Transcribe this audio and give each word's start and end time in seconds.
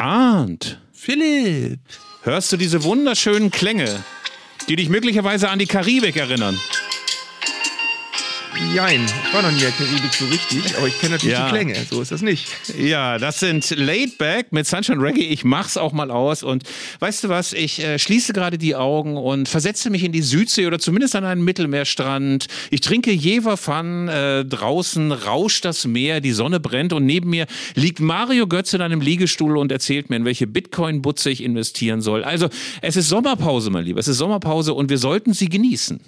Arndt, 0.00 0.80
Philipp. 0.94 1.78
hörst 2.22 2.50
du 2.52 2.56
diese 2.56 2.84
wunderschönen 2.84 3.50
Klänge, 3.50 4.02
die 4.66 4.76
dich 4.76 4.88
möglicherweise 4.88 5.50
an 5.50 5.58
die 5.58 5.66
Karibik 5.66 6.16
erinnern? 6.16 6.58
Jein, 8.74 9.00
ich 9.04 9.34
war 9.34 9.42
noch 9.42 9.50
nie 9.50 9.58
der 9.60 9.70
Karibik 9.72 10.12
so 10.12 10.26
richtig, 10.26 10.76
aber 10.76 10.86
ich 10.86 10.98
kenne 11.00 11.14
natürlich 11.14 11.32
Ja. 11.36 11.46
die 11.46 11.52
Klänge, 11.52 11.74
so 11.90 12.00
ist 12.02 12.12
das 12.12 12.22
nicht. 12.22 12.46
Ja, 12.78 13.18
das 13.18 13.40
sind 13.40 13.68
Laid 13.70 14.16
Back 14.18 14.52
mit 14.52 14.66
Sunshine 14.66 15.02
Reggae. 15.02 15.24
Ich 15.24 15.44
mach's 15.44 15.76
auch 15.76 15.92
mal 15.92 16.10
aus. 16.10 16.42
Und 16.44 16.62
weißt 17.00 17.24
du 17.24 17.28
was? 17.30 17.52
Ich 17.52 17.82
äh, 17.82 17.98
schließe 17.98 18.32
gerade 18.32 18.58
die 18.58 18.76
Augen 18.76 19.16
und 19.16 19.48
versetze 19.48 19.90
mich 19.90 20.04
in 20.04 20.12
die 20.12 20.22
Südsee 20.22 20.66
oder 20.66 20.78
zumindest 20.78 21.16
an 21.16 21.24
einen 21.24 21.42
Mittelmeerstrand. 21.42 22.46
Ich 22.70 22.80
trinke 22.80 23.10
Jever 23.10 23.56
Fun. 23.56 24.08
Äh, 24.08 24.44
draußen 24.44 25.10
rauscht 25.10 25.64
das 25.64 25.86
Meer, 25.86 26.20
die 26.20 26.32
Sonne 26.32 26.60
brennt 26.60 26.92
und 26.92 27.06
neben 27.06 27.30
mir 27.30 27.46
liegt 27.74 27.98
Mario 27.98 28.46
Götze 28.46 28.76
in 28.76 28.82
einem 28.82 29.00
Liegestuhl 29.00 29.56
und 29.56 29.72
erzählt 29.72 30.10
mir, 30.10 30.16
in 30.16 30.24
welche 30.24 30.46
Bitcoin-Butze 30.46 31.30
ich 31.30 31.42
investieren 31.42 32.02
soll. 32.02 32.22
Also, 32.24 32.48
es 32.82 32.94
ist 32.96 33.08
Sommerpause, 33.08 33.70
mein 33.70 33.84
Lieber. 33.84 33.98
Es 34.00 34.06
ist 34.08 34.18
Sommerpause 34.18 34.74
und 34.74 34.90
wir 34.90 34.98
sollten 34.98 35.32
sie 35.32 35.48
genießen. 35.48 36.00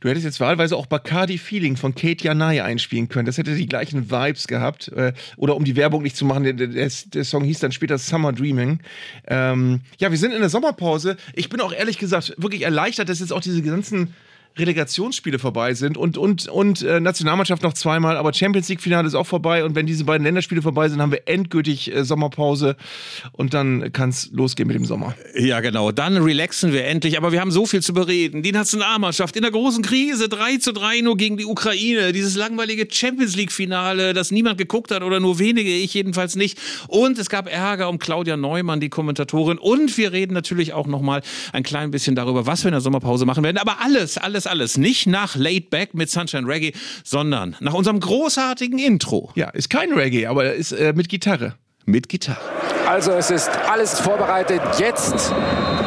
Du 0.00 0.08
hättest 0.08 0.24
jetzt 0.26 0.40
wahlweise 0.40 0.76
auch 0.76 0.86
Bacardi 0.86 1.38
Feeling 1.38 1.76
von 1.84 1.94
Kate 1.94 2.24
Janai 2.24 2.62
einspielen 2.62 3.10
können. 3.10 3.26
Das 3.26 3.36
hätte 3.36 3.54
die 3.54 3.66
gleichen 3.66 4.10
Vibes 4.10 4.46
gehabt. 4.46 4.88
Äh, 4.88 5.12
oder 5.36 5.54
um 5.54 5.64
die 5.64 5.76
Werbung 5.76 6.02
nicht 6.02 6.16
zu 6.16 6.24
machen, 6.24 6.44
der, 6.44 6.54
der, 6.54 6.68
der 6.68 7.24
Song 7.24 7.44
hieß 7.44 7.58
dann 7.58 7.72
später 7.72 7.98
Summer 7.98 8.32
Dreaming. 8.32 8.80
Ähm, 9.26 9.82
ja, 9.98 10.10
wir 10.10 10.16
sind 10.16 10.32
in 10.32 10.40
der 10.40 10.48
Sommerpause. 10.48 11.18
Ich 11.34 11.50
bin 11.50 11.60
auch 11.60 11.74
ehrlich 11.74 11.98
gesagt 11.98 12.32
wirklich 12.38 12.62
erleichtert, 12.62 13.10
dass 13.10 13.20
jetzt 13.20 13.34
auch 13.34 13.42
diese 13.42 13.60
ganzen 13.60 14.14
Relegationsspiele 14.58 15.38
vorbei 15.38 15.74
sind 15.74 15.96
und, 15.96 16.16
und, 16.16 16.48
und 16.48 16.82
äh, 16.82 17.00
Nationalmannschaft 17.00 17.62
noch 17.62 17.72
zweimal, 17.72 18.16
aber 18.16 18.32
Champions 18.32 18.68
League-Finale 18.68 19.06
ist 19.06 19.14
auch 19.14 19.26
vorbei 19.26 19.64
und 19.64 19.74
wenn 19.74 19.86
diese 19.86 20.04
beiden 20.04 20.24
Länderspiele 20.24 20.62
vorbei 20.62 20.88
sind, 20.88 21.00
haben 21.00 21.12
wir 21.12 21.26
endgültig 21.26 21.94
äh, 21.94 22.04
Sommerpause 22.04 22.76
und 23.32 23.54
dann 23.54 23.92
kann 23.92 24.10
es 24.10 24.30
losgehen 24.32 24.66
mit 24.66 24.76
dem 24.76 24.84
Sommer. 24.84 25.14
Ja, 25.36 25.60
genau. 25.60 25.92
Dann 25.92 26.16
relaxen 26.16 26.72
wir 26.72 26.84
endlich. 26.84 27.16
Aber 27.16 27.32
wir 27.32 27.40
haben 27.40 27.50
so 27.50 27.66
viel 27.66 27.82
zu 27.82 27.92
bereden. 27.94 28.42
Die 28.42 28.52
Nationalmannschaft 28.52 29.36
in 29.36 29.42
der 29.42 29.50
großen 29.50 29.82
Krise. 29.82 30.28
3 30.28 30.58
zu 30.58 30.72
3 30.72 31.00
nur 31.00 31.16
gegen 31.16 31.36
die 31.36 31.44
Ukraine. 31.44 32.12
Dieses 32.12 32.36
langweilige 32.36 32.86
Champions 32.90 33.36
League-Finale, 33.36 34.12
das 34.12 34.30
niemand 34.30 34.58
geguckt 34.58 34.90
hat 34.90 35.02
oder 35.02 35.20
nur 35.20 35.38
wenige, 35.38 35.70
ich 35.70 35.94
jedenfalls 35.94 36.36
nicht. 36.36 36.58
Und 36.88 37.18
es 37.18 37.28
gab 37.28 37.50
Ärger 37.50 37.88
um 37.88 37.98
Claudia 37.98 38.36
Neumann, 38.36 38.80
die 38.80 38.88
Kommentatorin. 38.88 39.58
Und 39.58 39.96
wir 39.96 40.12
reden 40.12 40.34
natürlich 40.34 40.72
auch 40.72 40.86
nochmal 40.86 41.22
ein 41.52 41.62
klein 41.62 41.90
bisschen 41.90 42.14
darüber, 42.14 42.46
was 42.46 42.64
wir 42.64 42.68
in 42.68 42.74
der 42.74 42.80
Sommerpause 42.80 43.26
machen 43.26 43.42
werden. 43.42 43.58
Aber 43.58 43.80
alles, 43.80 44.18
alles, 44.18 44.43
alles. 44.46 44.76
Nicht 44.76 45.06
nach 45.06 45.36
Laid 45.36 45.70
Back 45.70 45.94
mit 45.94 46.10
Sunshine 46.10 46.46
Reggae, 46.46 46.72
sondern 47.04 47.56
nach 47.60 47.74
unserem 47.74 48.00
großartigen 48.00 48.78
Intro 48.78 49.30
Ja, 49.34 49.50
ist 49.50 49.70
kein 49.70 49.92
Reggae, 49.92 50.26
aber 50.26 50.52
ist 50.54 50.72
äh, 50.72 50.92
mit 50.94 51.08
Gitarre. 51.08 51.54
mit 51.86 52.08
Gitarre. 52.08 52.40
Also 52.86 53.12
es 53.12 53.30
ist 53.30 53.50
alles 53.70 53.98
vorbereitet. 54.00 54.60
Jetzt 54.78 55.32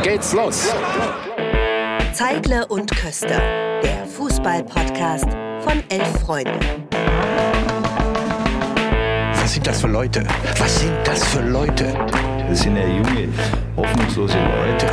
geht's 0.04 0.34
los. 0.34 0.68
Zeigle 2.14 2.66
und 2.68 2.90
Köster, 2.96 3.40
der 3.84 4.06
Fußball-Podcast 4.08 5.26
von 5.62 5.84
elf 5.90 6.22
Freunden. 6.22 6.60
Was 9.34 9.54
sind 9.54 9.68
das 9.68 9.82
für 9.82 9.88
Leute? 9.88 10.26
Was 10.58 10.80
sind 10.82 10.94
das 11.06 11.24
für 11.26 11.42
Leute? 11.42 11.94
Das 12.50 12.62
sind 12.62 12.76
ja 12.76 12.88
junge, 12.88 13.30
hoffnungslose 13.76 14.38
Leute. 14.38 14.88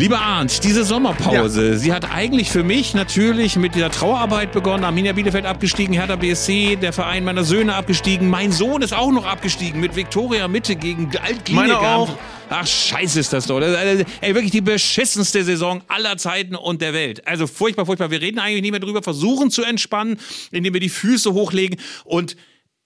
Lieber 0.00 0.18
Arndt, 0.22 0.64
diese 0.64 0.82
Sommerpause, 0.82 1.76
sie 1.76 1.92
hat 1.92 2.10
eigentlich 2.10 2.50
für 2.50 2.62
mich 2.62 2.94
natürlich 2.94 3.56
mit 3.56 3.74
dieser 3.74 3.90
Trauerarbeit 3.90 4.50
begonnen. 4.50 4.82
Arminia 4.82 5.12
Bielefeld 5.12 5.44
abgestiegen, 5.44 5.92
Hertha 5.92 6.16
BSC, 6.16 6.76
der 6.76 6.94
Verein 6.94 7.22
meiner 7.22 7.44
Söhne 7.44 7.74
abgestiegen. 7.74 8.30
Mein 8.30 8.50
Sohn 8.50 8.80
ist 8.80 8.94
auch 8.94 9.10
noch 9.12 9.26
abgestiegen 9.26 9.78
mit 9.78 9.96
Viktoria 9.96 10.48
Mitte 10.48 10.74
gegen 10.74 11.10
Altkliniker. 11.18 11.52
Meiner 11.52 11.80
auch. 11.80 12.16
Ach, 12.48 12.66
scheiße 12.66 13.20
ist 13.20 13.34
das 13.34 13.46
doch. 13.46 13.60
Das, 13.60 13.72
ist, 13.72 14.06
ey, 14.22 14.34
wirklich 14.34 14.52
die 14.52 14.62
beschissenste 14.62 15.44
Saison 15.44 15.82
aller 15.86 16.16
Zeiten 16.16 16.56
und 16.56 16.80
der 16.80 16.94
Welt. 16.94 17.26
Also 17.28 17.46
furchtbar, 17.46 17.84
furchtbar. 17.84 18.10
Wir 18.10 18.22
reden 18.22 18.38
eigentlich 18.38 18.62
nicht 18.62 18.70
mehr 18.70 18.80
drüber, 18.80 19.02
versuchen 19.02 19.50
zu 19.50 19.62
entspannen, 19.64 20.18
indem 20.50 20.72
wir 20.72 20.80
die 20.80 20.88
Füße 20.88 21.34
hochlegen 21.34 21.78
und 22.04 22.36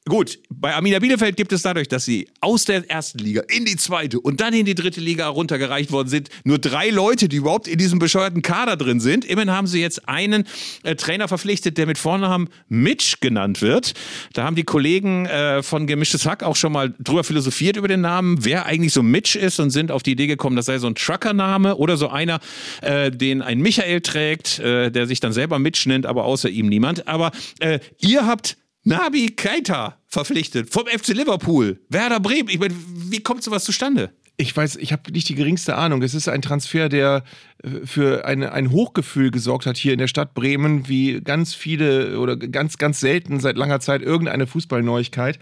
Gut, 0.06 0.38
bei 0.50 0.74
Arminia 0.74 0.98
Bielefeld 0.98 1.34
gibt 1.34 1.50
es 1.54 1.62
dadurch, 1.62 1.88
dass 1.88 2.04
sie 2.04 2.28
aus 2.42 2.66
der 2.66 2.90
ersten 2.90 3.20
Liga 3.20 3.42
in 3.48 3.64
die 3.64 3.76
zweite 3.76 4.20
und 4.20 4.42
dann 4.42 4.52
in 4.52 4.66
die 4.66 4.74
dritte 4.74 5.00
Liga 5.00 5.26
runtergereicht 5.28 5.92
worden 5.92 6.08
sind, 6.08 6.28
nur 6.44 6.58
drei 6.58 6.90
Leute, 6.90 7.26
die 7.26 7.36
überhaupt 7.36 7.66
in 7.68 7.78
diesem 7.78 8.00
bescheuerten 8.00 8.42
Kader 8.42 8.76
drin 8.76 9.00
sind. 9.00 9.24
Immerhin 9.24 9.50
haben 9.50 9.66
sie 9.66 9.80
jetzt 9.80 10.06
einen 10.06 10.44
äh, 10.82 10.94
Trainer 10.94 11.26
verpflichtet, 11.26 11.78
der 11.78 11.86
mit 11.86 11.96
Vornamen 11.96 12.50
Mitch 12.68 13.16
genannt 13.22 13.62
wird. 13.62 13.94
Da 14.34 14.44
haben 14.44 14.56
die 14.56 14.64
Kollegen 14.64 15.24
äh, 15.24 15.62
von 15.62 15.86
Gemischtes 15.86 16.26
Hack 16.26 16.42
auch 16.42 16.56
schon 16.56 16.72
mal 16.72 16.92
drüber 16.98 17.24
philosophiert 17.24 17.78
über 17.78 17.88
den 17.88 18.02
Namen, 18.02 18.44
wer 18.44 18.66
eigentlich 18.66 18.92
so 18.92 19.02
Mitch 19.02 19.38
ist 19.38 19.58
und 19.58 19.70
sind 19.70 19.90
auf 19.90 20.02
die 20.02 20.12
Idee 20.12 20.26
gekommen, 20.26 20.56
das 20.56 20.66
sei 20.66 20.76
so 20.76 20.86
ein 20.86 20.96
Truckername 20.96 21.76
oder 21.76 21.96
so 21.96 22.10
einer, 22.10 22.40
äh, 22.82 23.10
den 23.10 23.40
ein 23.40 23.58
Michael 23.58 24.02
trägt, 24.02 24.58
äh, 24.58 24.90
der 24.90 25.06
sich 25.06 25.20
dann 25.20 25.32
selber 25.32 25.58
Mitch 25.58 25.88
nennt, 25.88 26.04
aber 26.04 26.24
außer 26.24 26.50
ihm 26.50 26.68
niemand. 26.68 27.08
Aber 27.08 27.30
äh, 27.60 27.78
ihr 28.00 28.26
habt 28.26 28.58
Nabi 28.84 29.30
Keita 29.30 29.96
verpflichtet 30.06 30.70
vom 30.70 30.86
FC 30.86 31.08
Liverpool, 31.08 31.80
Werder 31.88 32.20
Bremen. 32.20 32.50
Ich 32.50 32.58
meine, 32.58 32.74
wie 32.94 33.20
kommt 33.20 33.42
sowas 33.42 33.64
zustande? 33.64 34.12
Ich 34.36 34.54
weiß, 34.54 34.76
ich 34.76 34.92
habe 34.92 35.10
nicht 35.12 35.28
die 35.28 35.36
geringste 35.36 35.76
Ahnung. 35.76 36.02
Es 36.02 36.12
ist 36.12 36.28
ein 36.28 36.42
Transfer, 36.42 36.90
der 36.90 37.22
äh, 37.62 37.86
für 37.86 38.26
eine, 38.26 38.52
ein 38.52 38.72
Hochgefühl 38.72 39.30
gesorgt 39.30 39.64
hat 39.64 39.78
hier 39.78 39.92
in 39.92 40.00
der 40.00 40.08
Stadt 40.08 40.34
Bremen, 40.34 40.86
wie 40.88 41.20
ganz 41.20 41.54
viele 41.54 42.18
oder 42.18 42.36
ganz, 42.36 42.76
ganz 42.76 43.00
selten 43.00 43.40
seit 43.40 43.56
langer 43.56 43.80
Zeit 43.80 44.02
irgendeine 44.02 44.46
Fußballneuigkeit. 44.46 45.38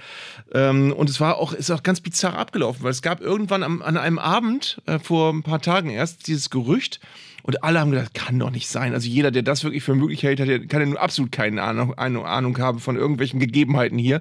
Ähm, 0.53 0.93
und 0.93 1.11
es 1.11 1.21
war 1.21 1.39
auch, 1.39 1.53
ist 1.53 1.71
auch 1.71 1.83
ganz 1.83 2.01
bizarr 2.01 2.39
abgelaufen, 2.39 2.85
weil 2.85 2.93
es 2.93 3.03
gab 3.03 3.23
irgendwann 3.23 3.65
am, 3.65 3.83
an 3.83 3.97
einem 3.97 4.19
Abend 4.19 4.81
äh, 4.87 4.99
vor 5.01 5.33
ein 5.33 5.43
paar 5.43 5.63
Tagen 5.63 5.91
erst 5.91 6.29
dieses 6.29 6.51
Gerücht. 6.51 7.01
Und 7.43 7.65
alle 7.65 7.81
haben 7.81 7.91
gedacht, 7.91 8.15
kann 8.15 8.39
doch 8.39 8.51
nicht 8.51 8.69
sein. 8.69 8.95
Also 8.95 9.09
jeder, 9.09 9.31
der 9.31 9.43
das 9.43 9.65
wirklich 9.65 9.83
für 9.83 9.95
möglich 9.95 10.23
hält, 10.23 10.39
der 10.39 10.67
kann 10.67 10.81
ja 10.81 10.87
nun 10.87 10.97
absolut 10.97 11.33
keine 11.33 11.63
Ahnung, 11.63 11.95
Ahnung 11.97 12.59
haben 12.59 12.79
von 12.79 12.97
irgendwelchen 12.97 13.41
Gegebenheiten 13.41 13.99
hier. 13.99 14.21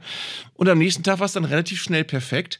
Und 0.55 0.69
am 0.69 0.79
nächsten 0.79 1.03
Tag 1.03 1.19
war 1.19 1.25
es 1.25 1.33
dann 1.33 1.45
relativ 1.45 1.81
schnell 1.81 2.03
perfekt. 2.03 2.59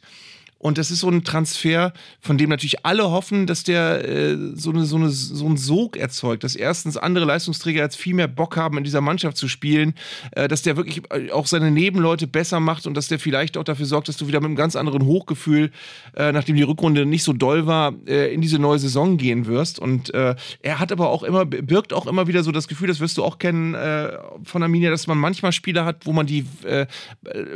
Und 0.62 0.78
das 0.78 0.92
ist 0.92 1.00
so 1.00 1.08
ein 1.08 1.24
Transfer, 1.24 1.92
von 2.20 2.38
dem 2.38 2.48
natürlich 2.48 2.86
alle 2.86 3.10
hoffen, 3.10 3.48
dass 3.48 3.64
der 3.64 4.08
äh, 4.08 4.36
so, 4.54 4.70
eine, 4.70 4.84
so, 4.84 4.94
eine, 4.94 5.10
so 5.10 5.44
einen 5.44 5.56
Sog 5.56 5.96
erzeugt, 5.96 6.44
dass 6.44 6.54
erstens 6.54 6.96
andere 6.96 7.24
Leistungsträger 7.24 7.82
jetzt 7.82 7.96
viel 7.96 8.14
mehr 8.14 8.28
Bock 8.28 8.56
haben, 8.56 8.78
in 8.78 8.84
dieser 8.84 9.00
Mannschaft 9.00 9.36
zu 9.36 9.48
spielen, 9.48 9.94
äh, 10.30 10.46
dass 10.46 10.62
der 10.62 10.76
wirklich 10.76 11.02
äh, 11.10 11.32
auch 11.32 11.48
seine 11.48 11.72
Nebenleute 11.72 12.28
besser 12.28 12.60
macht 12.60 12.86
und 12.86 12.96
dass 12.96 13.08
der 13.08 13.18
vielleicht 13.18 13.56
auch 13.58 13.64
dafür 13.64 13.86
sorgt, 13.86 14.06
dass 14.06 14.16
du 14.18 14.28
wieder 14.28 14.38
mit 14.38 14.46
einem 14.46 14.56
ganz 14.56 14.76
anderen 14.76 15.04
Hochgefühl, 15.04 15.72
äh, 16.14 16.30
nachdem 16.30 16.54
die 16.54 16.62
Rückrunde 16.62 17.06
nicht 17.06 17.24
so 17.24 17.32
doll 17.32 17.66
war, 17.66 17.94
äh, 18.06 18.32
in 18.32 18.40
diese 18.40 18.60
neue 18.60 18.78
Saison 18.78 19.16
gehen 19.16 19.46
wirst. 19.46 19.80
Und 19.80 20.14
äh, 20.14 20.36
er 20.60 20.78
hat 20.78 20.92
aber 20.92 21.10
auch 21.10 21.24
immer, 21.24 21.44
birgt 21.44 21.92
auch 21.92 22.06
immer 22.06 22.28
wieder 22.28 22.44
so 22.44 22.52
das 22.52 22.68
Gefühl, 22.68 22.86
das 22.86 23.00
wirst 23.00 23.18
du 23.18 23.24
auch 23.24 23.38
kennen 23.38 23.72
von 24.44 24.62
Arminia, 24.62 24.90
dass 24.90 25.08
man 25.08 25.18
manchmal 25.18 25.50
Spieler 25.52 25.84
hat, 25.84 26.06
wo 26.06 26.12
man 26.12 26.26
die 26.26 26.44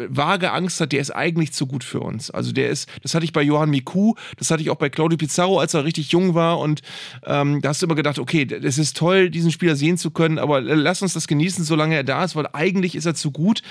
vage 0.09 0.53
Angst 0.53 0.81
hat, 0.81 0.93
der 0.93 1.01
ist 1.01 1.11
eigentlich 1.11 1.53
zu 1.53 1.67
gut 1.67 1.85
für 1.85 2.01
uns. 2.01 2.31
Also 2.31 2.53
der 2.53 2.71
ist, 2.71 2.89
das 3.03 3.15
hatte 3.15 3.25
ich 3.25 3.33
bei 3.33 3.43
Johann 3.43 3.71
Miku, 3.71 4.15
das 4.37 4.51
hatte 4.51 4.63
ich 4.63 4.71
auch 4.71 4.77
bei 4.77 4.89
Claudio 4.89 5.17
Pizarro, 5.17 5.59
als 5.59 5.75
er 5.75 5.85
richtig 5.85 6.13
jung 6.13 6.35
war. 6.35 6.59
Und 6.59 6.83
ähm, 7.25 7.61
da 7.63 7.71
hast 7.71 7.83
du 7.83 7.87
immer 7.87 7.95
gedacht, 7.95 8.19
okay, 8.19 8.47
es 8.63 8.79
ist 8.79 8.97
toll, 8.97 9.31
diesen 9.31 9.51
Spieler 9.51 9.77
sehen 9.77 9.99
zu 9.99 10.11
können, 10.11 10.39
aber 10.39 10.61
lass 10.61 11.03
uns 11.03 11.15
das 11.15 11.27
genießen, 11.27 11.65
solange 11.65 11.97
er 11.97 12.05
da 12.05 12.25
ist, 12.25 12.37
weil 12.37 12.49
eigentlich 12.53 12.95
ist 12.95 13.07
er 13.07 13.15
zu 13.15 13.31
gut. 13.31 13.63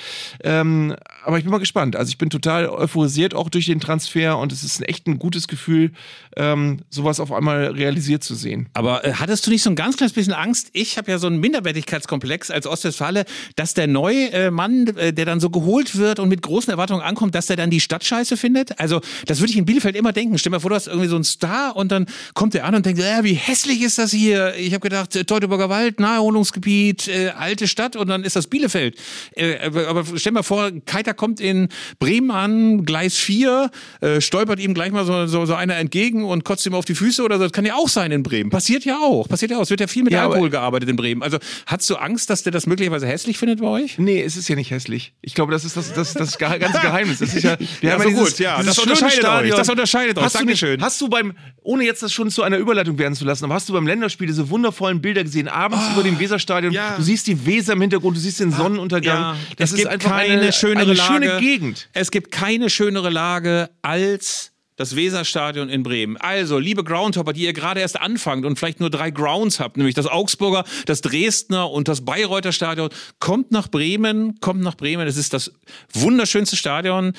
Ähm, 0.44 0.96
aber 1.24 1.38
ich 1.38 1.44
bin 1.44 1.52
mal 1.52 1.59
gespannt. 1.59 1.96
Also 1.96 2.09
ich 2.09 2.18
bin 2.18 2.30
total 2.30 2.68
euphorisiert 2.69 3.34
auch 3.34 3.50
durch 3.50 3.66
den 3.66 3.80
Transfer 3.80 4.38
und 4.38 4.52
es 4.52 4.64
ist 4.64 4.88
echt 4.88 5.08
ein 5.08 5.19
gutes 5.19 5.47
Gefühl, 5.47 5.91
ähm, 6.38 6.80
sowas 6.90 7.19
auf 7.19 7.31
einmal 7.31 7.68
realisiert 7.68 8.24
zu 8.24 8.35
sehen. 8.35 8.69
Aber 8.74 9.06
äh, 9.06 9.14
hattest 9.14 9.46
du 9.46 9.52
nicht 9.52 9.64
so 9.64 9.69
ein 9.69 9.75
ganz 9.75 9.97
kleines 9.97 10.14
bisschen 10.14 10.34
Angst? 10.34 10.69
Ich 10.74 10.97
habe 10.97 11.12
ja 11.12 11.18
so 11.18 11.28
einen 11.28 11.40
Minderwertigkeitskomplex 11.40 12.52
als 12.52 12.67
Ostwestfale, 12.67 13.26
dass 13.55 13.73
der 13.73 13.88
neue 13.88 14.32
äh, 14.32 14.52
Mann, 14.52 14.88
äh, 14.97 15.14
der 15.14 15.26
dann 15.26 15.40
so 15.40 15.50
geholt 15.50 15.97
wird 15.97 16.20
und 16.20 16.29
mit 16.29 16.41
großen 16.41 16.72
Erwartungen 16.72 17.02
ankommt, 17.02 17.35
dass 17.35 17.47
der 17.47 17.55
dann 17.55 17.70
die 17.70 17.79
Stadt 17.79 18.03
scheiße 18.03 18.38
findet. 18.38 18.79
Also 18.79 19.02
das 19.26 19.40
würde 19.40 19.52
ich 19.52 19.58
in 19.58 19.66
Bielefeld 19.66 19.96
immer 19.96 20.14
denken. 20.14 20.38
Stell 20.38 20.50
dir 20.52 20.56
mal 20.58 20.59
vor, 20.59 20.70
du 20.70 20.76
hast 20.76 20.88
irgendwie 20.88 21.08
so 21.08 21.16
einen 21.16 21.23
Star 21.23 21.76
und 21.76 21.91
dann 21.91 22.06
kommt 22.34 22.53
der 22.53 22.66
an 22.66 22.76
und 22.76 22.85
denkt, 22.85 23.02
äh, 23.02 23.23
wie 23.23 23.34
hässlich 23.34 23.82
ist 23.82 23.97
das 23.97 24.12
hier? 24.12 24.56
Ich 24.56 24.73
habe 24.73 24.82
gedacht, 24.82 25.16
äh, 25.16 25.23
Teutoburger 25.26 25.70
Wald, 25.70 26.00
Naherholungsgebiet, 26.00 27.08
äh, 27.08 27.29
alte 27.29 27.67
Stadt 27.67 27.96
und 27.96 28.08
dann 28.08 28.23
ist 28.23 28.35
das 28.35 28.47
Bielefeld. 28.47 28.97
Äh, 29.35 29.58
aber 29.88 30.03
stell 30.06 30.32
dir 30.32 30.32
mal 30.32 30.44
vor, 30.44 30.72
Keiter 30.85 31.14
kommt 31.14 31.40
in 31.40 31.70
Bremen 32.00 32.32
an, 32.32 32.85
Gleis 32.85 33.16
4, 33.17 33.72
äh, 34.02 34.22
stolpert 34.22 34.59
ihm 34.59 34.73
gleich 34.73 34.91
mal 34.91 35.06
so, 35.06 35.28
so, 35.28 35.46
so 35.46 35.56
einer 35.56 35.76
entgegen 35.78 36.23
und 36.23 36.44
kotzt 36.44 36.66
ihm 36.66 36.73
auf 36.73 36.85
die 36.85 36.96
Füße 36.96 37.23
oder 37.23 37.38
so. 37.38 37.44
Das 37.44 37.52
kann 37.52 37.66
ja 37.66 37.76
auch 37.76 37.90
sein 37.90 38.12
in 38.12 38.23
Bremen. 38.23 38.50
Passiert 38.50 38.85
ja 38.85 38.97
auch. 38.97 39.28
Passiert 39.28 39.52
ja 39.52 39.58
auch. 39.58 39.64
Es 39.64 39.70
wird 39.70 39.79
ja 39.82 39.88
viel 39.88 40.03
mit 40.03 40.14
Ja, 40.14 40.28
Alkohol 40.28 40.50
gearbeitet 40.50 40.90
in 40.90 40.96
Bremen. 40.96 41.23
Also 41.23 41.38
hast 41.66 41.90
du 41.90 41.96
Angst, 41.96 42.29
dass 42.29 42.44
der 42.44 42.52
das 42.52 42.66
möglicherweise 42.66 43.08
hässlich 43.08 43.38
findet 43.38 43.59
bei 43.59 43.67
euch? 43.67 43.97
Nee, 43.97 44.22
es 44.22 44.38
ist 44.38 44.47
ja 44.47 44.56
nicht 44.56 44.72
hässlich. 44.72 45.14
Ich 45.22 45.34
glaube, 45.34 45.52
das 45.52 45.66
ist 45.66 45.78
das, 45.78 45.94
das, 45.94 46.14
das 46.14 46.38
ganze 46.38 46.58
Geheimnis. 46.82 47.20
Das 47.20 47.34
ist 47.34 47.44
ja, 47.44 47.58
wir 47.59 47.90
Ja, 47.90 47.94
haben 47.94 48.03
so 48.03 48.09
ja 48.09 48.16
dieses, 48.16 48.29
gut, 48.32 48.40
ja, 48.40 48.62
das 48.64 48.76
schöne 48.76 48.95
unterscheidet 49.02 49.26
Stadion. 49.26 49.52
euch. 49.53 49.58
Das 49.58 49.70
unterscheidet 49.70 50.18
euch. 50.18 50.24
Hast 50.24 50.36
du, 50.36 50.46
nicht, 50.46 50.62
Dankeschön. 50.62 50.82
hast 50.84 51.02
du 51.02 51.08
beim, 51.09 51.34
ohne 51.62 51.84
jetzt 51.84 52.03
das 52.03 52.14
schon 52.14 52.30
zu 52.30 52.44
einer 52.44 52.58
Überleitung 52.58 52.97
werden 52.97 53.14
zu 53.16 53.26
lassen, 53.26 53.46
aber 53.46 53.53
hast 53.56 53.70
du 53.70 53.74
beim 53.74 53.88
Länderspiel 53.88 54.28
diese 54.28 54.50
wundervollen 54.50 55.02
Bilder 55.02 55.24
gesehen, 55.24 55.47
abends 55.47 55.84
über 55.94 56.03
dem 56.03 56.20
Weserstadion, 56.20 56.72
Ah, 56.74 56.76
ja. 56.76 56.96
du 56.97 57.03
siehst 57.03 57.28
die 57.28 57.46
Weser 57.46 57.74
im 57.74 57.82
Hintergrund, 57.82 58.16
du 58.18 58.22
siehst 58.22 58.40
den 58.40 58.52
Sonnenuntergang. 58.52 59.18
Ja, 59.18 59.38
das 59.58 59.70
es 59.70 59.74
ist 59.74 59.78
gibt 59.80 59.92
einfach 59.92 60.09
keine 60.12 60.42
eine, 60.42 60.53
schönere 60.53 60.84
eine 60.84 60.94
Lage. 60.94 61.14
schöne 61.26 61.40
Gegend. 61.40 61.90
Es 61.94 62.12
gibt 62.12 62.32
keine 62.32 62.70
schönere 62.70 63.09
Lage 63.09 63.70
als 63.82 64.52
das 64.78 64.98
Weserstadion 64.98 65.70
in 65.70 65.84
Bremen. 65.84 66.18
Also, 66.18 66.59
liebe 66.59 66.84
Groundhopper, 66.84 67.32
die 67.32 67.44
ihr 67.44 67.53
gerade 67.53 67.80
erst 67.80 67.98
anfangt 68.02 68.44
und 68.46 68.59
vielleicht 68.59 68.82
nur 68.82 68.90
drei 68.90 69.09
Grounds 69.09 69.62
habt, 69.62 69.78
nämlich 69.78 69.96
das 69.96 70.06
Augsburger, 70.06 70.66
das 70.86 71.00
Dresdner 71.00 71.72
und 71.72 71.88
das 71.88 72.03
Bayreuther 72.03 72.52
Stadion, 72.52 72.90
kommt 73.20 73.52
nach 73.53 73.70
Bremen, 73.70 74.38
kommt 74.41 74.59
nach 74.62 74.76
Bremen. 74.76 75.08
Es 75.08 75.16
ist 75.16 75.34
das 75.34 75.53
wunderschönste 75.94 76.58
Stadion. 76.58 77.14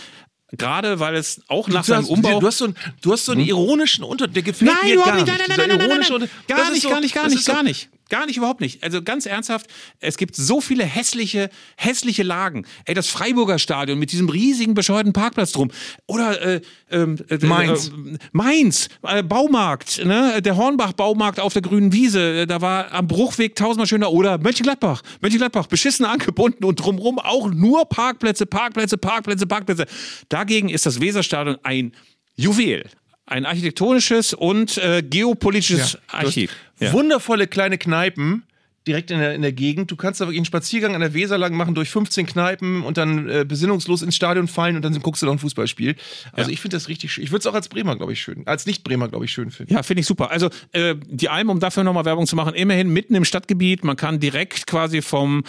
Gerade 0.53 1.01
weil 1.01 1.17
es 1.17 1.43
auch 1.49 1.67
nach 1.69 1.83
seinem 1.85 2.07
Umbau. 2.07 2.39
du 2.39 2.47
hast 2.47 2.59
so 2.59 2.67
einen, 2.67 2.77
du 3.03 3.13
hast 3.13 3.25
so 3.25 3.33
einen 3.33 3.41
ironischen 3.41 4.05
Unter, 4.05 4.29
der 4.29 4.43
gefällt 4.43 4.71
Nein, 4.71 4.91
mir 4.97 5.05
gar 5.05 5.15
nicht. 5.17 5.27
Nein, 5.27 5.37
nein, 5.39 5.49
nein, 5.49 5.69
nein, 5.69 5.79
nein, 5.89 6.01
nein, 6.01 6.13
Unter- 6.13 6.29
Gar 6.47 6.71
nicht, 6.71 6.89
gar 6.89 7.01
nicht, 7.01 7.15
gar 7.15 7.29
nicht, 7.29 7.47
gar 7.47 7.63
nicht. 7.63 7.89
Gar 8.09 8.27
nicht, 8.27 8.37
überhaupt 8.37 8.61
nicht. 8.61 8.85
Also 8.85 9.03
ganz 9.03 9.27
ernsthaft, 9.27 9.67
es 9.99 10.17
gibt 10.17 10.37
so 10.37 10.61
viele 10.61 10.85
hässliche, 10.85 11.51
hässliche 11.77 12.23
Lagen. 12.23 12.65
Ey, 12.85 12.95
das 12.95 13.09
Freiburger 13.09 13.59
Stadion 13.59 13.99
mit 13.99 14.13
diesem 14.13 14.29
riesigen, 14.29 14.75
bescheuerten 14.75 15.13
Parkplatz 15.13 15.51
drum. 15.51 15.73
Oder 16.07 16.41
äh, 16.41 16.61
ähm, 16.91 17.19
äh, 17.29 17.45
Mainz. 17.45 17.89
Äh, 17.89 18.19
Mainz, 18.31 18.89
äh, 19.03 19.25
Baumarkt, 19.25 20.05
ne? 20.05 20.41
der 20.41 20.57
Hornbach-Baumarkt 20.57 21.41
auf 21.41 21.53
der 21.53 21.63
grünen 21.63 21.93
Wiese. 21.93 22.43
Äh, 22.43 22.47
Da 22.47 22.61
war 22.61 22.93
am 22.93 23.09
Bruchweg 23.09 23.57
tausendmal 23.57 23.89
schöner. 23.89 24.13
Oder 24.13 24.39
Mönchengladbach, 24.39 25.03
Mönchengladbach, 25.21 25.67
beschissen 25.67 26.07
angebunden 26.07 26.65
und 26.65 26.77
drumrum 26.77 27.19
auch 27.19 27.51
nur 27.51 27.87
Parkplätze, 27.87 28.47
Parkplätze, 28.47 28.99
Parkplätze, 28.99 29.47
Parkplätze. 29.49 29.87
Dagegen 30.29 30.69
ist 30.69 30.87
das 30.87 31.01
Weserstadion 31.01 31.57
ein 31.65 31.93
Juwel. 32.37 32.85
Ein 33.29 33.45
architektonisches 33.45 34.33
und 34.33 34.79
äh, 34.79 35.03
geopolitisches 35.03 35.99
hast 36.07 36.27
Archiv. 36.27 36.53
Ja. 36.79 36.93
Wundervolle 36.93 37.47
kleine 37.47 37.79
Kneipen 37.79 38.43
direkt 38.87 39.11
in 39.11 39.19
der, 39.19 39.35
in 39.35 39.43
der 39.43 39.51
Gegend. 39.53 39.91
Du 39.91 39.97
kannst 39.97 40.21
da 40.21 40.27
wirklich 40.27 40.39
einen 40.39 40.45
Spaziergang 40.45 40.95
an 40.95 41.01
der 41.01 41.13
Weser 41.13 41.39
lang 41.39 41.55
machen 41.55 41.75
durch 41.75 41.91
15 41.91 42.25
Kneipen 42.27 42.85
und 42.85 42.97
dann 42.97 43.29
äh, 43.29 43.45
besinnungslos 43.45 44.03
ins 44.03 44.15
Stadion 44.15 44.47
fallen 44.47 44.77
und 44.77 44.83
dann 44.85 44.97
guckst 45.01 45.23
du 45.23 45.27
noch 45.27 45.33
ein 45.33 45.41
Fußballspiel. 45.41 45.97
Also 46.33 46.51
Ja. 46.51 46.55
ich 46.55 46.61
finde 46.61 46.77
das 46.77 46.89
richtig 46.89 47.13
schön. 47.13 47.25
Ich 47.25 47.31
würde 47.33 47.41
es 47.41 47.47
auch 47.49 47.55
als 47.55 47.69
Bremer, 47.69 47.97
glaube 47.97 48.13
ich, 48.13 48.21
schön, 48.21 48.47
als 48.47 48.65
Nicht-Bremer, 48.65 49.09
glaube 49.09 49.25
ich, 49.25 49.33
schön 49.33 49.51
finden. 49.51 49.73
Ja, 49.75 49.83
finde 49.83 50.03
ich 50.03 50.07
super. 50.07 50.31
Also 50.31 50.51
äh, 50.71 50.95
die 51.09 51.29
Alm, 51.29 51.51
um 51.51 51.59
dafür 51.59 51.83
nochmal 51.83 52.05
Werbung 52.05 52.27
zu 52.29 52.37
machen, 52.37 52.55
immerhin 52.55 52.89
mitten 52.89 53.17
im 53.17 53.25
Stadtgebiet. 53.25 53.83
Man 53.83 53.97
kann 53.97 54.21
direkt 54.21 54.69
quasi 54.69 55.03
vom 55.03 55.43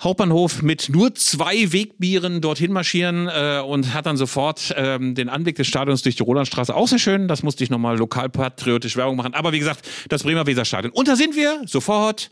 Hauptbahnhof 0.00 0.62
mit 0.62 0.88
nur 0.88 1.14
zwei 1.14 1.72
Wegbieren 1.72 2.40
dorthin 2.40 2.72
marschieren 2.72 3.28
äh, 3.28 3.60
und 3.64 3.94
hat 3.94 4.06
dann 4.06 4.16
sofort 4.16 4.74
ähm, 4.76 5.14
den 5.14 5.28
Anblick 5.28 5.56
des 5.56 5.66
Stadions 5.66 6.02
durch 6.02 6.16
die 6.16 6.22
Rolandstraße. 6.22 6.74
Auch 6.74 6.88
sehr 6.88 6.98
schön. 6.98 7.28
Das 7.28 7.42
musste 7.42 7.64
ich 7.64 7.70
nochmal 7.70 7.96
lokalpatriotisch 7.96 8.96
Werbung 8.96 9.16
machen. 9.16 9.34
Aber 9.34 9.52
wie 9.52 9.58
gesagt, 9.58 9.88
das 10.08 10.24
Bremer 10.24 10.46
Weserstadion. 10.46 10.92
Und 10.92 11.08
da 11.08 11.16
sind 11.16 11.36
wir 11.36 11.62
sofort 11.66 12.30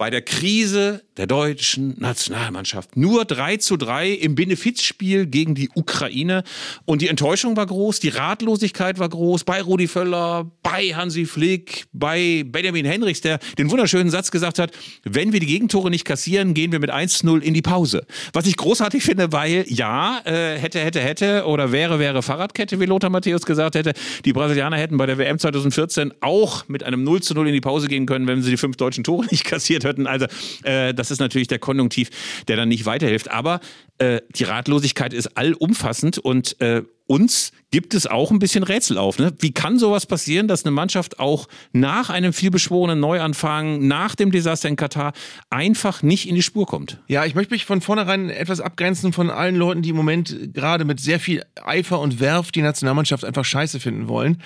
bei 0.00 0.08
der 0.08 0.22
Krise 0.22 1.02
der 1.18 1.26
deutschen 1.26 1.94
Nationalmannschaft. 2.00 2.96
Nur 2.96 3.26
3 3.26 3.58
zu 3.58 3.76
3 3.76 4.08
im 4.08 4.34
Benefizspiel 4.34 5.26
gegen 5.26 5.54
die 5.54 5.68
Ukraine. 5.74 6.42
Und 6.86 7.02
die 7.02 7.08
Enttäuschung 7.08 7.54
war 7.58 7.66
groß, 7.66 8.00
die 8.00 8.08
Ratlosigkeit 8.08 8.98
war 8.98 9.10
groß 9.10 9.44
bei 9.44 9.60
Rudi 9.60 9.86
Völler, 9.86 10.50
bei 10.62 10.94
Hansi 10.94 11.26
Flick, 11.26 11.84
bei 11.92 12.44
Benjamin 12.46 12.86
Henrichs, 12.86 13.20
der 13.20 13.40
den 13.58 13.70
wunderschönen 13.70 14.08
Satz 14.08 14.30
gesagt 14.30 14.58
hat, 14.58 14.70
wenn 15.04 15.34
wir 15.34 15.40
die 15.40 15.46
Gegentore 15.46 15.90
nicht 15.90 16.06
kassieren, 16.06 16.54
gehen 16.54 16.72
wir 16.72 16.80
mit 16.80 16.90
1-0 16.90 17.42
in 17.42 17.52
die 17.52 17.60
Pause. 17.60 18.06
Was 18.32 18.46
ich 18.46 18.56
großartig 18.56 19.02
finde, 19.02 19.32
weil 19.32 19.66
ja, 19.68 20.22
äh, 20.24 20.56
hätte, 20.56 20.78
hätte, 20.80 21.00
hätte 21.00 21.44
oder 21.44 21.72
wäre, 21.72 21.98
wäre 21.98 22.22
Fahrradkette, 22.22 22.80
wie 22.80 22.86
Lothar 22.86 23.10
Matthäus 23.10 23.44
gesagt 23.44 23.74
hätte, 23.74 23.92
die 24.24 24.32
Brasilianer 24.32 24.78
hätten 24.78 24.96
bei 24.96 25.04
der 25.04 25.18
WM 25.18 25.38
2014 25.38 26.14
auch 26.22 26.66
mit 26.68 26.84
einem 26.84 27.04
0 27.04 27.20
zu 27.20 27.34
0 27.34 27.48
in 27.48 27.52
die 27.52 27.60
Pause 27.60 27.86
gehen 27.86 28.06
können, 28.06 28.26
wenn 28.26 28.40
sie 28.40 28.52
die 28.52 28.56
fünf 28.56 28.78
deutschen 28.78 29.04
Tore 29.04 29.26
nicht 29.30 29.44
kassiert 29.44 29.84
hätten. 29.84 29.89
Also 29.98 30.26
äh, 30.64 30.94
das 30.94 31.10
ist 31.10 31.20
natürlich 31.20 31.48
der 31.48 31.58
Konjunktiv, 31.58 32.10
der 32.48 32.56
dann 32.56 32.68
nicht 32.68 32.86
weiterhilft. 32.86 33.30
Aber 33.30 33.60
äh, 33.98 34.20
die 34.30 34.44
Ratlosigkeit 34.44 35.12
ist 35.12 35.36
allumfassend 35.36 36.18
und 36.18 36.60
äh, 36.60 36.82
uns 37.10 37.50
gibt 37.72 37.92
es 37.92 38.06
auch 38.06 38.30
ein 38.30 38.38
bisschen 38.38 38.62
Rätsel 38.62 38.96
auf. 38.98 39.18
Ne? 39.18 39.32
Wie 39.40 39.50
kann 39.50 39.80
sowas 39.80 40.06
passieren, 40.06 40.46
dass 40.46 40.64
eine 40.64 40.70
Mannschaft 40.70 41.18
auch 41.18 41.48
nach 41.72 42.08
einem 42.08 42.32
vielbeschworenen 42.32 43.00
Neuanfang, 43.00 43.86
nach 43.88 44.14
dem 44.14 44.30
Desaster 44.30 44.68
in 44.68 44.76
Katar, 44.76 45.12
einfach 45.50 46.04
nicht 46.04 46.28
in 46.28 46.36
die 46.36 46.42
Spur 46.42 46.66
kommt? 46.66 47.00
Ja, 47.08 47.24
ich 47.24 47.34
möchte 47.34 47.52
mich 47.52 47.64
von 47.64 47.80
vornherein 47.80 48.30
etwas 48.30 48.60
abgrenzen 48.60 49.12
von 49.12 49.28
allen 49.28 49.56
Leuten, 49.56 49.82
die 49.82 49.90
im 49.90 49.96
Moment 49.96 50.54
gerade 50.54 50.84
mit 50.84 51.00
sehr 51.00 51.18
viel 51.18 51.44
Eifer 51.60 51.98
und 51.98 52.20
Werf 52.20 52.52
die 52.52 52.62
Nationalmannschaft 52.62 53.24
einfach 53.24 53.44
scheiße 53.44 53.80
finden 53.80 54.06
wollen. 54.06 54.40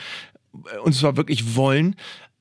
Und 0.82 0.94
zwar 0.94 1.16
wirklich 1.16 1.56
wollen. 1.56 1.96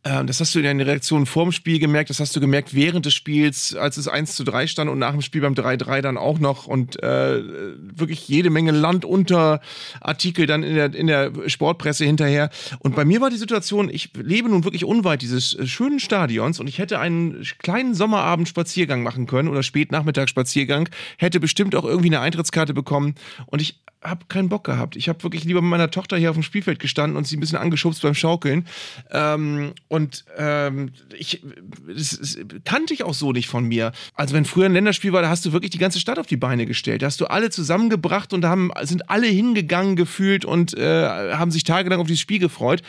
Ähm, 0.06 0.28
Das 0.28 0.40
hast 0.40 0.54
du 0.54 0.60
in 0.60 0.66
den 0.66 0.82
Reaktionen 0.82 1.26
vorm 1.26 1.52
Spiel 1.52 1.80
gemerkt, 1.80 2.10
das 2.10 2.20
hast 2.20 2.36
du 2.36 2.40
gemerkt 2.40 2.74
während 2.74 3.06
des 3.06 3.14
Spiels, 3.14 3.76
als 3.76 3.98
es 3.98 4.08
1 4.08 4.36
zu 4.36 4.44
3 4.44 4.68
stand 4.68 4.90
und 4.90 5.00
nach 5.00 5.12
dem 5.12 5.22
Spiel 5.22 5.42
beim 5.42 5.54
3-3 5.54 6.02
dann 6.02 6.18
auch 6.18 6.40
noch 6.40 6.68
und 6.68 7.02
äh, 7.02 7.42
wirklich 7.80 8.28
jede 8.28 8.50
Menge 8.50 8.72
Land 8.72 9.06
unter 9.06 9.62
Artikel 10.02 10.46
dann 10.46 10.64
in 10.64 10.76
der, 10.76 10.94
in 10.94 11.08
der 11.08 11.32
Sportpresse 11.48 12.06
hinterher. 12.06 12.50
Und 12.80 12.96
bei 12.96 13.06
mir 13.06 13.22
war 13.22 13.30
die 13.30 13.38
Situation, 13.38 13.90
ich 13.90 14.12
lebe 14.16 14.50
nun 14.50 14.64
wirklich 14.64 14.86
unweit 14.86 15.22
dieses 15.22 15.54
äh, 15.58 15.66
schönen 15.66 16.00
Stadions 16.00 16.60
und 16.60 16.68
ich 16.68 16.80
hätte 16.80 17.00
einen 17.00 17.44
kleinen 17.60 17.94
Sommerabend-Spaziergang 17.94 19.04
machen 19.04 19.26
können 19.26 19.48
oder 19.48 19.64
Spätnachmittagsspaziergang, 19.64 20.90
hätte 21.18 21.40
bestimmt 21.40 21.76
auch 21.76 21.86
irgendwie 21.86 22.10
eine 22.10 22.20
Eintrittskarte 22.20 22.74
bekommen 22.74 23.16
und 23.46 23.62
ich 23.62 23.80
habe 24.04 24.26
keinen 24.28 24.50
Bock 24.50 24.64
gehabt. 24.64 24.96
Ich 24.96 25.10
habe 25.10 25.24
wirklich 25.24 25.44
lieber 25.44 25.62
mit 25.62 25.70
meiner 25.70 25.90
Tochter 25.90 26.18
hier 26.18 26.30
auf 26.30 26.36
dem 26.36 26.44
Spielfeld 26.44 26.80
gestanden 26.80 27.18
und 27.18 27.28
sie 27.28 27.38
ein 27.38 27.40
bisschen 27.40 27.58
angeschubst 27.58 28.02
beim 28.02 28.14
Schaukeln. 28.14 28.68
Ähm, 29.12 29.74
und 29.88 30.26
ähm, 30.38 30.92
ich, 31.18 31.42
das, 31.88 32.20
das 32.20 32.38
kannte 32.66 32.94
ich 32.94 33.04
auch 33.04 33.14
so 33.14 33.32
nicht 33.32 33.48
von 33.48 33.66
mir. 33.66 33.92
Also 34.14 34.36
wenn 34.36 34.46
früher 34.46 34.66
ein 34.66 34.74
Länderspiel 34.74 35.14
war, 35.14 35.22
da 35.22 35.30
hast 35.30 35.46
du 35.46 35.54
wirklich 35.54 35.72
die 35.72 35.78
ganze 35.78 36.00
Stadt 36.00 36.20
auf 36.20 36.28
die 36.28 36.38
Beine 36.38 36.66
gestellt. 36.66 37.02
Da 37.02 37.08
hast 37.08 37.22
du 37.22 37.26
alle 37.26 37.50
zusammengebracht 37.50 38.34
und 38.34 38.42
da 38.42 38.50
haben, 38.50 38.72
sind 38.82 39.10
alle 39.10 39.28
hingegangen 39.28 39.96
gefühlt 39.96 40.46
und 40.46 40.78
äh, 40.78 41.34
haben 41.34 41.52
sich 41.52 41.64
tagelang 41.64 42.00
auf 42.00 42.08
dieses 42.08 42.22
Spiel 42.22 42.40
gefreut. 42.40 42.84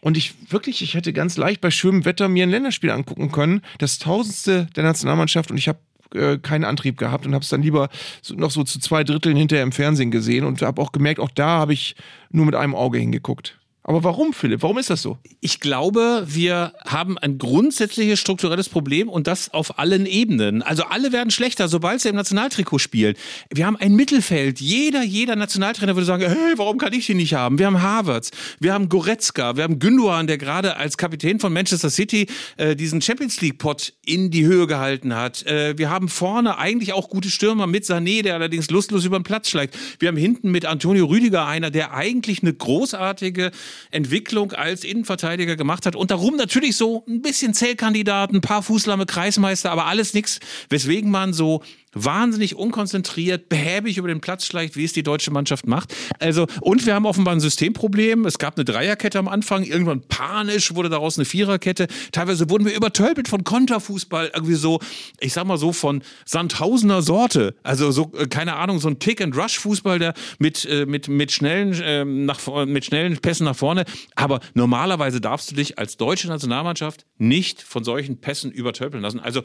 Und 0.00 0.16
ich 0.16 0.34
wirklich, 0.50 0.82
ich 0.82 0.94
hätte 0.94 1.12
ganz 1.12 1.36
leicht 1.36 1.60
bei 1.60 1.70
schönem 1.70 2.04
Wetter 2.04 2.28
mir 2.28 2.44
ein 2.44 2.50
Länderspiel 2.50 2.90
angucken 2.90 3.32
können. 3.32 3.62
Das 3.78 3.98
tausendste 3.98 4.68
der 4.76 4.84
Nationalmannschaft 4.84 5.50
und 5.50 5.56
ich 5.56 5.68
habe 5.68 5.78
äh, 6.14 6.38
keinen 6.38 6.64
Antrieb 6.64 6.98
gehabt 6.98 7.26
und 7.26 7.34
habe 7.34 7.42
es 7.42 7.48
dann 7.48 7.62
lieber 7.62 7.88
so, 8.22 8.34
noch 8.34 8.50
so 8.50 8.64
zu 8.64 8.78
zwei 8.78 9.04
Dritteln 9.04 9.36
hinterher 9.36 9.62
im 9.62 9.72
Fernsehen 9.72 10.10
gesehen 10.10 10.44
und 10.44 10.62
habe 10.62 10.80
auch 10.80 10.92
gemerkt, 10.92 11.20
auch 11.20 11.30
da 11.30 11.58
habe 11.58 11.72
ich 11.72 11.96
nur 12.30 12.46
mit 12.46 12.54
einem 12.54 12.74
Auge 12.74 12.98
hingeguckt. 12.98 13.58
Aber 13.88 14.02
warum, 14.02 14.32
Philipp? 14.32 14.62
Warum 14.62 14.78
ist 14.78 14.90
das 14.90 15.00
so? 15.00 15.16
Ich 15.40 15.60
glaube, 15.60 16.24
wir 16.26 16.72
haben 16.84 17.18
ein 17.18 17.38
grundsätzliches 17.38 18.18
strukturelles 18.18 18.68
Problem 18.68 19.08
und 19.08 19.28
das 19.28 19.54
auf 19.54 19.78
allen 19.78 20.06
Ebenen. 20.06 20.62
Also 20.62 20.82
alle 20.82 21.12
werden 21.12 21.30
schlechter, 21.30 21.68
sobald 21.68 22.00
sie 22.00 22.08
im 22.08 22.16
Nationaltrikot 22.16 22.80
spielen. 22.80 23.14
Wir 23.48 23.64
haben 23.64 23.76
ein 23.76 23.94
Mittelfeld. 23.94 24.60
Jeder, 24.60 25.04
jeder 25.04 25.36
Nationaltrainer 25.36 25.94
würde 25.94 26.04
sagen, 26.04 26.24
hey, 26.24 26.54
warum 26.56 26.78
kann 26.78 26.94
ich 26.94 27.06
die 27.06 27.14
nicht 27.14 27.34
haben? 27.34 27.60
Wir 27.60 27.66
haben 27.66 27.80
Havertz, 27.80 28.32
wir 28.58 28.74
haben 28.74 28.88
Goretzka, 28.88 29.56
wir 29.56 29.62
haben 29.62 29.78
Gündogan, 29.78 30.26
der 30.26 30.38
gerade 30.38 30.76
als 30.76 30.98
Kapitän 30.98 31.38
von 31.38 31.52
Manchester 31.52 31.88
City 31.88 32.26
äh, 32.56 32.74
diesen 32.74 33.00
Champions 33.00 33.40
League 33.40 33.58
Pot 33.58 33.92
in 34.04 34.32
die 34.32 34.46
Höhe 34.46 34.66
gehalten 34.66 35.14
hat. 35.14 35.46
Äh, 35.46 35.78
wir 35.78 35.90
haben 35.90 36.08
vorne 36.08 36.58
eigentlich 36.58 36.92
auch 36.92 37.08
gute 37.08 37.30
Stürmer 37.30 37.68
mit 37.68 37.84
Sané, 37.84 38.24
der 38.24 38.34
allerdings 38.34 38.68
lustlos 38.68 39.04
über 39.04 39.20
den 39.20 39.22
Platz 39.22 39.48
schlägt. 39.48 39.78
Wir 40.00 40.08
haben 40.08 40.16
hinten 40.16 40.50
mit 40.50 40.66
Antonio 40.66 41.06
Rüdiger 41.06 41.46
einer, 41.46 41.70
der 41.70 41.94
eigentlich 41.94 42.42
eine 42.42 42.52
großartige 42.52 43.52
Entwicklung 43.90 44.52
als 44.52 44.84
Innenverteidiger 44.84 45.56
gemacht 45.56 45.86
hat. 45.86 45.96
Und 45.96 46.10
darum 46.10 46.36
natürlich 46.36 46.76
so 46.76 47.04
ein 47.08 47.22
bisschen 47.22 47.54
Zählkandidaten, 47.54 48.36
ein 48.36 48.40
paar 48.40 48.62
Fußlamme, 48.62 49.06
Kreismeister, 49.06 49.70
aber 49.70 49.86
alles 49.86 50.14
nichts, 50.14 50.40
weswegen 50.68 51.10
man 51.10 51.32
so 51.32 51.62
wahnsinnig 51.96 52.54
unkonzentriert, 52.54 53.48
behäbig 53.48 53.96
über 53.98 54.08
den 54.08 54.20
Platz 54.20 54.46
schleicht, 54.46 54.76
wie 54.76 54.84
es 54.84 54.92
die 54.92 55.02
deutsche 55.02 55.30
Mannschaft 55.30 55.66
macht. 55.66 55.94
Also, 56.20 56.46
und 56.60 56.86
wir 56.86 56.94
haben 56.94 57.06
offenbar 57.06 57.34
ein 57.34 57.40
Systemproblem. 57.40 58.26
Es 58.26 58.38
gab 58.38 58.56
eine 58.56 58.64
Dreierkette 58.64 59.18
am 59.18 59.28
Anfang, 59.28 59.64
irgendwann 59.64 60.02
panisch 60.02 60.74
wurde 60.74 60.90
daraus 60.90 61.18
eine 61.18 61.24
Viererkette. 61.24 61.88
Teilweise 62.12 62.50
wurden 62.50 62.66
wir 62.66 62.74
übertölpelt 62.74 63.28
von 63.28 63.44
Konterfußball, 63.44 64.30
irgendwie 64.34 64.54
so, 64.54 64.78
ich 65.20 65.32
sag 65.32 65.46
mal 65.46 65.56
so, 65.56 65.72
von 65.72 66.02
Sandhausener 66.26 67.02
Sorte. 67.02 67.54
Also 67.62 67.90
so, 67.90 68.12
äh, 68.16 68.26
keine 68.26 68.56
Ahnung, 68.56 68.78
so 68.78 68.88
ein 68.88 68.98
Pick-and-Rush-Fußball, 68.98 69.98
der 69.98 70.14
mit, 70.38 70.64
äh, 70.66 70.84
mit, 70.84 71.08
mit, 71.08 71.32
schnellen, 71.32 71.80
ähm, 71.82 72.26
nach, 72.26 72.66
mit 72.66 72.84
schnellen 72.84 73.16
Pässen 73.18 73.44
nach 73.44 73.56
vorne. 73.56 73.84
Aber 74.14 74.40
normalerweise 74.54 75.20
darfst 75.20 75.50
du 75.50 75.54
dich 75.54 75.78
als 75.78 75.96
deutsche 75.96 76.28
Nationalmannschaft 76.28 77.06
nicht 77.16 77.62
von 77.62 77.84
solchen 77.84 78.20
Pässen 78.20 78.52
übertölpeln 78.52 79.02
lassen. 79.02 79.20
Also, 79.20 79.42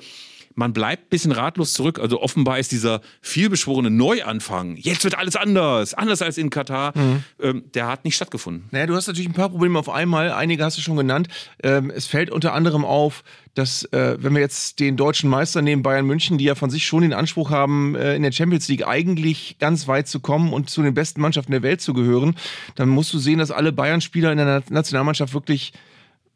man 0.55 0.73
bleibt 0.73 1.05
ein 1.05 1.09
bisschen 1.09 1.31
ratlos 1.31 1.73
zurück. 1.73 1.99
Also 1.99 2.21
offenbar 2.21 2.59
ist 2.59 2.71
dieser 2.71 3.01
vielbeschworene 3.21 3.89
Neuanfang, 3.89 4.77
jetzt 4.77 5.03
wird 5.03 5.17
alles 5.17 5.35
anders, 5.35 5.93
anders 5.93 6.21
als 6.21 6.37
in 6.37 6.49
Katar, 6.49 6.97
mhm. 6.97 7.23
ähm, 7.41 7.63
der 7.73 7.87
hat 7.87 8.05
nicht 8.05 8.15
stattgefunden. 8.15 8.67
Naja, 8.71 8.87
du 8.87 8.95
hast 8.95 9.07
natürlich 9.07 9.29
ein 9.29 9.33
paar 9.33 9.49
Probleme 9.49 9.77
auf 9.77 9.89
einmal, 9.89 10.31
einige 10.31 10.63
hast 10.63 10.77
du 10.77 10.81
schon 10.81 10.97
genannt. 10.97 11.27
Ähm, 11.63 11.91
es 11.93 12.05
fällt 12.05 12.29
unter 12.29 12.53
anderem 12.53 12.85
auf, 12.85 13.23
dass, 13.53 13.83
äh, 13.85 14.17
wenn 14.19 14.33
wir 14.33 14.41
jetzt 14.41 14.79
den 14.79 14.95
deutschen 14.95 15.29
Meister 15.29 15.61
nehmen, 15.61 15.83
Bayern 15.83 16.05
München, 16.05 16.37
die 16.37 16.45
ja 16.45 16.55
von 16.55 16.69
sich 16.69 16.85
schon 16.85 17.01
den 17.01 17.13
Anspruch 17.13 17.49
haben, 17.49 17.95
äh, 17.95 18.15
in 18.15 18.23
der 18.23 18.31
Champions 18.31 18.67
League 18.69 18.87
eigentlich 18.87 19.57
ganz 19.59 19.87
weit 19.87 20.07
zu 20.07 20.19
kommen 20.19 20.53
und 20.53 20.69
zu 20.69 20.81
den 20.81 20.93
besten 20.93 21.21
Mannschaften 21.21 21.51
der 21.51 21.63
Welt 21.63 21.81
zu 21.81 21.93
gehören, 21.93 22.35
dann 22.75 22.89
musst 22.89 23.13
du 23.13 23.19
sehen, 23.19 23.39
dass 23.39 23.51
alle 23.51 23.71
Bayern-Spieler 23.71 24.31
in 24.31 24.37
der 24.37 24.63
Nationalmannschaft 24.69 25.33
wirklich 25.33 25.73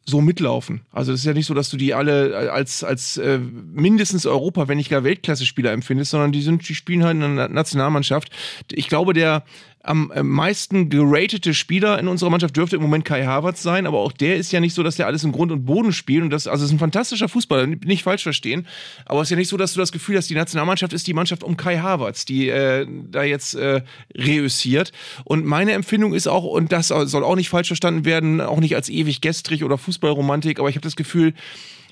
so 0.07 0.21
mitlaufen. 0.21 0.81
Also 0.91 1.11
es 1.11 1.21
ist 1.21 1.25
ja 1.25 1.33
nicht 1.33 1.47
so, 1.47 1.53
dass 1.53 1.69
du 1.69 1.77
die 1.77 1.93
alle 1.93 2.51
als, 2.51 2.83
als 2.83 3.17
äh, 3.17 3.39
mindestens 3.39 4.25
Europa, 4.25 4.67
wenn 4.67 4.77
nicht 4.77 4.89
gar 4.89 5.03
Weltklasse-Spieler 5.03 5.71
empfindest, 5.71 6.11
sondern 6.11 6.31
die 6.31 6.41
sind, 6.41 6.67
die 6.69 6.75
spielen 6.75 7.03
halt 7.03 7.15
in 7.15 7.35
der 7.35 7.49
Nationalmannschaft. 7.49 8.29
Ich 8.71 8.87
glaube, 8.87 9.13
der 9.13 9.43
am 9.85 10.11
äh, 10.11 10.23
meisten 10.23 10.89
geratete 10.89 11.53
Spieler 11.53 11.99
in 11.99 12.07
unserer 12.07 12.29
Mannschaft 12.29 12.55
dürfte 12.57 12.75
im 12.75 12.81
Moment 12.81 13.05
Kai 13.05 13.25
Havertz 13.25 13.61
sein, 13.61 13.85
aber 13.85 13.99
auch 13.99 14.11
der 14.11 14.37
ist 14.37 14.51
ja 14.51 14.59
nicht 14.59 14.73
so, 14.73 14.83
dass 14.83 14.95
der 14.95 15.07
alles 15.07 15.23
im 15.23 15.31
Grund 15.31 15.51
und 15.51 15.65
Boden 15.65 15.93
spielt 15.93 16.23
und 16.23 16.29
das, 16.29 16.47
also 16.47 16.65
ist 16.65 16.71
ein 16.71 16.79
fantastischer 16.79 17.29
Fußballer, 17.29 17.67
nicht 17.67 18.03
falsch 18.03 18.23
verstehen, 18.23 18.67
aber 19.05 19.21
es 19.21 19.27
ist 19.27 19.31
ja 19.31 19.37
nicht 19.37 19.49
so, 19.49 19.57
dass 19.57 19.73
du 19.73 19.79
das 19.79 19.91
Gefühl 19.91 20.17
hast, 20.17 20.29
die 20.29 20.35
Nationalmannschaft 20.35 20.93
ist 20.93 21.07
die 21.07 21.13
Mannschaft 21.13 21.43
um 21.43 21.57
Kai 21.57 21.77
Havertz, 21.77 22.25
die 22.25 22.49
äh, 22.49 22.87
da 23.11 23.23
jetzt 23.23 23.55
äh, 23.55 23.81
reüssiert. 24.15 24.91
Und 25.23 25.45
meine 25.45 25.73
Empfindung 25.73 26.13
ist 26.13 26.27
auch, 26.27 26.43
und 26.43 26.71
das 26.71 26.87
soll 26.87 27.23
auch 27.23 27.35
nicht 27.35 27.49
falsch 27.49 27.67
verstanden 27.67 28.05
werden, 28.05 28.41
auch 28.41 28.59
nicht 28.59 28.75
als 28.75 28.89
ewig 28.89 29.21
gestrig 29.21 29.63
oder 29.63 29.77
Fußballromantik, 29.77 30.59
aber 30.59 30.69
ich 30.69 30.75
habe 30.75 30.83
das 30.83 30.95
Gefühl, 30.95 31.33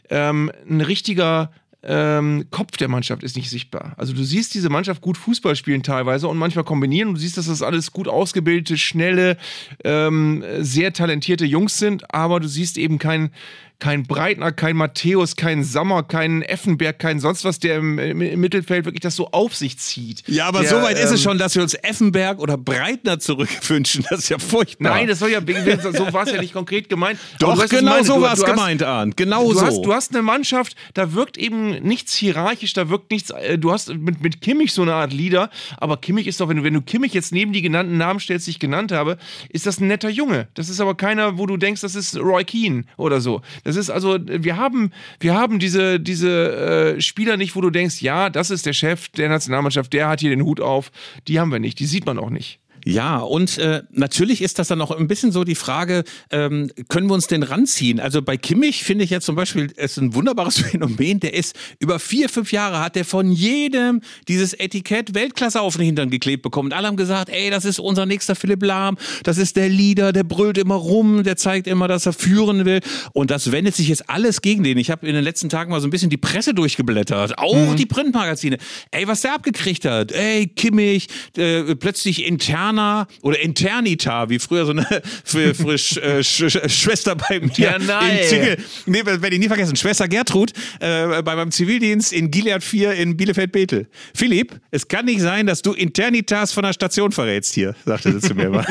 ähm, 0.10 0.52
ein 0.70 0.82
richtiger 0.82 1.52
ähm, 1.86 2.46
Kopf 2.50 2.78
der 2.78 2.88
Mannschaft 2.88 3.24
ist 3.24 3.36
nicht 3.36 3.50
sichtbar. 3.50 3.94
Also 3.98 4.14
du 4.14 4.24
siehst 4.24 4.54
diese 4.54 4.70
Mannschaft 4.70 5.02
gut 5.02 5.18
Fußball 5.18 5.56
spielen 5.56 5.84
teilweise 5.84 6.28
und 6.28 6.38
manchmal 6.38 6.64
kombinieren. 6.64 7.14
Du 7.14 7.20
siehst, 7.20 7.38
dass 7.38 7.48
das 7.48 7.62
alles 7.62 7.92
gut 7.92 8.08
ausgebildete, 8.08 8.78
schnelle, 8.78 9.38
ähm, 9.84 10.44
sehr 10.60 10.94
talentierte 10.94 11.46
Jungs 11.46 11.78
sind, 11.78 12.14
aber 12.14 12.40
du 12.40 12.48
siehst 12.48 12.78
eben 12.78 13.00
kein, 13.00 13.32
kein 13.80 14.04
Breitner, 14.04 14.52
kein 14.52 14.76
Matthäus, 14.78 15.36
kein 15.36 15.64
Sammer, 15.64 16.04
kein 16.04 16.42
Effenberg, 16.42 17.00
kein 17.00 17.20
sonst 17.20 17.44
was, 17.44 17.60
der 17.60 17.78
im, 17.78 18.00
im 18.00 18.40
Mittelfeld 18.40 18.86
wirklich 18.86 19.02
das 19.02 19.16
so 19.16 19.32
auf 19.32 19.56
sich 19.56 19.78
zieht. 19.78 20.24
Ja, 20.28 20.46
aber 20.48 20.62
der, 20.62 20.70
so 20.70 20.76
weit 20.78 20.98
ähm, 20.98 21.04
ist 21.04 21.12
es 21.12 21.20
ähm, 21.20 21.24
schon, 21.24 21.38
dass 21.38 21.56
wir 21.56 21.64
uns 21.64 21.74
Effenberg 21.74 22.40
oder 22.40 22.58
Breitner 22.58 23.20
zurückwünschen. 23.20 24.06
Das 24.10 24.20
ist 24.20 24.30
ja 24.30 24.40
furchtbar. 24.40 24.92
Nein, 24.92 25.08
das 25.08 25.20
soll 25.20 25.32
ja, 25.32 25.42
so 25.42 26.14
war 26.14 26.24
es 26.24 26.32
ja 26.32 26.40
nicht 26.40 26.54
konkret 26.54 26.88
gemeint. 26.88 27.20
Doch, 27.40 27.68
genau 27.68 28.04
so 28.04 28.22
war 28.22 28.34
es 28.34 28.44
gemeint, 28.44 28.84
Arndt. 28.84 29.18
Genau 29.18 29.50
du 29.50 29.60
so. 29.60 29.66
Hast, 29.66 29.82
du 29.84 29.94
hast 29.94 30.14
eine 30.14 30.22
Mannschaft, 30.22 30.76
da 30.94 31.14
wirkt 31.14 31.38
eben 31.38 31.82
nichts 31.84 32.16
hierarchisch, 32.16 32.74
da 32.74 32.90
wirkt 32.90 33.12
nichts, 33.12 33.32
äh, 33.32 33.58
du 33.58 33.72
hast 33.72 33.94
mit, 33.94 34.22
mit 34.22 34.42
Kimmich 34.42 34.74
so 34.74 34.84
eine 34.84 34.94
Art 34.94 35.14
Leader, 35.14 35.50
aber 35.78 35.98
Kimmich 35.98 36.28
ist 36.28 36.40
doch, 36.40 36.48
wenn 36.50 36.58
du, 36.58 36.64
wenn 36.64 36.74
du 36.74 36.82
Kimmich 36.82 37.14
jetzt 37.14 37.32
neben 37.32 37.54
die 37.54 37.62
genannten 37.62 37.98
Namen 37.98 38.20
stellst, 38.20 38.48
die 38.48 38.52
ich 38.52 38.60
genannt 38.60 38.92
habe, 38.92 39.18
ist 39.50 39.66
das 39.66 39.80
ein 39.80 39.88
netter 39.88 40.10
Junge. 40.10 40.48
Das 40.54 40.70
ist 40.70 40.80
aber 40.80 40.96
keiner, 40.96 41.38
wo 41.38 41.46
du 41.46 41.58
denkst, 41.58 41.82
das 41.82 41.96
ist 41.96 42.18
Roy 42.18 42.44
Keane 42.44 42.86
oder 42.98 43.20
so. 43.20 43.42
Das 43.64 43.76
ist 43.76 43.90
also, 43.90 44.18
wir 44.22 44.58
haben, 44.58 44.92
wir 45.20 45.34
haben 45.34 45.60
diese, 45.60 46.00
diese 46.00 46.96
äh, 46.96 47.02
Spieler 47.02 47.38
nicht, 47.38 47.56
wo 47.56 47.62
du 47.62 47.70
denkst, 47.70 48.02
ja, 48.02 48.30
das 48.30 48.52
ist 48.52 48.66
der 48.66 48.74
Chef 48.74 49.10
der 49.10 49.30
Nationalmannschaft, 49.30 49.94
der 49.94 50.08
hat 50.08 50.20
hier 50.20 50.30
den 50.30 50.44
Hut 50.44 50.60
auf. 50.60 50.92
Die 51.28 51.40
haben 51.40 51.52
wir 51.52 51.60
nicht, 51.60 51.80
die 51.80 51.86
sieht 51.86 52.06
man 52.06 52.20
auch 52.20 52.30
nicht. 52.30 52.60
Ja, 52.86 53.18
und 53.18 53.58
äh, 53.58 53.84
natürlich 53.92 54.42
ist 54.42 54.60
das 54.60 54.68
dann 54.68 54.82
auch 54.82 54.92
ein 54.92 55.08
bisschen 55.08 55.32
so 55.32 55.44
die 55.44 55.56
Frage, 55.56 56.04
ähm, 56.32 56.70
können 56.90 57.08
wir 57.08 57.14
uns 57.14 57.28
denn 57.28 57.44
ranziehen? 57.44 58.00
Also 58.00 58.22
bei 58.22 58.36
Kimmich 58.38 58.84
finde 58.84 59.06
ich 59.06 59.10
jetzt 59.10 59.26
zum 59.26 59.36
Beispiel, 59.36 59.72
ist 59.78 59.98
ein 59.98 60.14
wunderbares 60.14 60.58
Phänomen, 60.62 61.20
der 61.20 61.34
ist 61.34 61.56
über 61.80 62.00
vier, 62.00 62.30
fünf 62.30 62.52
Jahre 62.52 62.80
hat 62.80 62.96
der 62.96 63.06
von 63.06 63.32
jedem 63.32 64.02
dieses 64.28 64.54
Etikett 64.54 65.14
Weltklasse 65.14 65.62
auf 65.62 65.78
den 65.78 65.86
Hintern 65.86 66.10
geklebt 66.10 66.44
bekommen. 66.44 66.68
Und 66.68 66.74
alle 66.74 66.88
haben 66.88 66.98
gesagt, 66.98 67.30
ey, 67.30 67.50
das 67.50 67.66
ist 67.66 67.80
unser 67.80 68.06
nächster 68.06 68.36
Philipp 68.36 68.64
Lahm, 68.64 68.98
das 69.24 69.38
ist 69.38 69.56
der 69.56 69.70
Leader, 69.70 70.12
der 70.12 70.24
brüllt 70.24 70.58
immer 70.58 70.76
rum, 70.76 71.24
der 71.24 71.38
zeigt 71.38 71.68
immer, 71.68 71.88
dass 71.88 72.06
er 72.06 72.14
führen 72.14 72.66
will. 72.66 72.82
Und 73.14 73.32
das 73.32 73.52
wendet 73.52 73.76
sich 73.76 73.88
jetzt 73.88 74.10
alles 74.10 74.42
gegen 74.42 74.64
den. 74.64 74.78
Ich 74.78 74.92
habe 74.92 75.08
in 75.08 75.14
den 75.14 75.24
letzten 75.24 75.50
Tagen 75.50 75.72
mal 75.72 75.80
so 75.80 75.88
ein 75.88 75.92
bisschen 75.92 76.10
die 76.10 76.18
Presse 76.18 76.54
durchgeblättert, 76.54 77.38
auch 77.38 77.56
mhm. 77.56 77.76
die 77.76 77.86
Printmagazine. 77.86 78.58
Ey, 78.92 79.08
was 79.08 79.22
der 79.22 79.36
abgekriegt 79.36 79.86
hat. 79.86 80.12
Ey, 80.12 80.48
Kimmich, 80.48 81.08
äh, 81.38 81.76
plötzlich 81.76 82.26
intern 82.26 82.73
Interna 82.74 83.08
oder 83.22 83.40
Internita, 83.40 84.30
wie 84.30 84.40
früher 84.40 84.66
so 84.66 84.72
eine 84.72 84.86
für, 85.24 85.54
für 85.54 85.78
Sch, 85.78 85.98
äh, 85.98 86.24
Sch, 86.24 86.50
Sch, 86.50 86.58
Schwester 86.72 87.16
beim 87.16 87.52
ja, 87.56 87.78
nein. 87.78 88.20
Zivil, 88.24 88.58
nee, 88.86 89.06
werde 89.06 89.30
ich 89.30 89.40
nie 89.40 89.48
vergessen, 89.48 89.76
Schwester 89.76 90.08
Gertrud 90.08 90.52
äh, 90.80 91.22
bei 91.22 91.36
meinem 91.36 91.52
Zivildienst 91.52 92.14
in 92.14 92.32
Gilead 92.32 92.64
4 92.64 92.94
in 92.94 93.16
Bielefeld-Bethel. 93.16 93.88
Philipp, 94.16 94.60
es 94.72 94.88
kann 94.88 95.06
nicht 95.06 95.22
sein, 95.22 95.46
dass 95.46 95.62
du 95.62 95.74
Internitas 95.74 96.52
von 96.52 96.64
der 96.64 96.74
Station 96.74 97.12
verrätst 97.12 97.54
hier, 97.54 97.76
sagte 97.86 98.12
sie 98.12 98.28
zu 98.28 98.34
mir 98.34 98.46
immer. 98.46 98.66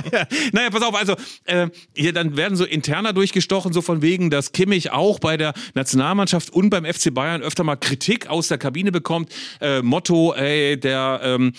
naja, 0.52 0.70
pass 0.70 0.82
auf, 0.82 0.94
also 0.94 1.14
äh, 1.44 1.68
hier 1.94 2.12
dann 2.12 2.36
werden 2.36 2.56
so 2.56 2.64
Interna 2.64 3.12
durchgestochen, 3.12 3.72
so 3.72 3.82
von 3.82 4.02
wegen, 4.02 4.30
dass 4.30 4.52
Kimmich 4.52 4.92
auch 4.92 5.18
bei 5.18 5.36
der 5.36 5.52
Nationalmannschaft 5.74 6.50
und 6.50 6.70
beim 6.70 6.84
FC 6.84 7.12
Bayern 7.12 7.42
öfter 7.42 7.64
mal 7.64 7.76
Kritik 7.76 8.28
aus 8.28 8.48
der 8.48 8.58
Kabine 8.58 8.92
bekommt. 8.92 9.30
Äh, 9.60 9.82
Motto, 9.82 10.32
ey, 10.34 10.78
der 10.78 11.20
ähm, 11.22 11.52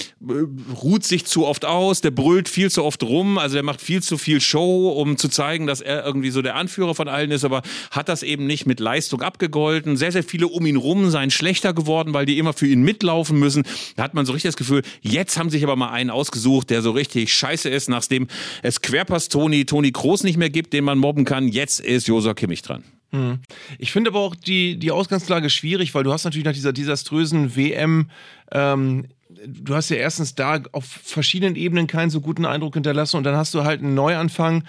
ruht 0.81 1.03
sich 1.03 1.25
zu 1.25 1.45
oft 1.45 1.65
aus 1.65 1.82
aus, 1.83 2.01
der 2.01 2.11
brüllt 2.11 2.49
viel 2.49 2.71
zu 2.71 2.83
oft 2.83 3.03
rum, 3.03 3.37
also 3.37 3.53
der 3.55 3.63
macht 3.63 3.81
viel 3.81 4.01
zu 4.01 4.17
viel 4.17 4.41
Show, 4.41 4.89
um 4.89 5.17
zu 5.17 5.29
zeigen, 5.29 5.67
dass 5.67 5.81
er 5.81 6.05
irgendwie 6.05 6.31
so 6.31 6.41
der 6.41 6.55
Anführer 6.55 6.95
von 6.95 7.07
allen 7.07 7.31
ist, 7.31 7.43
aber 7.43 7.61
hat 7.91 8.09
das 8.09 8.23
eben 8.23 8.47
nicht 8.47 8.65
mit 8.65 8.79
Leistung 8.79 9.21
abgegolten. 9.21 9.97
Sehr, 9.97 10.11
sehr 10.11 10.23
viele 10.23 10.47
um 10.47 10.65
ihn 10.65 10.77
rum 10.77 11.09
seien 11.09 11.31
schlechter 11.31 11.73
geworden, 11.73 12.13
weil 12.13 12.25
die 12.25 12.37
immer 12.37 12.53
für 12.53 12.67
ihn 12.67 12.81
mitlaufen 12.81 13.37
müssen. 13.37 13.63
Da 13.95 14.03
hat 14.03 14.13
man 14.13 14.25
so 14.25 14.33
richtig 14.33 14.49
das 14.49 14.57
Gefühl, 14.57 14.81
jetzt 15.01 15.37
haben 15.37 15.49
sich 15.49 15.63
aber 15.63 15.75
mal 15.75 15.91
einen 15.91 16.09
ausgesucht, 16.09 16.69
der 16.69 16.81
so 16.81 16.91
richtig 16.91 17.33
scheiße 17.33 17.69
ist, 17.69 17.89
nachdem 17.89 18.27
es 18.61 18.81
Querpass 18.81 19.29
Toni, 19.29 19.65
Toni 19.65 19.91
Kroos 19.91 20.23
nicht 20.23 20.37
mehr 20.37 20.49
gibt, 20.49 20.73
den 20.73 20.83
man 20.83 20.97
mobben 20.97 21.25
kann. 21.25 21.47
Jetzt 21.47 21.79
ist 21.79 22.07
Josua 22.07 22.33
Kimmich 22.33 22.61
dran. 22.61 22.83
Hm. 23.13 23.39
Ich 23.77 23.91
finde 23.91 24.09
aber 24.09 24.19
auch 24.19 24.35
die, 24.35 24.77
die 24.77 24.91
Ausgangslage 24.91 25.51
schwierig, 25.51 25.93
weil 25.93 26.03
du 26.03 26.11
hast 26.11 26.23
natürlich 26.23 26.45
nach 26.45 26.53
dieser 26.53 26.73
desaströsen 26.73 27.55
WM 27.55 28.09
ähm, 28.51 29.05
du 29.45 29.75
hast 29.75 29.89
ja 29.89 29.97
erstens 29.97 30.35
da 30.35 30.61
auf 30.71 30.85
verschiedenen 30.85 31.55
Ebenen 31.55 31.87
keinen 31.87 32.09
so 32.09 32.21
guten 32.21 32.45
Eindruck 32.45 32.75
hinterlassen 32.75 33.17
und 33.17 33.23
dann 33.23 33.35
hast 33.35 33.53
du 33.53 33.63
halt 33.63 33.81
einen 33.81 33.93
Neuanfang, 33.93 34.63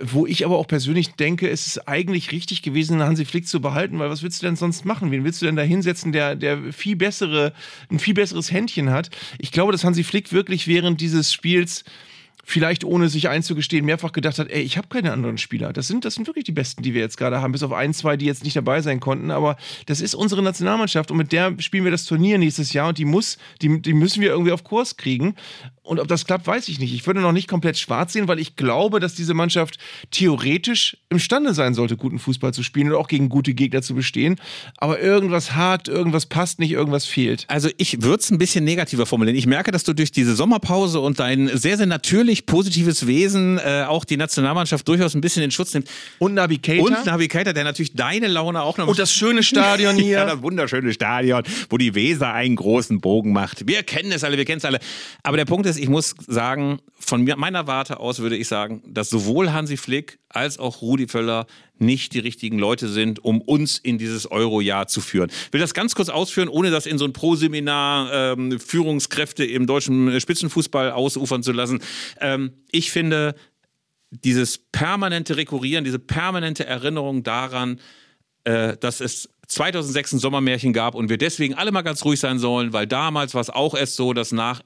wo 0.00 0.26
ich 0.26 0.44
aber 0.44 0.58
auch 0.58 0.66
persönlich 0.66 1.14
denke, 1.14 1.48
es 1.48 1.66
ist 1.66 1.88
eigentlich 1.88 2.32
richtig 2.32 2.62
gewesen, 2.62 3.02
Hansi 3.02 3.24
Flick 3.24 3.46
zu 3.46 3.60
behalten, 3.60 3.98
weil 3.98 4.10
was 4.10 4.22
willst 4.22 4.42
du 4.42 4.46
denn 4.46 4.56
sonst 4.56 4.84
machen? 4.84 5.10
Wen 5.10 5.24
willst 5.24 5.42
du 5.42 5.46
denn 5.46 5.56
da 5.56 5.62
hinsetzen, 5.62 6.12
der, 6.12 6.36
der 6.36 6.72
viel 6.72 6.96
bessere, 6.96 7.52
ein 7.90 7.98
viel 7.98 8.14
besseres 8.14 8.50
Händchen 8.50 8.90
hat? 8.90 9.10
Ich 9.38 9.52
glaube, 9.52 9.72
dass 9.72 9.84
Hansi 9.84 10.04
Flick 10.04 10.32
wirklich 10.32 10.66
während 10.66 11.00
dieses 11.00 11.32
Spiels 11.32 11.84
vielleicht 12.48 12.82
ohne 12.82 13.10
sich 13.10 13.28
einzugestehen 13.28 13.84
mehrfach 13.84 14.12
gedacht 14.12 14.38
hat, 14.38 14.48
ey, 14.48 14.62
ich 14.62 14.78
habe 14.78 14.88
keine 14.88 15.12
anderen 15.12 15.36
Spieler. 15.36 15.74
Das 15.74 15.86
sind, 15.86 16.06
das 16.06 16.14
sind 16.14 16.26
wirklich 16.26 16.46
die 16.46 16.52
Besten, 16.52 16.82
die 16.82 16.94
wir 16.94 17.02
jetzt 17.02 17.18
gerade 17.18 17.42
haben, 17.42 17.52
bis 17.52 17.62
auf 17.62 17.72
ein, 17.72 17.92
zwei, 17.92 18.16
die 18.16 18.24
jetzt 18.24 18.42
nicht 18.42 18.56
dabei 18.56 18.80
sein 18.80 19.00
konnten. 19.00 19.30
Aber 19.30 19.58
das 19.84 20.00
ist 20.00 20.14
unsere 20.14 20.42
Nationalmannschaft 20.42 21.10
und 21.10 21.18
mit 21.18 21.30
der 21.30 21.54
spielen 21.58 21.84
wir 21.84 21.90
das 21.90 22.06
Turnier 22.06 22.38
nächstes 22.38 22.72
Jahr 22.72 22.88
und 22.88 22.96
die 22.96 23.04
muss, 23.04 23.36
die, 23.60 23.82
die 23.82 23.92
müssen 23.92 24.22
wir 24.22 24.30
irgendwie 24.30 24.52
auf 24.52 24.64
Kurs 24.64 24.96
kriegen. 24.96 25.34
Und 25.88 26.00
ob 26.00 26.06
das 26.06 26.26
klappt, 26.26 26.46
weiß 26.46 26.68
ich 26.68 26.78
nicht. 26.78 26.92
Ich 26.92 27.06
würde 27.06 27.20
noch 27.20 27.32
nicht 27.32 27.48
komplett 27.48 27.78
schwarz 27.78 28.12
sehen, 28.12 28.28
weil 28.28 28.38
ich 28.38 28.56
glaube, 28.56 29.00
dass 29.00 29.14
diese 29.14 29.32
Mannschaft 29.32 29.78
theoretisch 30.10 30.98
imstande 31.08 31.54
sein 31.54 31.72
sollte, 31.72 31.96
guten 31.96 32.18
Fußball 32.18 32.52
zu 32.52 32.62
spielen 32.62 32.90
und 32.90 32.94
auch 32.96 33.08
gegen 33.08 33.30
gute 33.30 33.54
Gegner 33.54 33.80
zu 33.80 33.94
bestehen. 33.94 34.36
Aber 34.76 35.00
irgendwas 35.00 35.56
hakt, 35.56 35.88
irgendwas 35.88 36.26
passt 36.26 36.58
nicht, 36.58 36.72
irgendwas 36.72 37.06
fehlt. 37.06 37.46
Also 37.48 37.70
ich 37.78 38.02
würde 38.02 38.20
es 38.20 38.30
ein 38.30 38.36
bisschen 38.36 38.66
negativer 38.66 39.06
formulieren. 39.06 39.38
Ich 39.38 39.46
merke, 39.46 39.70
dass 39.70 39.82
du 39.82 39.94
durch 39.94 40.12
diese 40.12 40.36
Sommerpause 40.36 41.00
und 41.00 41.20
dein 41.20 41.48
sehr, 41.56 41.78
sehr 41.78 41.86
natürlich 41.86 42.44
positives 42.44 43.06
Wesen 43.06 43.56
äh, 43.56 43.86
auch 43.88 44.04
die 44.04 44.18
Nationalmannschaft 44.18 44.86
durchaus 44.86 45.14
ein 45.14 45.22
bisschen 45.22 45.42
in 45.42 45.50
Schutz 45.50 45.72
nimmt. 45.72 45.88
Und 46.18 46.34
Navi 46.34 46.58
Keita. 46.58 46.82
Und 46.82 47.06
Navi 47.06 47.28
Keita, 47.28 47.54
der 47.54 47.64
natürlich 47.64 47.94
deine 47.94 48.26
Laune 48.26 48.60
auch 48.60 48.76
noch... 48.76 48.88
Und 48.88 48.98
das 48.98 49.14
schöne 49.14 49.42
Stadion 49.42 49.96
hier. 49.96 50.18
ja, 50.18 50.26
das 50.26 50.42
wunderschöne 50.42 50.92
Stadion, 50.92 51.44
wo 51.70 51.78
die 51.78 51.94
Weser 51.94 52.34
einen 52.34 52.56
großen 52.56 53.00
Bogen 53.00 53.32
macht. 53.32 53.66
Wir 53.66 53.82
kennen 53.84 54.12
es 54.12 54.22
alle, 54.22 54.36
wir 54.36 54.44
kennen 54.44 54.58
es 54.58 54.66
alle. 54.66 54.80
Aber 55.22 55.38
der 55.38 55.46
Punkt 55.46 55.66
ist, 55.66 55.77
ich 55.78 55.88
muss 55.88 56.14
sagen, 56.26 56.80
von 56.98 57.24
meiner 57.24 57.66
Warte 57.66 58.00
aus 58.00 58.18
würde 58.18 58.36
ich 58.36 58.48
sagen, 58.48 58.82
dass 58.86 59.10
sowohl 59.10 59.52
Hansi 59.52 59.76
Flick 59.76 60.18
als 60.28 60.58
auch 60.58 60.82
Rudi 60.82 61.08
Völler 61.08 61.46
nicht 61.78 62.12
die 62.14 62.18
richtigen 62.18 62.58
Leute 62.58 62.88
sind, 62.88 63.24
um 63.24 63.40
uns 63.40 63.78
in 63.78 63.98
dieses 63.98 64.30
Euro-Jahr 64.30 64.88
zu 64.88 65.00
führen. 65.00 65.30
Ich 65.30 65.52
will 65.52 65.60
das 65.60 65.74
ganz 65.74 65.94
kurz 65.94 66.08
ausführen, 66.08 66.48
ohne 66.48 66.70
das 66.70 66.86
in 66.86 66.98
so 66.98 67.04
ein 67.04 67.12
Pro-Seminar 67.12 68.12
ähm, 68.12 68.58
Führungskräfte 68.58 69.44
im 69.44 69.66
deutschen 69.66 70.20
Spitzenfußball 70.20 70.90
ausufern 70.90 71.42
zu 71.42 71.52
lassen. 71.52 71.80
Ähm, 72.20 72.52
ich 72.70 72.90
finde, 72.90 73.34
dieses 74.10 74.58
permanente 74.58 75.36
Rekurrieren, 75.36 75.84
diese 75.84 75.98
permanente 75.98 76.66
Erinnerung 76.66 77.22
daran, 77.22 77.80
äh, 78.44 78.76
dass 78.76 79.00
es 79.00 79.28
2006 79.48 80.12
ein 80.12 80.18
Sommermärchen 80.18 80.72
gab 80.72 80.94
und 80.94 81.08
wir 81.08 81.16
deswegen 81.16 81.54
alle 81.54 81.72
mal 81.72 81.82
ganz 81.82 82.04
ruhig 82.04 82.20
sein 82.20 82.38
sollen, 82.38 82.72
weil 82.74 82.86
damals 82.86 83.34
war 83.34 83.40
es 83.40 83.48
auch 83.48 83.74
erst 83.74 83.96
so, 83.96 84.12
dass 84.12 84.30
nach 84.30 84.60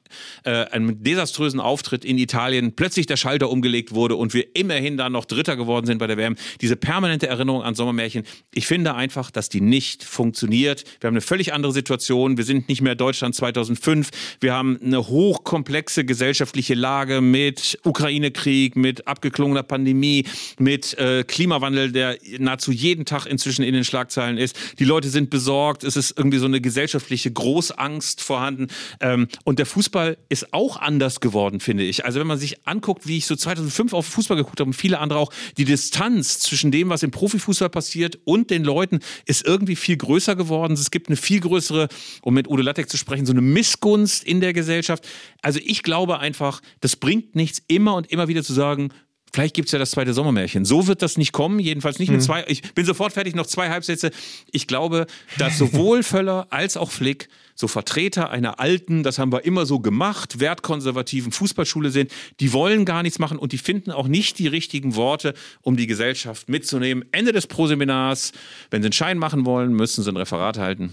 äh, 0.45 0.51
einem 0.51 1.03
desaströsen 1.03 1.61
Auftritt 1.61 2.05
in 2.05 2.19
Italien 2.19 2.75
plötzlich 2.75 3.07
der 3.07 3.17
Schalter 3.17 3.49
umgelegt 3.49 3.95
wurde 3.95 4.17
und 4.17 4.35
wir 4.35 4.57
immerhin 4.57 4.97
dann 4.97 5.13
noch 5.13 5.25
Dritter 5.25 5.57
geworden 5.57 5.87
sind 5.87 5.99
bei 5.99 6.09
der 6.09 6.17
WM. 6.17 6.35
Diese 6.61 6.75
permanente 6.75 7.29
Erinnerung 7.29 7.63
an 7.63 7.77
Sommermärchen, 7.77 8.25
ich 8.53 8.67
finde 8.67 8.95
einfach, 8.95 9.31
dass 9.31 9.49
die 9.49 9.61
nicht 9.61 10.03
funktioniert. 10.03 10.85
Wir 11.01 11.09
haben 11.09 11.15
eine 11.15 11.21
völlig 11.21 11.53
andere 11.53 11.73
Situation. 11.73 12.37
Wir 12.37 12.45
sind 12.45 12.69
nicht 12.69 12.83
mehr 12.83 12.97
Deutschland 12.97 13.37
2005. 13.37 14.11
Wir 14.41 14.53
haben 14.53 14.81
eine 14.83 15.07
hochkomplexe 15.07 16.05
gesellschaftliche 16.05 16.75
Lage 16.75 17.21
mit 17.21 17.79
Ukraine-Krieg, 17.85 18.75
mit 18.75 19.07
abgeklungener 19.07 19.63
Pandemie, 19.63 20.25
mit 20.59 20.99
äh, 20.99 21.23
Klimawandel, 21.23 21.93
der 21.93 22.19
nahezu 22.39 22.73
jeden 22.73 23.05
Tag 23.05 23.27
inzwischen 23.27 23.63
in 23.63 23.75
den 23.75 23.85
Schlagzeilen 23.85 24.39
ist. 24.39 24.57
Die 24.79 24.85
Leute 24.85 25.09
sind 25.09 25.31
besorgt. 25.31 25.85
Es 25.85 25.97
ist 25.97 26.17
irgendwie 26.17 26.39
so 26.39 26.47
eine 26.47 26.61
gesellschaftliche 26.61 27.31
Großangst 27.31 28.21
vorhanden. 28.21 28.69
Ähm, 29.01 29.29
und 29.45 29.59
der 29.59 29.67
Fußball 29.67 30.19
ist 30.29 30.53
auch 30.53 30.77
anders 30.77 31.21
geworden, 31.21 31.61
finde 31.61 31.85
ich. 31.85 32.05
Also 32.05 32.21
wenn 32.21 32.27
man 32.27 32.39
sich 32.39 32.67
anguckt, 32.67 33.07
wie 33.07 33.19
ich 33.19 33.27
so 33.27 33.37
2005 33.37 33.93
auf 33.93 34.07
Fußball 34.07 34.37
geguckt 34.37 34.61
habe 34.61 34.69
und 34.69 34.75
viele 34.75 34.99
andere 34.99 35.19
auch, 35.19 35.33
die 35.57 35.65
Distanz 35.65 36.39
zwischen 36.41 36.71
dem, 36.71 36.89
was 36.89 37.03
im 37.03 37.11
Profifußball 37.11 37.71
passiert 37.71 38.19
und 38.25 38.51
den 38.51 38.65
Leuten 38.65 39.01
ist 39.27 39.47
irgendwie 39.47 39.77
viel 39.77 39.97
größer 39.97 40.37
geworden. 40.37 40.75
Es 40.75 40.91
gibt 40.91 41.09
eine 41.09 41.17
viel 41.17 41.41
größere, 41.41 41.89
um 42.23 42.35
mit 42.35 42.49
Udo 42.49 42.63
Lattek 42.63 42.89
zu 42.89 42.97
sprechen, 42.97 43.27
so 43.27 43.33
eine 43.33 43.43
Missgunst 43.43 44.25
in 44.25 44.41
der 44.41 44.53
Gesellschaft. 44.53 45.07
Also 45.43 45.61
ich 45.65 45.83
glaube 45.83 46.19
einfach, 46.19 46.61
das 46.81 46.97
bringt 46.97 47.35
nichts, 47.35 47.63
immer 47.69 47.95
und 47.95 48.11
immer 48.11 48.29
wieder 48.29 48.43
zu 48.43 48.53
sagen, 48.53 48.91
Vielleicht 49.35 49.55
gibt 49.55 49.67
es 49.69 49.73
ja 49.73 49.79
das 49.79 49.93
zweite 49.93 50.13
Sommermärchen. 50.13 50.65
So 50.67 50.87
wird 50.87 51.01
das 51.01 51.17
nicht 51.17 51.33
kommen, 51.33 51.59
jedenfalls 51.59 51.99
nicht 51.99 52.11
mit 52.11 52.21
Mhm. 52.21 52.25
zwei. 52.25 52.45
Ich 52.49 52.75
bin 52.75 52.85
sofort 52.85 53.15
fertig, 53.15 53.35
noch 53.35 53.47
zwei 53.47 53.71
Halbsätze. 53.71 54.11
Ich 54.51 54.67
glaube, 54.67 55.07
dass 55.39 55.57
sowohl 55.57 56.03
Völler 56.03 56.47
als 56.51 56.77
auch 56.77 56.91
Flick 56.91 57.29
so 57.55 57.67
Vertreter 57.69 58.31
einer 58.31 58.61
alten, 58.61 59.03
das 59.03 59.19
haben 59.19 59.33
wir 59.33 59.45
immer 59.45 59.65
so 59.67 59.79
gemacht, 59.81 60.41
wertkonservativen 60.41 61.33
Fußballschule 61.33 61.91
sind. 61.91 62.11
Die 62.41 62.53
wollen 62.53 62.85
gar 62.85 63.03
nichts 63.03 63.19
machen 63.19 63.39
und 63.39 63.53
die 63.53 63.59
finden 63.59 63.91
auch 63.91 64.09
nicht 64.09 64.39
die 64.39 64.49
richtigen 64.49 64.97
Worte, 64.97 65.35
um 65.63 65.77
die 65.77 65.87
Gesellschaft 65.87 66.49
mitzunehmen. 66.49 67.05
Ende 67.13 67.33
des 67.33 67.47
Proseminars. 67.47 68.33
Wenn 68.71 68.83
sie 68.83 68.87
einen 68.87 68.93
Schein 68.93 69.19
machen 69.19 69.47
wollen, 69.47 69.73
müssen 69.75 70.03
sie 70.03 70.11
ein 70.11 70.17
Referat 70.17 70.59
halten. 70.59 70.93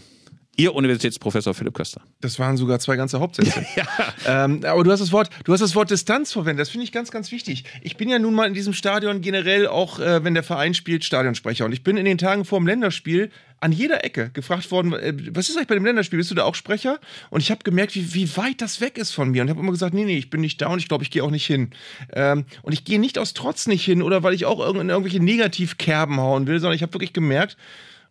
Ihr 0.59 0.75
Universitätsprofessor 0.75 1.53
Philipp 1.53 1.73
Köster. 1.73 2.01
Das 2.19 2.37
waren 2.37 2.57
sogar 2.57 2.79
zwei 2.79 2.97
ganze 2.97 3.21
Hauptsätze. 3.21 3.65
ähm, 4.27 4.59
aber 4.65 4.83
du 4.83 4.91
hast 4.91 4.99
das 4.99 5.13
Wort, 5.13 5.29
du 5.45 5.53
hast 5.53 5.61
das 5.61 5.73
Wort 5.73 5.89
Distanz 5.89 6.33
verwendet. 6.33 6.63
Das 6.63 6.69
finde 6.69 6.83
ich 6.83 6.91
ganz, 6.91 7.11
ganz 7.11 7.31
wichtig. 7.31 7.63
Ich 7.81 7.95
bin 7.95 8.09
ja 8.09 8.19
nun 8.19 8.35
mal 8.35 8.45
in 8.45 8.53
diesem 8.53 8.73
Stadion 8.73 9.21
generell 9.21 9.67
auch, 9.67 9.99
äh, 9.99 10.21
wenn 10.25 10.33
der 10.33 10.43
Verein 10.43 10.73
spielt, 10.73 11.05
Stadionsprecher. 11.05 11.63
Und 11.63 11.71
ich 11.71 11.83
bin 11.83 11.95
in 11.95 12.03
den 12.03 12.17
Tagen 12.17 12.43
vor 12.43 12.59
dem 12.59 12.67
Länderspiel 12.67 13.31
an 13.61 13.71
jeder 13.71 14.03
Ecke 14.03 14.31
gefragt 14.31 14.69
worden, 14.69 14.91
äh, 14.91 15.13
was 15.31 15.47
ist 15.47 15.55
eigentlich 15.55 15.69
bei 15.69 15.75
dem 15.75 15.85
Länderspiel? 15.85 16.19
Bist 16.19 16.29
du 16.29 16.35
da 16.35 16.43
auch 16.43 16.55
Sprecher? 16.55 16.99
Und 17.29 17.39
ich 17.39 17.51
habe 17.51 17.63
gemerkt, 17.63 17.95
wie, 17.95 18.13
wie 18.13 18.35
weit 18.35 18.61
das 18.61 18.81
weg 18.81 18.97
ist 18.97 19.11
von 19.11 19.31
mir. 19.31 19.41
Und 19.41 19.49
habe 19.49 19.61
immer 19.61 19.71
gesagt, 19.71 19.93
nee, 19.93 20.03
nee, 20.03 20.17
ich 20.17 20.29
bin 20.29 20.41
nicht 20.41 20.61
da 20.61 20.67
und 20.67 20.79
ich 20.79 20.89
glaube, 20.89 21.05
ich 21.05 21.11
gehe 21.11 21.23
auch 21.23 21.31
nicht 21.31 21.45
hin. 21.45 21.69
Ähm, 22.11 22.43
und 22.63 22.73
ich 22.73 22.83
gehe 22.83 22.99
nicht 22.99 23.17
aus 23.17 23.33
Trotz 23.33 23.65
nicht 23.67 23.85
hin 23.85 24.01
oder 24.01 24.23
weil 24.23 24.33
ich 24.33 24.45
auch 24.45 24.59
in 24.75 24.89
irgendwelche 24.89 25.23
Negativkerben 25.23 26.17
hauen 26.19 26.47
will, 26.47 26.59
sondern 26.59 26.75
ich 26.75 26.81
habe 26.81 26.93
wirklich 26.93 27.13
gemerkt, 27.13 27.55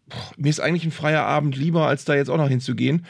boah, 0.08 0.32
mir 0.36 0.50
ist 0.50 0.60
eigentlich 0.60 0.84
ein 0.84 0.90
freier 0.90 1.24
Abend 1.24 1.56
lieber, 1.56 1.86
als 1.86 2.04
da 2.04 2.14
jetzt 2.14 2.30
auch 2.30 2.36
noch 2.36 2.48
hinzugehen. 2.48 3.06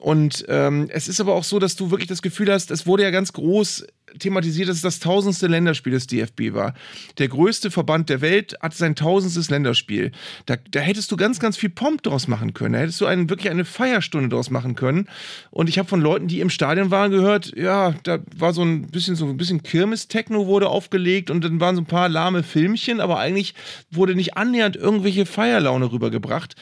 Und 0.00 0.46
ähm, 0.48 0.88
es 0.90 1.08
ist 1.08 1.20
aber 1.20 1.34
auch 1.34 1.44
so, 1.44 1.58
dass 1.58 1.76
du 1.76 1.90
wirklich 1.90 2.08
das 2.08 2.22
Gefühl 2.22 2.50
hast, 2.50 2.70
es 2.70 2.86
wurde 2.86 3.02
ja 3.02 3.10
ganz 3.10 3.34
groß 3.34 3.84
thematisiert, 4.18 4.68
dass 4.68 4.76
es 4.76 4.82
das 4.82 4.98
tausendste 4.98 5.46
Länderspiel 5.46 5.92
des 5.92 6.06
DFB 6.06 6.54
war. 6.54 6.74
Der 7.18 7.28
größte 7.28 7.70
Verband 7.70 8.08
der 8.08 8.22
Welt 8.22 8.56
hat 8.60 8.74
sein 8.74 8.96
tausendstes 8.96 9.50
Länderspiel. 9.50 10.12
Da, 10.46 10.56
da 10.70 10.80
hättest 10.80 11.12
du 11.12 11.16
ganz, 11.16 11.38
ganz 11.38 11.58
viel 11.58 11.68
Pomp 11.68 12.02
draus 12.02 12.28
machen 12.28 12.54
können. 12.54 12.72
Da 12.72 12.80
hättest 12.80 13.00
du 13.00 13.06
einen, 13.06 13.28
wirklich 13.28 13.50
eine 13.50 13.66
Feierstunde 13.66 14.30
draus 14.30 14.50
machen 14.50 14.74
können. 14.74 15.06
Und 15.50 15.68
ich 15.68 15.78
habe 15.78 15.88
von 15.88 16.00
Leuten, 16.00 16.28
die 16.28 16.40
im 16.40 16.50
Stadion 16.50 16.90
waren, 16.90 17.10
gehört, 17.10 17.52
ja, 17.54 17.94
da 18.02 18.20
war 18.34 18.54
so 18.54 18.62
ein 18.62 18.86
bisschen 18.86 19.16
so 19.16 19.26
ein 19.26 19.36
bisschen 19.36 19.62
Kirmes-Techno 19.62 20.46
wurde 20.46 20.70
aufgelegt 20.70 21.30
und 21.30 21.44
dann 21.44 21.60
waren 21.60 21.76
so 21.76 21.82
ein 21.82 21.86
paar 21.86 22.08
lahme 22.08 22.42
Filmchen, 22.42 23.00
aber 23.00 23.18
eigentlich 23.18 23.54
wurde 23.90 24.14
nicht 24.14 24.36
annähernd 24.36 24.76
irgendwelche 24.76 25.26
Feierlaune 25.26 25.92
rübergebracht. 25.92 26.56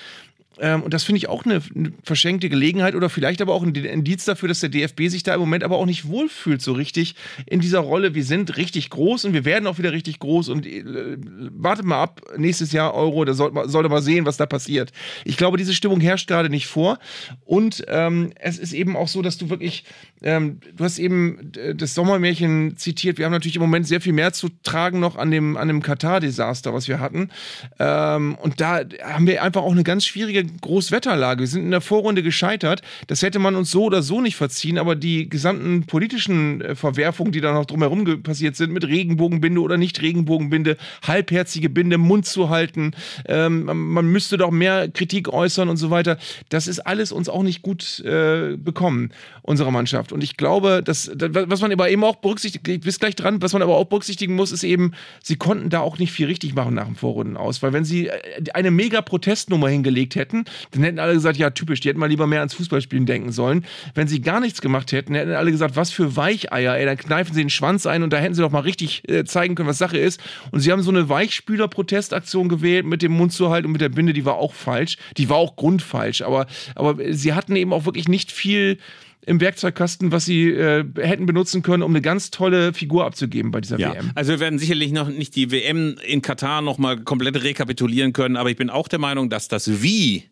Ähm, 0.60 0.82
und 0.82 0.94
das 0.94 1.04
finde 1.04 1.18
ich 1.18 1.28
auch 1.28 1.44
eine, 1.44 1.60
eine 1.74 1.92
verschenkte 2.02 2.48
Gelegenheit 2.48 2.94
oder 2.94 3.08
vielleicht 3.08 3.40
aber 3.40 3.54
auch 3.54 3.62
ein 3.62 3.74
Indiz 3.74 4.24
dafür, 4.24 4.48
dass 4.48 4.60
der 4.60 4.68
DFB 4.68 5.08
sich 5.08 5.22
da 5.22 5.34
im 5.34 5.40
Moment 5.40 5.64
aber 5.64 5.76
auch 5.76 5.86
nicht 5.86 6.08
wohlfühlt 6.08 6.62
so 6.62 6.72
richtig 6.72 7.14
in 7.46 7.60
dieser 7.60 7.80
Rolle. 7.80 8.14
Wir 8.14 8.24
sind 8.24 8.56
richtig 8.56 8.90
groß 8.90 9.24
und 9.24 9.32
wir 9.32 9.44
werden 9.44 9.66
auch 9.66 9.78
wieder 9.78 9.92
richtig 9.92 10.18
groß 10.18 10.48
und 10.48 10.66
äh, 10.66 11.16
wartet 11.52 11.84
mal 11.84 12.02
ab, 12.02 12.22
nächstes 12.36 12.72
Jahr 12.72 12.94
Euro, 12.94 13.24
da 13.24 13.34
sollte 13.34 13.54
man, 13.54 13.68
sollte 13.68 13.88
mal 13.88 14.02
sehen, 14.02 14.26
was 14.26 14.36
da 14.36 14.46
passiert. 14.46 14.92
Ich 15.24 15.36
glaube, 15.36 15.56
diese 15.56 15.74
Stimmung 15.74 16.00
herrscht 16.00 16.28
gerade 16.28 16.50
nicht 16.50 16.66
vor 16.66 16.98
und 17.44 17.84
ähm, 17.88 18.32
es 18.40 18.58
ist 18.58 18.72
eben 18.72 18.96
auch 18.96 19.08
so, 19.08 19.22
dass 19.22 19.38
du 19.38 19.50
wirklich, 19.50 19.84
ähm, 20.22 20.60
du 20.74 20.84
hast 20.84 20.98
eben 20.98 21.52
äh, 21.56 21.74
das 21.74 21.94
Sommermärchen 21.94 22.76
zitiert, 22.76 23.18
wir 23.18 23.26
haben 23.26 23.32
natürlich 23.32 23.56
im 23.56 23.62
Moment 23.62 23.86
sehr 23.86 24.00
viel 24.00 24.12
mehr 24.12 24.32
zu 24.32 24.48
tragen 24.62 25.00
noch 25.00 25.16
an 25.16 25.30
dem, 25.30 25.56
an 25.56 25.68
dem 25.68 25.82
Katar-Desaster, 25.82 26.74
was 26.74 26.88
wir 26.88 27.00
hatten 27.00 27.30
ähm, 27.78 28.36
und 28.36 28.60
da 28.60 28.80
haben 29.02 29.26
wir 29.26 29.42
einfach 29.42 29.62
auch 29.62 29.72
eine 29.72 29.84
ganz 29.84 30.04
schwierige 30.04 30.47
Großwetterlage. 30.60 31.40
Wir 31.40 31.46
sind 31.46 31.64
in 31.64 31.70
der 31.70 31.80
Vorrunde 31.80 32.22
gescheitert. 32.22 32.82
Das 33.06 33.22
hätte 33.22 33.38
man 33.38 33.54
uns 33.54 33.70
so 33.70 33.84
oder 33.84 34.02
so 34.02 34.20
nicht 34.20 34.36
verziehen, 34.36 34.78
aber 34.78 34.96
die 34.96 35.28
gesamten 35.28 35.84
politischen 35.84 36.60
äh, 36.60 36.74
Verwerfungen, 36.74 37.32
die 37.32 37.40
da 37.40 37.52
noch 37.52 37.66
drumherum 37.66 38.22
passiert 38.22 38.56
sind, 38.56 38.72
mit 38.72 38.86
Regenbogenbinde 38.86 39.60
oder 39.60 39.76
nicht 39.76 40.00
Regenbogenbinde, 40.02 40.76
halbherzige 41.06 41.68
Binde, 41.68 41.98
Mund 41.98 42.26
zu 42.26 42.48
halten, 42.48 42.92
ähm, 43.26 43.64
man, 43.64 44.06
müsste 44.06 44.38
doch 44.38 44.50
mehr 44.50 44.88
Kritik 44.88 45.28
äußern 45.28 45.68
und 45.68 45.76
so 45.76 45.90
weiter. 45.90 46.18
Das 46.48 46.66
ist 46.66 46.80
alles 46.80 47.12
uns 47.12 47.28
auch 47.28 47.42
nicht 47.42 47.62
gut 47.62 48.00
äh, 48.00 48.56
bekommen, 48.56 49.10
unserer 49.42 49.70
Mannschaft. 49.70 50.12
Und 50.12 50.22
ich 50.22 50.36
glaube, 50.36 50.82
dass, 50.82 51.10
das, 51.14 51.30
was 51.32 51.60
man 51.60 51.72
aber 51.72 51.90
eben 51.90 52.04
auch 52.04 52.16
berücksichtigt, 52.16 52.66
ich 52.68 52.80
bin 52.80 52.92
gleich 52.98 53.16
dran, 53.16 53.42
was 53.42 53.52
man 53.52 53.62
aber 53.62 53.76
auch 53.76 53.84
berücksichtigen 53.84 54.34
muss, 54.34 54.52
ist 54.52 54.64
eben, 54.64 54.92
sie 55.22 55.36
konnten 55.36 55.70
da 55.70 55.80
auch 55.80 55.98
nicht 55.98 56.12
viel 56.12 56.26
richtig 56.26 56.54
machen 56.54 56.74
nach 56.74 56.86
dem 56.86 56.96
Vorrunden 56.96 57.36
aus, 57.36 57.62
weil 57.62 57.72
wenn 57.72 57.84
sie 57.84 58.08
äh, 58.08 58.50
eine 58.54 58.70
mega 58.70 59.02
Protestnummer 59.02 59.68
hingelegt 59.68 60.14
hätten, 60.14 60.37
dann 60.72 60.82
hätten 60.82 60.98
alle 60.98 61.14
gesagt, 61.14 61.36
ja, 61.36 61.50
typisch, 61.50 61.80
die 61.80 61.88
hätten 61.88 62.00
mal 62.00 62.08
lieber 62.08 62.26
mehr 62.26 62.40
ans 62.40 62.54
Fußballspielen 62.54 63.06
denken 63.06 63.32
sollen. 63.32 63.64
Wenn 63.94 64.08
sie 64.08 64.20
gar 64.20 64.40
nichts 64.40 64.60
gemacht 64.60 64.92
hätten, 64.92 65.14
hätten 65.14 65.32
alle 65.32 65.50
gesagt, 65.50 65.76
was 65.76 65.90
für 65.90 66.16
Weicheier, 66.16 66.76
ey, 66.76 66.84
dann 66.84 66.96
kneifen 66.96 67.34
sie 67.34 67.42
den 67.42 67.50
Schwanz 67.50 67.86
ein 67.86 68.02
und 68.02 68.12
da 68.12 68.18
hätten 68.18 68.34
sie 68.34 68.42
doch 68.42 68.50
mal 68.50 68.60
richtig 68.60 69.08
äh, 69.08 69.24
zeigen 69.24 69.54
können, 69.54 69.68
was 69.68 69.78
Sache 69.78 69.98
ist. 69.98 70.20
Und 70.50 70.60
sie 70.60 70.72
haben 70.72 70.82
so 70.82 70.90
eine 70.90 71.08
Weichspüler-Protestaktion 71.08 72.48
gewählt 72.48 72.86
mit 72.86 73.02
dem 73.02 73.12
Mund 73.12 73.32
zu 73.32 73.50
halten 73.50 73.66
und 73.66 73.72
mit 73.72 73.80
der 73.80 73.88
Binde, 73.88 74.12
die 74.12 74.24
war 74.24 74.34
auch 74.34 74.54
falsch. 74.54 74.96
Die 75.16 75.28
war 75.28 75.36
auch 75.36 75.56
grundfalsch, 75.56 76.22
aber, 76.22 76.46
aber 76.74 76.96
sie 77.10 77.32
hatten 77.32 77.56
eben 77.56 77.72
auch 77.72 77.84
wirklich 77.84 78.08
nicht 78.08 78.32
viel 78.32 78.78
im 79.26 79.40
Werkzeugkasten, 79.40 80.10
was 80.12 80.24
sie 80.24 80.50
äh, 80.50 80.84
hätten 80.96 81.26
benutzen 81.26 81.62
können, 81.62 81.82
um 81.82 81.92
eine 81.92 82.00
ganz 82.00 82.30
tolle 82.30 82.72
Figur 82.72 83.04
abzugeben 83.04 83.50
bei 83.50 83.60
dieser 83.60 83.78
Ja, 83.78 83.94
WM. 83.94 84.10
also 84.14 84.32
wir 84.32 84.40
werden 84.40 84.58
sicherlich 84.58 84.92
noch 84.92 85.08
nicht 85.08 85.36
die 85.36 85.50
WM 85.50 85.96
in 86.06 86.22
Katar 86.22 86.62
nochmal 86.62 86.98
komplett 87.00 87.42
rekapitulieren 87.42 88.12
können, 88.12 88.36
aber 88.36 88.50
ich 88.50 88.56
bin 88.56 88.70
auch 88.70 88.88
der 88.88 88.98
Meinung, 88.98 89.28
dass 89.28 89.48
das 89.48 89.82
Wie, 89.82 90.24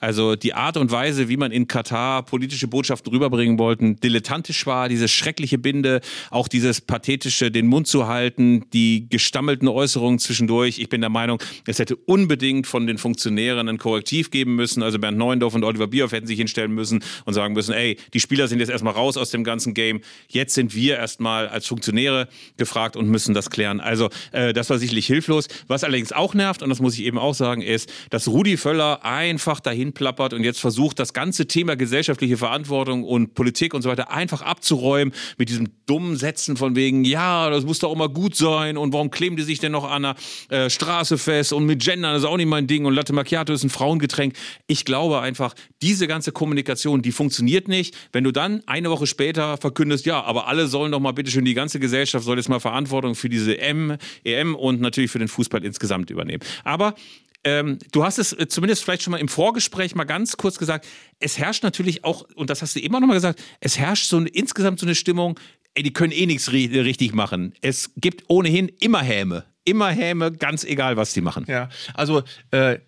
also 0.00 0.36
die 0.36 0.54
Art 0.54 0.76
und 0.76 0.90
Weise, 0.90 1.28
wie 1.28 1.36
man 1.36 1.52
in 1.52 1.68
Katar 1.68 2.24
politische 2.24 2.68
Botschaften 2.68 3.12
rüberbringen 3.12 3.58
wollten, 3.58 3.96
dilettantisch 4.00 4.66
war, 4.66 4.88
diese 4.88 5.08
schreckliche 5.08 5.58
Binde, 5.58 6.00
auch 6.30 6.48
dieses 6.48 6.80
pathetische, 6.80 7.50
den 7.50 7.66
Mund 7.66 7.86
zu 7.86 8.06
halten, 8.06 8.64
die 8.72 9.08
gestammelten 9.08 9.68
Äußerungen 9.68 10.18
zwischendurch. 10.18 10.78
Ich 10.78 10.88
bin 10.88 11.00
der 11.00 11.10
Meinung, 11.10 11.42
es 11.66 11.78
hätte 11.78 11.96
unbedingt 11.96 12.66
von 12.66 12.86
den 12.86 12.98
Funktionären 12.98 13.68
ein 13.68 13.78
Korrektiv 13.78 14.30
geben 14.30 14.56
müssen. 14.56 14.82
Also 14.82 14.98
Bernd 14.98 15.18
Neuendorf 15.18 15.54
und 15.54 15.64
Oliver 15.64 15.86
Bierhoff 15.86 16.12
hätten 16.12 16.26
sich 16.26 16.38
hinstellen 16.38 16.72
müssen 16.72 17.04
und 17.24 17.34
sagen 17.34 17.54
müssen, 17.54 17.74
ey, 17.74 17.98
die 18.14 18.20
Spieler 18.20 18.48
sind 18.48 18.60
jetzt 18.60 18.70
erstmal 18.70 18.94
raus 18.94 19.16
aus 19.16 19.30
dem 19.30 19.44
ganzen 19.44 19.74
Game. 19.74 20.00
Jetzt 20.28 20.54
sind 20.54 20.74
wir 20.74 20.96
erstmal 20.96 21.48
als 21.48 21.66
Funktionäre 21.66 22.28
gefragt 22.56 22.96
und 22.96 23.08
müssen 23.08 23.34
das 23.34 23.50
klären. 23.50 23.80
Also 23.80 24.08
äh, 24.32 24.52
das 24.52 24.70
war 24.70 24.78
sicherlich 24.78 25.06
hilflos. 25.06 25.48
Was 25.68 25.84
allerdings 25.84 26.12
auch 26.12 26.34
nervt, 26.34 26.62
und 26.62 26.70
das 26.70 26.80
muss 26.80 26.94
ich 26.94 27.04
eben 27.04 27.18
auch 27.18 27.34
sagen, 27.34 27.62
ist, 27.62 27.92
dass 28.10 28.28
Rudi 28.28 28.56
Völler 28.56 29.04
einfach 29.04 29.60
dahin 29.60 29.89
plappert 29.92 30.32
und 30.34 30.44
jetzt 30.44 30.60
versucht, 30.60 30.98
das 30.98 31.12
ganze 31.12 31.46
Thema 31.46 31.76
gesellschaftliche 31.76 32.36
Verantwortung 32.36 33.04
und 33.04 33.34
Politik 33.34 33.74
und 33.74 33.82
so 33.82 33.88
weiter 33.88 34.10
einfach 34.10 34.42
abzuräumen 34.42 35.14
mit 35.38 35.48
diesem 35.48 35.68
dummen 35.86 36.16
Sätzen 36.16 36.56
von 36.56 36.76
wegen, 36.76 37.04
ja, 37.04 37.50
das 37.50 37.64
muss 37.64 37.78
doch 37.78 37.90
auch 37.90 37.96
mal 37.96 38.08
gut 38.08 38.36
sein 38.36 38.76
und 38.76 38.92
warum 38.92 39.10
kleben 39.10 39.36
die 39.36 39.42
sich 39.42 39.58
denn 39.58 39.72
noch 39.72 39.90
an 39.90 40.02
der 40.02 40.16
äh, 40.48 40.70
Straße 40.70 41.18
fest 41.18 41.52
und 41.52 41.66
mit 41.66 41.82
Gendern 41.82 42.16
ist 42.16 42.24
auch 42.24 42.36
nicht 42.36 42.46
mein 42.46 42.66
Ding 42.66 42.84
und 42.84 42.94
Latte 42.94 43.12
Macchiato 43.12 43.52
ist 43.52 43.64
ein 43.64 43.70
Frauengetränk. 43.70 44.34
Ich 44.66 44.84
glaube 44.84 45.20
einfach, 45.20 45.54
diese 45.82 46.06
ganze 46.06 46.32
Kommunikation, 46.32 47.02
die 47.02 47.12
funktioniert 47.12 47.68
nicht, 47.68 47.96
wenn 48.12 48.24
du 48.24 48.32
dann 48.32 48.62
eine 48.66 48.90
Woche 48.90 49.06
später 49.06 49.56
verkündest, 49.56 50.06
ja, 50.06 50.22
aber 50.22 50.46
alle 50.48 50.66
sollen 50.66 50.92
doch 50.92 51.00
mal 51.00 51.12
bitteschön, 51.12 51.44
die 51.44 51.54
ganze 51.54 51.80
Gesellschaft 51.80 52.24
soll 52.24 52.36
jetzt 52.36 52.48
mal 52.48 52.60
Verantwortung 52.60 53.14
für 53.14 53.28
diese 53.28 53.58
M, 53.58 53.96
EM 54.24 54.54
und 54.54 54.80
natürlich 54.80 55.10
für 55.10 55.18
den 55.18 55.28
Fußball 55.28 55.64
insgesamt 55.64 56.10
übernehmen. 56.10 56.42
Aber 56.64 56.94
ähm, 57.44 57.78
du 57.92 58.04
hast 58.04 58.18
es 58.18 58.32
äh, 58.32 58.48
zumindest 58.48 58.84
vielleicht 58.84 59.02
schon 59.02 59.12
mal 59.12 59.18
im 59.18 59.28
Vorgespräch 59.28 59.94
mal 59.94 60.04
ganz 60.04 60.36
kurz 60.36 60.58
gesagt, 60.58 60.86
es 61.18 61.38
herrscht 61.38 61.62
natürlich 61.62 62.04
auch, 62.04 62.26
und 62.34 62.50
das 62.50 62.62
hast 62.62 62.76
du 62.76 62.80
immer 62.80 63.00
noch 63.00 63.06
mal 63.06 63.14
gesagt, 63.14 63.42
es 63.60 63.78
herrscht 63.78 64.06
so 64.06 64.18
eine, 64.18 64.28
insgesamt 64.28 64.80
so 64.80 64.86
eine 64.86 64.94
Stimmung, 64.94 65.38
ey, 65.74 65.82
die 65.82 65.92
können 65.92 66.12
eh 66.12 66.26
nichts 66.26 66.52
ri 66.52 66.66
richtig 66.66 67.14
machen. 67.14 67.54
Es 67.60 67.92
gibt 67.96 68.24
ohnehin 68.28 68.68
immer 68.80 69.02
Häme. 69.02 69.44
Immer 69.64 69.90
Häme, 69.90 70.32
ganz 70.32 70.64
egal, 70.64 70.96
was 70.96 71.12
die 71.12 71.20
machen. 71.20 71.44
Ja, 71.48 71.68
also 71.94 72.22
äh, 72.50 72.78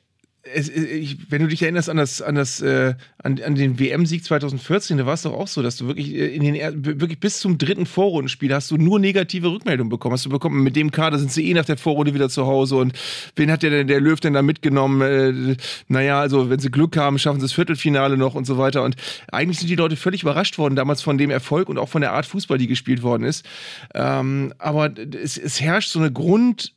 es, 0.43 0.69
ich, 0.69 1.31
wenn 1.31 1.43
du 1.43 1.49
dich 1.49 1.63
erinnerst 1.63 1.89
an 1.89 1.97
das, 1.97 2.21
an 2.21 2.35
das, 2.35 2.61
äh, 2.61 2.95
an, 3.23 3.41
an 3.43 3.55
den 3.55 3.79
WM-Sieg 3.79 4.25
2014, 4.25 4.99
da 4.99 5.07
war 5.07 5.15
es 5.15 5.23
doch 5.23 5.33
auch 5.33 5.47
so, 5.47 5.63
dass 5.63 5.77
du 5.77 5.87
wirklich 5.87 6.13
äh, 6.15 6.35
in 6.35 6.43
den 6.43 6.85
wirklich 6.85 7.21
bis 7.21 7.39
zum 7.39 7.59
dritten 7.59 7.87
Vorrundenspiel 7.87 8.53
hast 8.53 8.71
du 8.71 8.77
nur 8.77 8.99
negative 8.99 9.49
Rückmeldungen 9.49 9.89
bekommen. 9.89 10.15
Hast 10.15 10.25
du 10.25 10.31
bekommen, 10.31 10.63
mit 10.65 10.75
dem 10.75 10.91
Kader 10.91 11.19
sind 11.19 11.31
sie 11.31 11.49
eh 11.49 11.55
nach 11.55 11.65
der 11.65 11.77
Vorrunde 11.77 12.13
wieder 12.13 12.29
zu 12.29 12.47
Hause 12.47 12.77
und 12.77 12.93
wen 13.37 13.53
hat 13.53 13.63
der 13.63 13.71
denn 13.71 13.87
der 13.87 14.01
Löw 14.01 14.19
denn 14.19 14.33
da 14.33 14.43
mitgenommen? 14.43 15.01
Äh, 15.01 15.57
naja, 15.87 16.21
also 16.21 16.51
wenn 16.51 16.59
sie 16.59 16.71
Glück 16.71 16.97
haben, 16.97 17.19
schaffen 17.19 17.39
sie 17.39 17.45
das 17.45 17.53
Viertelfinale 17.53 18.17
noch 18.17 18.35
und 18.35 18.45
so 18.45 18.59
weiter. 18.59 18.83
Und 18.83 18.97
eigentlich 19.31 19.61
sind 19.61 19.69
die 19.69 19.77
Leute 19.77 19.97
völlig 19.97 20.23
überrascht 20.23 20.59
worden 20.59 20.75
damals 20.75 21.03
von 21.03 21.19
dem 21.19 21.31
Erfolg 21.31 21.69
und 21.69 21.79
auch 21.79 21.89
von 21.89 22.01
der 22.01 22.13
Art 22.13 22.27
Fußball, 22.27 22.59
die 22.59 22.67
gespielt 22.67 23.03
worden 23.03 23.23
ist. 23.23 23.47
Ähm, 23.95 24.53
aber 24.59 24.93
es, 25.23 25.39
es 25.39 25.61
herrscht 25.61 25.91
so 25.91 26.01
eine 26.01 26.11
Grund 26.11 26.73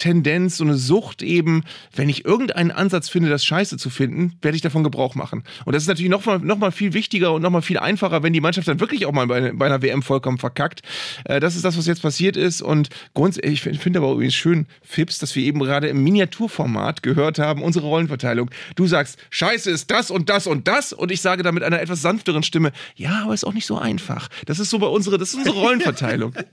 Tendenz, 0.00 0.56
so 0.56 0.64
eine 0.64 0.74
Sucht 0.76 1.22
eben, 1.22 1.62
wenn 1.94 2.08
ich 2.08 2.24
irgendeinen 2.24 2.72
Ansatz 2.72 3.08
finde, 3.08 3.28
das 3.28 3.44
scheiße 3.44 3.76
zu 3.76 3.90
finden, 3.90 4.32
werde 4.42 4.56
ich 4.56 4.62
davon 4.62 4.82
Gebrauch 4.82 5.14
machen. 5.14 5.44
Und 5.64 5.74
das 5.74 5.84
ist 5.84 5.88
natürlich 5.88 6.10
noch 6.10 6.24
mal, 6.26 6.40
noch 6.40 6.58
mal 6.58 6.72
viel 6.72 6.92
wichtiger 6.92 7.32
und 7.32 7.42
noch 7.42 7.50
mal 7.50 7.62
viel 7.62 7.78
einfacher, 7.78 8.22
wenn 8.22 8.32
die 8.32 8.40
Mannschaft 8.40 8.66
dann 8.66 8.80
wirklich 8.80 9.06
auch 9.06 9.12
mal 9.12 9.26
bei, 9.26 9.52
bei 9.52 9.66
einer 9.66 9.82
WM 9.82 10.02
vollkommen 10.02 10.38
verkackt. 10.38 10.82
Äh, 11.24 11.38
das 11.38 11.54
ist 11.54 11.64
das, 11.64 11.78
was 11.78 11.86
jetzt 11.86 12.02
passiert 12.02 12.36
ist. 12.36 12.62
Und 12.62 12.88
grundsätzlich, 13.14 13.64
ich 13.66 13.78
finde 13.78 14.00
aber 14.00 14.12
übrigens 14.12 14.34
schön, 14.34 14.66
Fips, 14.82 15.18
dass 15.18 15.36
wir 15.36 15.44
eben 15.44 15.60
gerade 15.60 15.88
im 15.88 16.02
Miniaturformat 16.02 17.02
gehört 17.02 17.38
haben, 17.38 17.62
unsere 17.62 17.86
Rollenverteilung. 17.86 18.50
Du 18.74 18.86
sagst, 18.86 19.18
scheiße 19.30 19.70
ist 19.70 19.90
das 19.90 20.10
und 20.10 20.28
das 20.28 20.46
und 20.46 20.66
das. 20.66 20.92
Und 20.92 21.12
ich 21.12 21.20
sage 21.20 21.42
dann 21.42 21.54
mit 21.54 21.62
einer 21.62 21.80
etwas 21.80 22.02
sanfteren 22.02 22.42
Stimme, 22.42 22.72
ja, 22.96 23.22
aber 23.24 23.34
ist 23.34 23.44
auch 23.44 23.52
nicht 23.52 23.66
so 23.66 23.78
einfach. 23.78 24.28
Das 24.46 24.58
ist 24.58 24.70
so 24.70 24.78
bei 24.78 24.86
unsere, 24.86 25.18
das 25.18 25.30
ist 25.30 25.36
unsere 25.36 25.56
Rollenverteilung. 25.56 26.34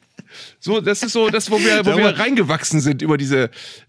So, 0.60 0.82
das 0.82 1.04
ist 1.04 1.14
so 1.14 1.30
das, 1.30 1.50
wo 1.50 1.60
wir, 1.60 1.86
wo 1.86 1.98
wir 1.98 2.20
reingewachsen 2.20 2.82
sind 2.82 3.02
über 3.02 3.18
diese 3.18 3.37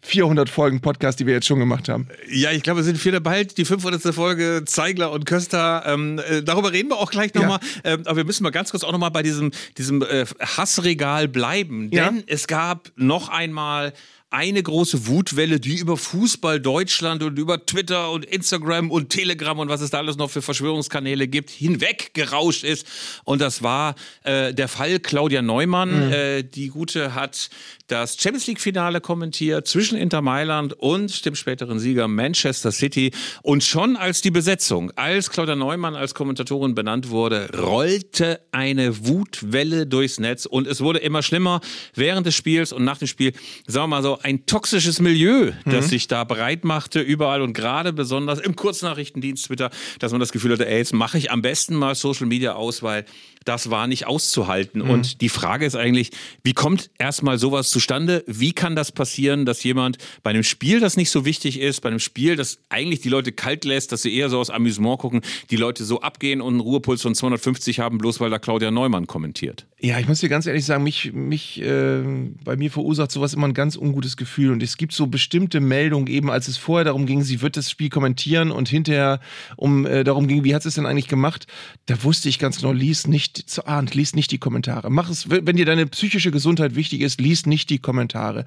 400 0.03 0.49
Folgen 0.49 0.81
Podcast, 0.81 1.21
die 1.21 1.27
wir 1.27 1.35
jetzt 1.35 1.47
schon 1.47 1.59
gemacht 1.59 1.89
haben. 1.89 2.09
Ja, 2.31 2.53
ich 2.53 2.63
glaube, 2.63 2.81
es 2.81 2.87
sind 2.87 2.99
viele 2.99 3.21
bald 3.21 3.59
die 3.59 3.65
500. 3.65 4.15
Folge 4.15 4.63
Zeigler 4.67 5.13
und 5.13 5.27
Köster. 5.27 5.85
Ähm, 5.87 6.19
äh, 6.19 6.43
darüber 6.43 6.73
reden 6.73 6.91
wir 6.91 6.99
auch 6.99 7.11
gleich 7.11 7.35
nochmal. 7.35 7.61
Ja. 7.85 7.93
Ähm, 7.93 8.03
aber 8.05 8.17
wir 8.17 8.25
müssen 8.25 8.43
mal 8.43 8.51
ganz 8.51 8.71
kurz 8.71 8.85
auch 8.85 8.93
nochmal 8.93 9.11
bei 9.11 9.23
diesem, 9.23 9.51
diesem 9.77 10.03
äh, 10.03 10.25
Hassregal 10.41 11.29
bleiben. 11.29 11.91
Ja. 11.93 12.11
Denn 12.11 12.25
es 12.27 12.47
gab 12.47 12.93
noch 12.97 13.29
einmal 13.29 13.93
eine 14.31 14.63
große 14.63 15.07
Wutwelle, 15.07 15.59
die 15.59 15.79
über 15.79 15.97
Fußball 15.97 16.61
Deutschland 16.61 17.23
und 17.23 17.39
über 17.39 17.65
Twitter 17.65 18.11
und 18.11 18.27
Instagram 18.27 18.91
und 18.91 19.09
Telegram 19.09 19.59
und 19.59 19.71
was 19.71 19.81
es 19.81 19.91
da 19.91 19.99
alles 19.99 20.17
noch 20.19 20.31
für 20.31 20.43
Verschwörungskanäle 20.43 21.29
gibt, 21.29 21.49
hinweg 21.49 22.13
gerauscht 22.13 22.63
ist. 22.63 22.87
Und 23.25 23.41
das 23.41 23.63
war 23.63 23.95
äh, 24.25 24.53
der 24.53 24.69
Fall 24.69 25.01
Claudia 25.01 25.41
Neumann. 25.41 26.09
Mhm. 26.09 26.13
Äh, 26.13 26.43
die 26.43 26.69
Gute 26.69 27.15
hat 27.15 27.49
das 27.87 28.19
Champions 28.21 28.47
League-Finale 28.47 29.01
kommentiert 29.01 29.67
zwischen 29.67 29.97
Inter 29.97 30.21
Mailand 30.21 30.75
und 30.75 31.25
dem 31.25 31.35
späteren 31.35 31.79
Sieger 31.79 32.07
Manchester 32.07 32.71
City. 32.71 33.13
Und 33.43 33.65
schon 33.65 33.97
als 33.97 34.21
die 34.21 34.31
Besetzung, 34.31 34.93
als 34.97 35.31
Claudia 35.31 35.57
Neumann 35.57 35.97
als 35.97 36.13
Kommentatorin 36.13 36.75
benannt 36.75 37.09
wurde, 37.09 37.49
rollte 37.59 38.41
eine 38.53 39.07
Wutwelle 39.07 39.87
durchs 39.87 40.21
Netz 40.21 40.45
und 40.45 40.67
es 40.67 40.83
wurde 40.83 40.99
immer 40.99 41.23
schlimmer 41.23 41.63
während 41.95 42.27
des 42.27 42.35
Spiels 42.35 42.75
und 42.75 42.85
nach 42.85 42.99
dem 42.99 43.09
Spiel. 43.09 43.33
Sagen 43.67 43.85
wir 43.85 43.97
mal 43.97 44.03
so, 44.03 44.18
ein 44.23 44.47
toxisches 44.47 45.01
Milieu, 45.01 45.53
das 45.65 45.87
mhm. 45.87 45.89
sich 45.89 46.09
da 46.09 46.25
breit 46.25 46.65
machte 46.65 47.01
überall 47.01 47.43
und 47.43 47.53
gerade 47.53 47.93
besonders 47.93 48.39
im 48.39 48.57
Kurznachrichtendienst 48.57 49.47
Twitter, 49.47 49.71
dass 49.99 50.13
man 50.13 50.21
das 50.21 50.33
Gefühl 50.33 50.53
hatte, 50.53 50.67
ey, 50.67 50.79
jetzt 50.79 50.95
mache 50.95 51.19
ich 51.19 51.31
am 51.31 51.43
besten 51.43 51.75
mal 51.75 51.95
Social 51.95 52.27
Media 52.27 52.55
aus, 52.55 52.83
weil 52.83 53.05
das 53.49 53.71
war 53.71 53.87
nicht 53.87 54.07
auszuhalten. 54.07 54.83
Mhm. 54.83 54.91
Und 54.91 55.21
die 55.23 55.29
Frage 55.29 55.65
ist 55.65 55.75
eigentlich, 55.75 56.11
wie 56.43 56.53
kommt 56.53 56.91
erstmal 56.99 57.39
sowas 57.39 57.71
zustande? 57.71 58.23
Wie 58.27 58.53
kann 58.53 58.77
das 58.77 58.93
passieren, 58.93 59.47
dass 59.47 59.65
jemand 59.65 59.99
bei 60.23 60.31
einem 60.31 60.45
Spiel, 60.45 60.81
das 60.81 60.97
nicht 60.97 61.11
so 61.11 61.25
wichtig 61.25 61.59
ist, 61.59 61.81
bei 61.81 61.89
einem 61.89 61.99
Spiel, 61.99 62.37
das 62.37 62.59
eigentlich 62.69 63.01
die 63.01 63.09
Leute 63.09 63.33
kalt 63.33 63.65
lässt, 63.65 63.93
dass 63.93 64.03
sie 64.03 64.15
eher 64.15 64.29
so 64.29 64.39
aus 64.39 64.51
Amüsement 64.51 64.99
gucken, 64.99 65.23
die 65.51 65.57
Leute 65.57 65.85
so 65.85 66.01
abgehen 66.03 66.41
und 66.41 66.55
einen 66.55 66.61
Ruhepuls 66.61 67.01
von 67.03 67.15
250 67.15 67.81
haben, 67.81 67.99
bloß 67.99 68.21
weil 68.21 68.31
da 68.31 68.39
Claudia 68.39 68.71
Neumann 68.71 69.07
kommentiert? 69.07 69.67
Ja, 69.81 69.99
ich 69.99 70.09
muss 70.09 70.21
dir 70.21 70.29
ganz 70.29 70.47
ehrlich 70.47 70.65
sagen, 70.65 70.83
mich, 70.83 71.13
mich 71.13 71.63
äh, 71.63 72.03
bei 72.45 72.57
mir 72.57 72.71
verursacht 72.71 73.13
sowas 73.13 73.33
immer 73.33 73.47
ein 73.47 73.55
ganz 73.55 73.77
ungutes 73.77 74.17
Gefühl. 74.17 74.51
Und 74.51 74.63
es 74.63 74.77
gibt 74.77 74.93
so 74.93 75.07
bestimmte 75.07 75.61
Meldungen, 75.61 76.09
eben 76.09 76.31
als 76.31 76.49
es 76.49 76.57
vorher 76.57 76.85
darum 76.85 77.07
ging, 77.07 77.23
sie 77.23 77.41
wird 77.41 77.57
das 77.57 77.71
Spiel 77.71 77.89
kommentieren 77.89 78.51
und 78.51 78.69
hinterher 78.69 79.21
um 79.57 79.87
äh, 79.87 80.05
darum 80.05 80.27
ging, 80.27 80.45
wie 80.45 80.55
hat 80.55 80.63
sie 80.63 80.69
es 80.69 80.75
denn 80.75 80.87
eigentlich 80.87 81.09
gemacht, 81.09 81.47
da 81.87 82.03
wusste 82.03 82.29
ich 82.29 82.39
ganz 82.39 82.57
genau, 82.57 82.73
lies 82.73 83.07
nicht 83.07 83.38
zu 83.47 83.67
ahnt, 83.67 83.95
lies 83.95 84.15
nicht 84.15 84.31
die 84.31 84.39
Kommentare. 84.39 84.91
Mach 84.91 85.11
es, 85.11 85.29
wenn 85.31 85.57
dir 85.57 85.67
deine 85.67 85.87
psychische 85.87 86.31
Gesundheit 86.31 86.75
wichtig 86.75 87.01
ist, 87.01 87.21
lies 87.21 87.47
nicht 87.47 87.71
die 87.71 87.79
Kommentare. 87.79 88.45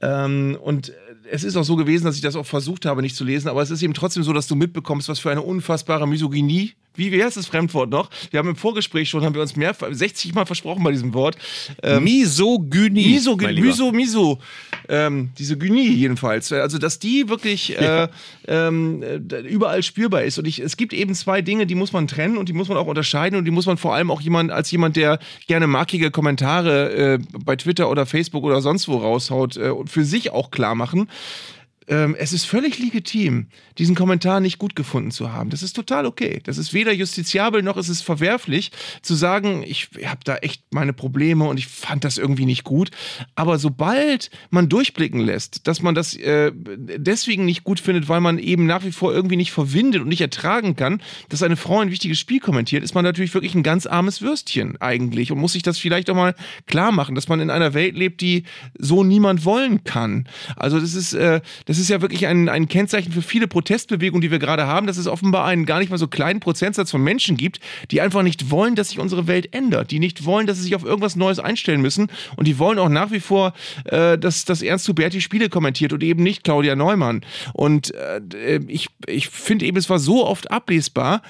Ähm, 0.00 0.56
und 0.60 0.92
es 1.30 1.44
ist 1.44 1.56
auch 1.56 1.64
so 1.64 1.76
gewesen, 1.76 2.04
dass 2.04 2.16
ich 2.16 2.22
das 2.22 2.36
auch 2.36 2.46
versucht 2.46 2.86
habe, 2.86 3.02
nicht 3.02 3.16
zu 3.16 3.24
lesen, 3.24 3.48
aber 3.48 3.62
es 3.62 3.70
ist 3.70 3.82
eben 3.82 3.94
trotzdem 3.94 4.22
so, 4.22 4.32
dass 4.32 4.46
du 4.46 4.56
mitbekommst, 4.56 5.08
was 5.08 5.18
für 5.18 5.30
eine 5.30 5.42
unfassbare 5.42 6.06
Misogynie 6.06 6.72
wie, 6.94 7.12
wie 7.12 7.22
heißt 7.22 7.36
das 7.36 7.46
Fremdwort 7.46 7.90
noch? 7.90 8.10
Wir 8.30 8.38
haben 8.38 8.48
im 8.48 8.56
Vorgespräch 8.56 9.08
schon, 9.08 9.24
haben 9.24 9.34
wir 9.34 9.42
uns 9.42 9.56
mehr, 9.56 9.74
60 9.74 10.34
Mal 10.34 10.44
versprochen 10.44 10.82
bei 10.82 10.90
diesem 10.90 11.14
Wort. 11.14 11.36
Ähm, 11.82 12.04
Misogynie. 12.04 13.14
Misogynie, 13.14 13.60
Miso, 13.60 13.92
Miso. 13.92 14.38
Ähm, 14.88 15.30
diese 15.38 15.56
Gynie 15.56 15.90
jedenfalls. 15.90 16.52
Also, 16.52 16.78
dass 16.78 16.98
die 16.98 17.28
wirklich 17.28 17.78
äh, 17.78 18.08
ähm, 18.48 19.02
überall 19.48 19.82
spürbar 19.82 20.24
ist. 20.24 20.38
Und 20.38 20.46
ich, 20.46 20.58
es 20.58 20.76
gibt 20.76 20.92
eben 20.92 21.14
zwei 21.14 21.42
Dinge, 21.42 21.66
die 21.66 21.74
muss 21.74 21.92
man 21.92 22.08
trennen 22.08 22.36
und 22.36 22.48
die 22.48 22.52
muss 22.52 22.68
man 22.68 22.76
auch 22.76 22.86
unterscheiden 22.86 23.38
und 23.38 23.44
die 23.44 23.50
muss 23.50 23.66
man 23.66 23.76
vor 23.76 23.94
allem 23.94 24.10
auch 24.10 24.20
jemand, 24.20 24.50
als 24.50 24.70
jemand, 24.70 24.96
der 24.96 25.20
gerne 25.46 25.66
markige 25.66 26.10
Kommentare 26.10 26.92
äh, 26.92 27.18
bei 27.44 27.56
Twitter 27.56 27.88
oder 27.88 28.04
Facebook 28.04 28.44
oder 28.44 28.60
sonst 28.60 28.88
wo 28.88 28.96
raushaut, 28.96 29.56
äh, 29.56 29.72
für 29.86 30.04
sich 30.04 30.32
auch 30.32 30.50
klar 30.50 30.74
machen 30.74 31.08
ähm, 31.90 32.14
es 32.16 32.32
ist 32.32 32.44
völlig 32.44 32.78
legitim, 32.78 33.48
diesen 33.76 33.96
Kommentar 33.96 34.38
nicht 34.40 34.58
gut 34.58 34.76
gefunden 34.76 35.10
zu 35.10 35.32
haben. 35.32 35.50
Das 35.50 35.62
ist 35.62 35.74
total 35.74 36.06
okay. 36.06 36.40
Das 36.44 36.56
ist 36.56 36.72
weder 36.72 36.92
justiziabel 36.92 37.62
noch 37.62 37.76
ist 37.76 37.88
es 37.88 38.00
verwerflich, 38.00 38.70
zu 39.02 39.14
sagen, 39.14 39.64
ich 39.66 39.88
habe 40.04 40.20
da 40.24 40.36
echt 40.36 40.62
meine 40.70 40.92
Probleme 40.92 41.44
und 41.44 41.58
ich 41.58 41.66
fand 41.66 42.04
das 42.04 42.16
irgendwie 42.16 42.46
nicht 42.46 42.62
gut. 42.62 42.90
Aber 43.34 43.58
sobald 43.58 44.30
man 44.50 44.68
durchblicken 44.68 45.20
lässt, 45.20 45.66
dass 45.66 45.82
man 45.82 45.96
das 45.96 46.14
äh, 46.16 46.52
deswegen 46.54 47.44
nicht 47.44 47.64
gut 47.64 47.80
findet, 47.80 48.08
weil 48.08 48.20
man 48.20 48.38
eben 48.38 48.66
nach 48.66 48.84
wie 48.84 48.92
vor 48.92 49.12
irgendwie 49.12 49.36
nicht 49.36 49.50
verwindet 49.50 50.02
und 50.02 50.08
nicht 50.08 50.20
ertragen 50.20 50.76
kann, 50.76 51.02
dass 51.28 51.42
eine 51.42 51.56
Frau 51.56 51.80
ein 51.80 51.90
wichtiges 51.90 52.20
Spiel 52.20 52.38
kommentiert, 52.38 52.84
ist 52.84 52.94
man 52.94 53.04
natürlich 53.04 53.34
wirklich 53.34 53.56
ein 53.56 53.64
ganz 53.64 53.86
armes 53.86 54.22
Würstchen 54.22 54.80
eigentlich 54.80 55.32
und 55.32 55.38
muss 55.38 55.54
sich 55.54 55.64
das 55.64 55.78
vielleicht 55.78 56.08
auch 56.08 56.14
mal 56.14 56.36
klar 56.66 56.92
machen, 56.92 57.16
dass 57.16 57.26
man 57.26 57.40
in 57.40 57.50
einer 57.50 57.74
Welt 57.74 57.96
lebt, 57.96 58.20
die 58.20 58.44
so 58.78 59.02
niemand 59.02 59.44
wollen 59.44 59.82
kann. 59.82 60.28
Also 60.54 60.78
das 60.78 60.94
ist, 60.94 61.14
äh, 61.14 61.40
das 61.66 61.79
ist 61.79 61.79
ja 61.88 62.00
wirklich 62.00 62.26
ein, 62.26 62.48
ein 62.48 62.68
Kennzeichen 62.68 63.12
für 63.12 63.22
viele 63.22 63.48
Protestbewegungen, 63.48 64.20
die 64.20 64.30
wir 64.30 64.38
gerade 64.38 64.66
haben, 64.66 64.86
dass 64.86 64.96
es 64.96 65.06
offenbar 65.06 65.46
einen 65.46 65.66
gar 65.66 65.78
nicht 65.78 65.90
mal 65.90 65.98
so 65.98 66.08
kleinen 66.08 66.40
Prozentsatz 66.40 66.90
von 66.90 67.02
Menschen 67.02 67.36
gibt, 67.36 67.60
die 67.90 68.00
einfach 68.00 68.22
nicht 68.22 68.50
wollen, 68.50 68.74
dass 68.74 68.90
sich 68.90 68.98
unsere 68.98 69.26
Welt 69.26 69.54
ändert, 69.54 69.90
die 69.90 69.98
nicht 69.98 70.24
wollen, 70.24 70.46
dass 70.46 70.58
sie 70.58 70.64
sich 70.64 70.74
auf 70.74 70.84
irgendwas 70.84 71.16
Neues 71.16 71.38
einstellen 71.38 71.80
müssen 71.80 72.08
und 72.36 72.46
die 72.46 72.58
wollen 72.58 72.78
auch 72.78 72.88
nach 72.88 73.10
wie 73.10 73.20
vor, 73.20 73.52
äh, 73.84 74.18
dass, 74.18 74.44
dass 74.44 74.62
Ernst 74.62 74.88
Huberti 74.88 75.20
Spiele 75.20 75.48
kommentiert 75.48 75.92
und 75.92 76.02
eben 76.02 76.22
nicht 76.22 76.44
Claudia 76.44 76.76
Neumann. 76.76 77.22
Und 77.52 77.94
äh, 77.94 78.60
ich, 78.66 78.88
ich 79.06 79.28
finde 79.28 79.66
eben, 79.66 79.76
es 79.76 79.90
war 79.90 79.98
so 79.98 80.26
oft 80.26 80.50
ablesbar, 80.50 81.22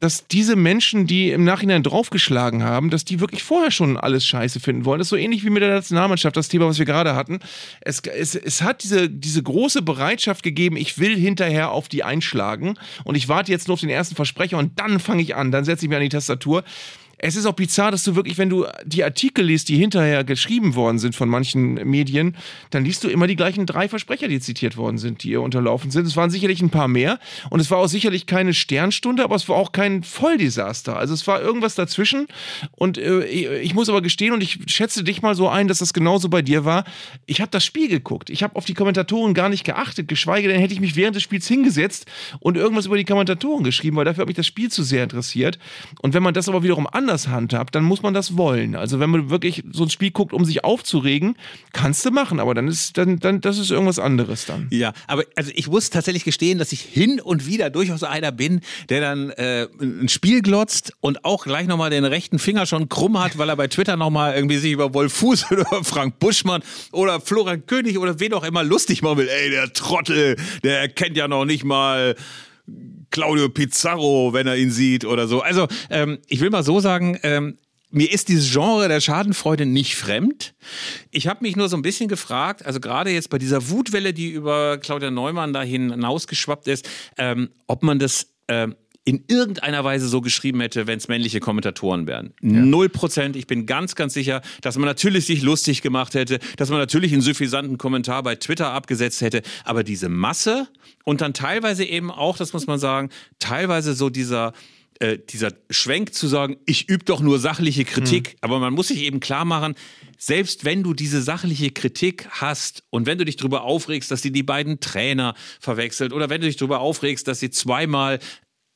dass 0.00 0.26
diese 0.26 0.56
Menschen, 0.56 1.06
die 1.06 1.30
im 1.30 1.44
Nachhinein 1.44 1.82
draufgeschlagen 1.82 2.62
haben, 2.62 2.90
dass 2.90 3.04
die 3.04 3.20
wirklich 3.20 3.42
vorher 3.42 3.70
schon 3.70 3.96
alles 3.96 4.26
scheiße 4.26 4.60
finden 4.60 4.84
wollen. 4.84 4.98
Das 4.98 5.06
ist 5.06 5.10
so 5.10 5.16
ähnlich 5.16 5.44
wie 5.44 5.50
mit 5.50 5.62
der 5.62 5.70
Nationalmannschaft, 5.70 6.36
das 6.36 6.48
Thema, 6.48 6.66
was 6.66 6.78
wir 6.78 6.86
gerade 6.86 7.14
hatten. 7.14 7.40
Es, 7.80 8.00
es, 8.00 8.34
es 8.34 8.62
hat 8.62 8.82
diese, 8.82 9.08
diese 9.08 9.42
große 9.42 9.82
Bereitschaft 9.82 10.42
gegeben, 10.42 10.76
ich 10.76 10.98
will 10.98 11.16
hinterher 11.16 11.70
auf 11.70 11.88
die 11.88 12.04
einschlagen 12.04 12.74
und 13.04 13.14
ich 13.14 13.28
warte 13.28 13.52
jetzt 13.52 13.68
nur 13.68 13.74
auf 13.74 13.80
den 13.80 13.90
ersten 13.90 14.14
Versprecher 14.14 14.58
und 14.58 14.78
dann 14.78 15.00
fange 15.00 15.22
ich 15.22 15.34
an, 15.34 15.50
dann 15.50 15.64
setze 15.64 15.86
ich 15.86 15.88
mir 15.88 15.96
an 15.96 16.02
die 16.02 16.08
Tastatur 16.08 16.64
es 17.18 17.34
ist 17.36 17.46
auch 17.46 17.54
bizarr, 17.54 17.90
dass 17.90 18.04
du 18.04 18.14
wirklich, 18.14 18.36
wenn 18.36 18.50
du 18.50 18.66
die 18.84 19.02
Artikel 19.02 19.44
liest, 19.44 19.70
die 19.70 19.78
hinterher 19.78 20.22
geschrieben 20.22 20.74
worden 20.74 20.98
sind 20.98 21.14
von 21.14 21.28
manchen 21.28 21.74
Medien, 21.74 22.36
dann 22.70 22.84
liest 22.84 23.04
du 23.04 23.08
immer 23.08 23.26
die 23.26 23.36
gleichen 23.36 23.64
drei 23.64 23.88
Versprecher, 23.88 24.28
die 24.28 24.38
zitiert 24.38 24.76
worden 24.76 24.98
sind, 24.98 25.22
die 25.22 25.30
ihr 25.30 25.40
unterlaufen 25.40 25.90
sind. 25.90 26.06
Es 26.06 26.16
waren 26.16 26.28
sicherlich 26.28 26.60
ein 26.60 26.68
paar 26.68 26.88
mehr 26.88 27.18
und 27.48 27.60
es 27.60 27.70
war 27.70 27.78
auch 27.78 27.88
sicherlich 27.88 28.26
keine 28.26 28.52
Sternstunde, 28.52 29.24
aber 29.24 29.34
es 29.34 29.48
war 29.48 29.56
auch 29.56 29.72
kein 29.72 30.02
Volldesaster. 30.02 30.98
Also 30.98 31.14
es 31.14 31.26
war 31.26 31.40
irgendwas 31.40 31.74
dazwischen 31.74 32.26
und 32.72 32.98
äh, 32.98 33.24
ich 33.60 33.74
muss 33.74 33.88
aber 33.88 34.02
gestehen 34.02 34.34
und 34.34 34.42
ich 34.42 34.58
schätze 34.66 35.02
dich 35.02 35.22
mal 35.22 35.34
so 35.34 35.48
ein, 35.48 35.68
dass 35.68 35.78
das 35.78 35.94
genauso 35.94 36.28
bei 36.28 36.42
dir 36.42 36.66
war. 36.66 36.84
Ich 37.24 37.40
habe 37.40 37.50
das 37.50 37.64
Spiel 37.64 37.88
geguckt. 37.88 38.28
Ich 38.28 38.42
habe 38.42 38.56
auf 38.56 38.66
die 38.66 38.74
Kommentatoren 38.74 39.32
gar 39.32 39.48
nicht 39.48 39.64
geachtet, 39.64 40.08
geschweige 40.08 40.48
denn 40.48 40.60
hätte 40.60 40.74
ich 40.74 40.80
mich 40.80 40.96
während 40.96 41.16
des 41.16 41.22
Spiels 41.22 41.48
hingesetzt 41.48 42.04
und 42.40 42.58
irgendwas 42.58 42.86
über 42.86 42.98
die 42.98 43.04
Kommentatoren 43.04 43.64
geschrieben, 43.64 43.96
weil 43.96 44.04
dafür 44.04 44.22
hat 44.22 44.28
mich 44.28 44.36
das 44.36 44.46
Spiel 44.46 44.70
zu 44.70 44.82
sehr 44.82 45.02
interessiert. 45.02 45.58
Und 46.02 46.12
wenn 46.12 46.22
man 46.22 46.34
das 46.34 46.48
aber 46.48 46.62
wiederum 46.62 46.86
an 46.86 47.05
anders 47.06 47.28
handhabt, 47.28 47.76
dann 47.76 47.84
muss 47.84 48.02
man 48.02 48.14
das 48.14 48.36
wollen. 48.36 48.74
Also 48.74 48.98
wenn 48.98 49.10
man 49.10 49.30
wirklich 49.30 49.62
so 49.70 49.84
ein 49.84 49.90
Spiel 49.90 50.10
guckt, 50.10 50.32
um 50.32 50.44
sich 50.44 50.64
aufzuregen, 50.64 51.36
kannst 51.72 52.04
du 52.04 52.10
machen, 52.10 52.40
aber 52.40 52.52
dann 52.52 52.66
ist 52.66 52.98
dann, 52.98 53.20
dann 53.20 53.40
das 53.40 53.58
ist 53.58 53.70
irgendwas 53.70 54.00
anderes 54.00 54.44
dann. 54.44 54.66
Ja, 54.70 54.92
aber 55.06 55.22
also 55.36 55.52
ich 55.54 55.68
muss 55.68 55.90
tatsächlich 55.90 56.24
gestehen, 56.24 56.58
dass 56.58 56.72
ich 56.72 56.80
hin 56.80 57.20
und 57.20 57.46
wieder 57.46 57.70
durchaus 57.70 58.02
einer 58.02 58.32
bin, 58.32 58.60
der 58.88 59.00
dann 59.00 59.30
äh, 59.30 59.68
ein 59.80 60.08
Spiel 60.08 60.42
glotzt 60.42 60.94
und 61.00 61.24
auch 61.24 61.44
gleich 61.44 61.68
nochmal 61.68 61.90
den 61.90 62.04
rechten 62.04 62.40
Finger 62.40 62.66
schon 62.66 62.88
krumm 62.88 63.22
hat, 63.22 63.38
weil 63.38 63.48
er 63.48 63.56
bei 63.56 63.68
Twitter 63.68 63.96
nochmal 63.96 64.34
irgendwie 64.34 64.56
sich 64.56 64.72
über 64.72 64.92
Wolf 64.92 65.12
Fuß 65.12 65.46
oder 65.52 65.84
Frank 65.84 66.18
Buschmann 66.18 66.62
oder 66.90 67.20
Florian 67.20 67.66
König 67.66 67.98
oder 67.98 68.18
wen 68.18 68.32
auch 68.34 68.44
immer 68.44 68.64
lustig 68.64 69.02
machen 69.02 69.18
will. 69.18 69.28
Ey, 69.28 69.50
der 69.50 69.72
Trottel, 69.72 70.36
der 70.64 70.88
kennt 70.88 71.16
ja 71.16 71.28
noch 71.28 71.44
nicht 71.44 71.62
mal 71.62 72.16
Claudio 73.10 73.48
Pizarro, 73.48 74.32
wenn 74.32 74.46
er 74.46 74.56
ihn 74.56 74.70
sieht 74.70 75.04
oder 75.04 75.26
so. 75.28 75.40
Also 75.40 75.68
ähm, 75.90 76.18
ich 76.28 76.40
will 76.40 76.50
mal 76.50 76.62
so 76.62 76.80
sagen, 76.80 77.18
ähm, 77.22 77.58
mir 77.90 78.12
ist 78.12 78.28
dieses 78.28 78.52
Genre 78.52 78.88
der 78.88 79.00
Schadenfreude 79.00 79.64
nicht 79.64 79.96
fremd. 79.96 80.54
Ich 81.10 81.28
habe 81.28 81.42
mich 81.42 81.56
nur 81.56 81.68
so 81.68 81.76
ein 81.76 81.82
bisschen 81.82 82.08
gefragt, 82.08 82.66
also 82.66 82.80
gerade 82.80 83.10
jetzt 83.10 83.30
bei 83.30 83.38
dieser 83.38 83.70
Wutwelle, 83.70 84.12
die 84.12 84.30
über 84.30 84.78
Claudia 84.78 85.10
Neumann 85.10 85.52
da 85.52 85.62
hinausgeschwappt 85.62 86.68
ist, 86.68 86.88
ähm, 87.16 87.50
ob 87.66 87.82
man 87.82 87.98
das 87.98 88.34
ähm, 88.48 88.74
in 89.06 89.22
irgendeiner 89.28 89.84
Weise 89.84 90.08
so 90.08 90.20
geschrieben 90.20 90.60
hätte, 90.60 90.88
wenn 90.88 90.98
es 90.98 91.06
männliche 91.06 91.38
Kommentatoren 91.38 92.08
wären. 92.08 92.34
Null 92.40 92.88
Prozent. 92.88 93.36
Ich 93.36 93.46
bin 93.46 93.64
ganz, 93.64 93.94
ganz 93.94 94.14
sicher, 94.14 94.42
dass 94.62 94.76
man 94.76 94.86
natürlich 94.86 95.26
sich 95.26 95.42
lustig 95.42 95.80
gemacht 95.80 96.14
hätte, 96.14 96.40
dass 96.56 96.70
man 96.70 96.80
natürlich 96.80 97.12
einen 97.12 97.22
suffisanten 97.22 97.78
Kommentar 97.78 98.24
bei 98.24 98.34
Twitter 98.34 98.72
abgesetzt 98.72 99.20
hätte. 99.20 99.42
Aber 99.64 99.84
diese 99.84 100.08
Masse 100.08 100.66
und 101.04 101.20
dann 101.20 101.34
teilweise 101.34 101.84
eben 101.84 102.10
auch, 102.10 102.36
das 102.36 102.52
muss 102.52 102.66
man 102.66 102.80
sagen, 102.80 103.10
teilweise 103.38 103.94
so 103.94 104.10
dieser 104.10 104.52
äh, 104.98 105.18
dieser 105.18 105.52
Schwenk 105.68 106.14
zu 106.14 106.26
sagen, 106.26 106.56
ich 106.64 106.88
übe 106.88 107.04
doch 107.04 107.20
nur 107.20 107.38
sachliche 107.38 107.84
Kritik, 107.84 108.30
mhm. 108.30 108.38
aber 108.40 108.58
man 108.58 108.72
muss 108.72 108.88
sich 108.88 109.02
eben 109.02 109.20
klar 109.20 109.44
machen, 109.44 109.74
selbst 110.16 110.64
wenn 110.64 110.82
du 110.82 110.94
diese 110.94 111.20
sachliche 111.20 111.70
Kritik 111.70 112.26
hast 112.30 112.82
und 112.88 113.04
wenn 113.04 113.18
du 113.18 113.26
dich 113.26 113.36
darüber 113.36 113.62
aufregst, 113.62 114.10
dass 114.10 114.22
sie 114.22 114.32
die 114.32 114.42
beiden 114.42 114.80
Trainer 114.80 115.34
verwechselt 115.60 116.14
oder 116.14 116.30
wenn 116.30 116.40
du 116.40 116.46
dich 116.46 116.56
darüber 116.56 116.80
aufregst, 116.80 117.28
dass 117.28 117.40
sie 117.40 117.50
zweimal 117.50 118.20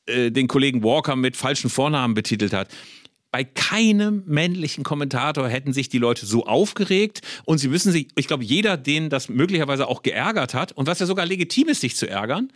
äh, 0.07 0.31
den 0.31 0.49
Kollegen 0.49 0.83
Walker 0.83 1.17
mit 1.17 1.37
falschen 1.37 1.71
Vornamen 1.71 2.15
betitelt 2.15 2.53
hat. 2.53 2.69
Bei 3.33 3.45
keinem 3.45 4.25
männlichen 4.27 4.83
Kommentator 4.83 5.49
hätten 5.49 5.73
sich 5.73 5.89
die 5.89 5.99
Leute 5.99 6.27
so 6.27 6.47
aufgeregt 6.47 7.21
und 7.45 7.59
sie 7.59 7.69
müssen 7.69 7.93
sich, 7.93 8.09
ich 8.17 8.27
glaube, 8.27 8.43
jeder, 8.43 8.77
den 8.77 9.09
das 9.09 9.29
möglicherweise 9.29 9.87
auch 9.87 10.03
geärgert 10.03 10.53
hat 10.53 10.73
und 10.73 10.89
was 10.89 10.99
ja 10.99 11.07
sogar 11.07 11.27
legitim 11.27 11.69
ist, 11.69 11.81
sich 11.81 11.95
zu 11.95 12.09
ärgern, 12.09 12.53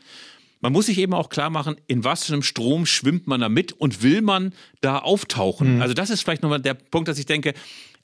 man 0.60 0.72
muss 0.72 0.86
sich 0.86 0.98
eben 0.98 1.12
auch 1.12 1.28
klar 1.28 1.50
machen, 1.50 1.76
in 1.86 2.04
was 2.04 2.24
für 2.24 2.32
einem 2.32 2.42
Strom 2.42 2.86
schwimmt 2.86 3.26
man 3.26 3.40
da 3.40 3.48
mit 3.48 3.72
und 3.72 4.02
will 4.02 4.22
man 4.22 4.54
da 4.80 4.98
auftauchen. 4.98 5.76
Mhm. 5.76 5.82
Also 5.82 5.94
das 5.94 6.10
ist 6.10 6.22
vielleicht 6.22 6.42
nochmal 6.42 6.60
der 6.60 6.74
Punkt, 6.74 7.06
dass 7.06 7.18
ich 7.18 7.26
denke, 7.26 7.52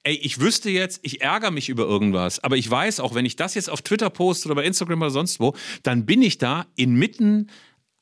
ey, 0.03 0.15
ich 0.15 0.41
wüsste 0.41 0.71
jetzt, 0.71 1.01
ich 1.03 1.23
ärgere 1.23 1.51
mich 1.51 1.69
über 1.69 1.85
irgendwas, 1.85 2.43
aber 2.45 2.57
ich 2.57 2.71
weiß 2.71 3.01
auch, 3.01 3.15
wenn 3.15 3.25
ich 3.25 3.37
das 3.37 3.55
jetzt 3.55 3.71
auf 3.71 3.83
Twitter 3.83 4.11
poste 4.11 4.47
oder 4.49 4.57
bei 4.57 4.65
Instagram 4.65 5.01
oder 5.01 5.11
sonst 5.11 5.41
wo, 5.41 5.55
dann 5.83 6.07
bin 6.07 6.23
ich 6.23 6.39
da 6.39 6.67
inmitten 6.77 7.49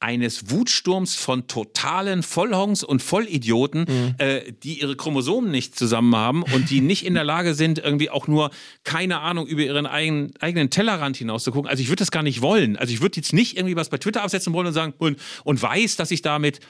eines 0.01 0.51
Wutsturms 0.51 1.17
von 1.17 1.49
totalen 1.49 2.23
Vollhongs 2.23 2.85
und 2.85 3.03
Vollidioten, 3.03 3.87
mhm. 3.89 4.15
äh, 4.19 4.53
die 4.53 4.81
ihre 4.81 4.97
Chromosomen 4.97 5.51
nicht 5.51 5.77
zusammen 5.77 6.15
haben 6.15 6.43
und 6.43 6.71
die 6.71 6.81
nicht 6.81 7.05
in 7.05 7.15
der 7.15 7.25
Lage 7.29 7.55
sind, 7.55 7.79
irgendwie 7.79 8.11
auch 8.11 8.29
nur, 8.29 8.51
keine 8.85 9.21
Ahnung, 9.21 9.47
über 9.47 9.63
ihren 9.63 9.87
eigenen, 9.87 10.33
eigenen 10.41 10.71
Tellerrand 10.71 11.17
hinaus 11.17 11.45
zu 11.45 11.51
gucken. 11.51 11.69
Also 11.69 11.83
ich 11.83 11.89
würde 11.89 12.01
das 12.01 12.11
gar 12.11 12.23
nicht 12.23 12.43
wollen. 12.43 12.77
Also 12.77 12.93
ich 12.93 13.01
würde 13.01 13.17
jetzt 13.17 13.33
nicht 13.33 13.57
irgendwie 13.57 13.77
was 13.77 13.89
bei 13.89 13.99
Twitter 13.99 14.23
absetzen 14.23 14.53
wollen 14.53 14.69
und 14.69 14.73
sagen, 14.73 14.95
und, 14.99 15.19
und 15.45 15.61
weiß, 15.61 15.97
dass 15.97 16.11
ich 16.11 16.23
damit 16.23 16.61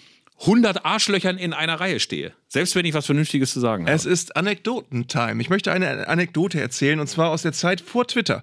100 0.40 0.84
Arschlöchern 0.84 1.36
in 1.36 1.52
einer 1.52 1.80
Reihe 1.80 2.00
stehe. 2.00 2.32
Selbst 2.50 2.74
wenn 2.74 2.86
ich 2.86 2.94
was 2.94 3.04
Vernünftiges 3.04 3.52
zu 3.52 3.60
sagen 3.60 3.84
habe. 3.84 3.94
Es 3.94 4.06
ist 4.06 4.34
Anekdotentime. 4.34 5.38
Ich 5.42 5.50
möchte 5.50 5.70
eine 5.70 6.08
Anekdote 6.08 6.58
erzählen 6.58 6.98
und 6.98 7.06
zwar 7.06 7.28
aus 7.28 7.42
der 7.42 7.52
Zeit 7.52 7.82
vor 7.82 8.06
Twitter. 8.06 8.42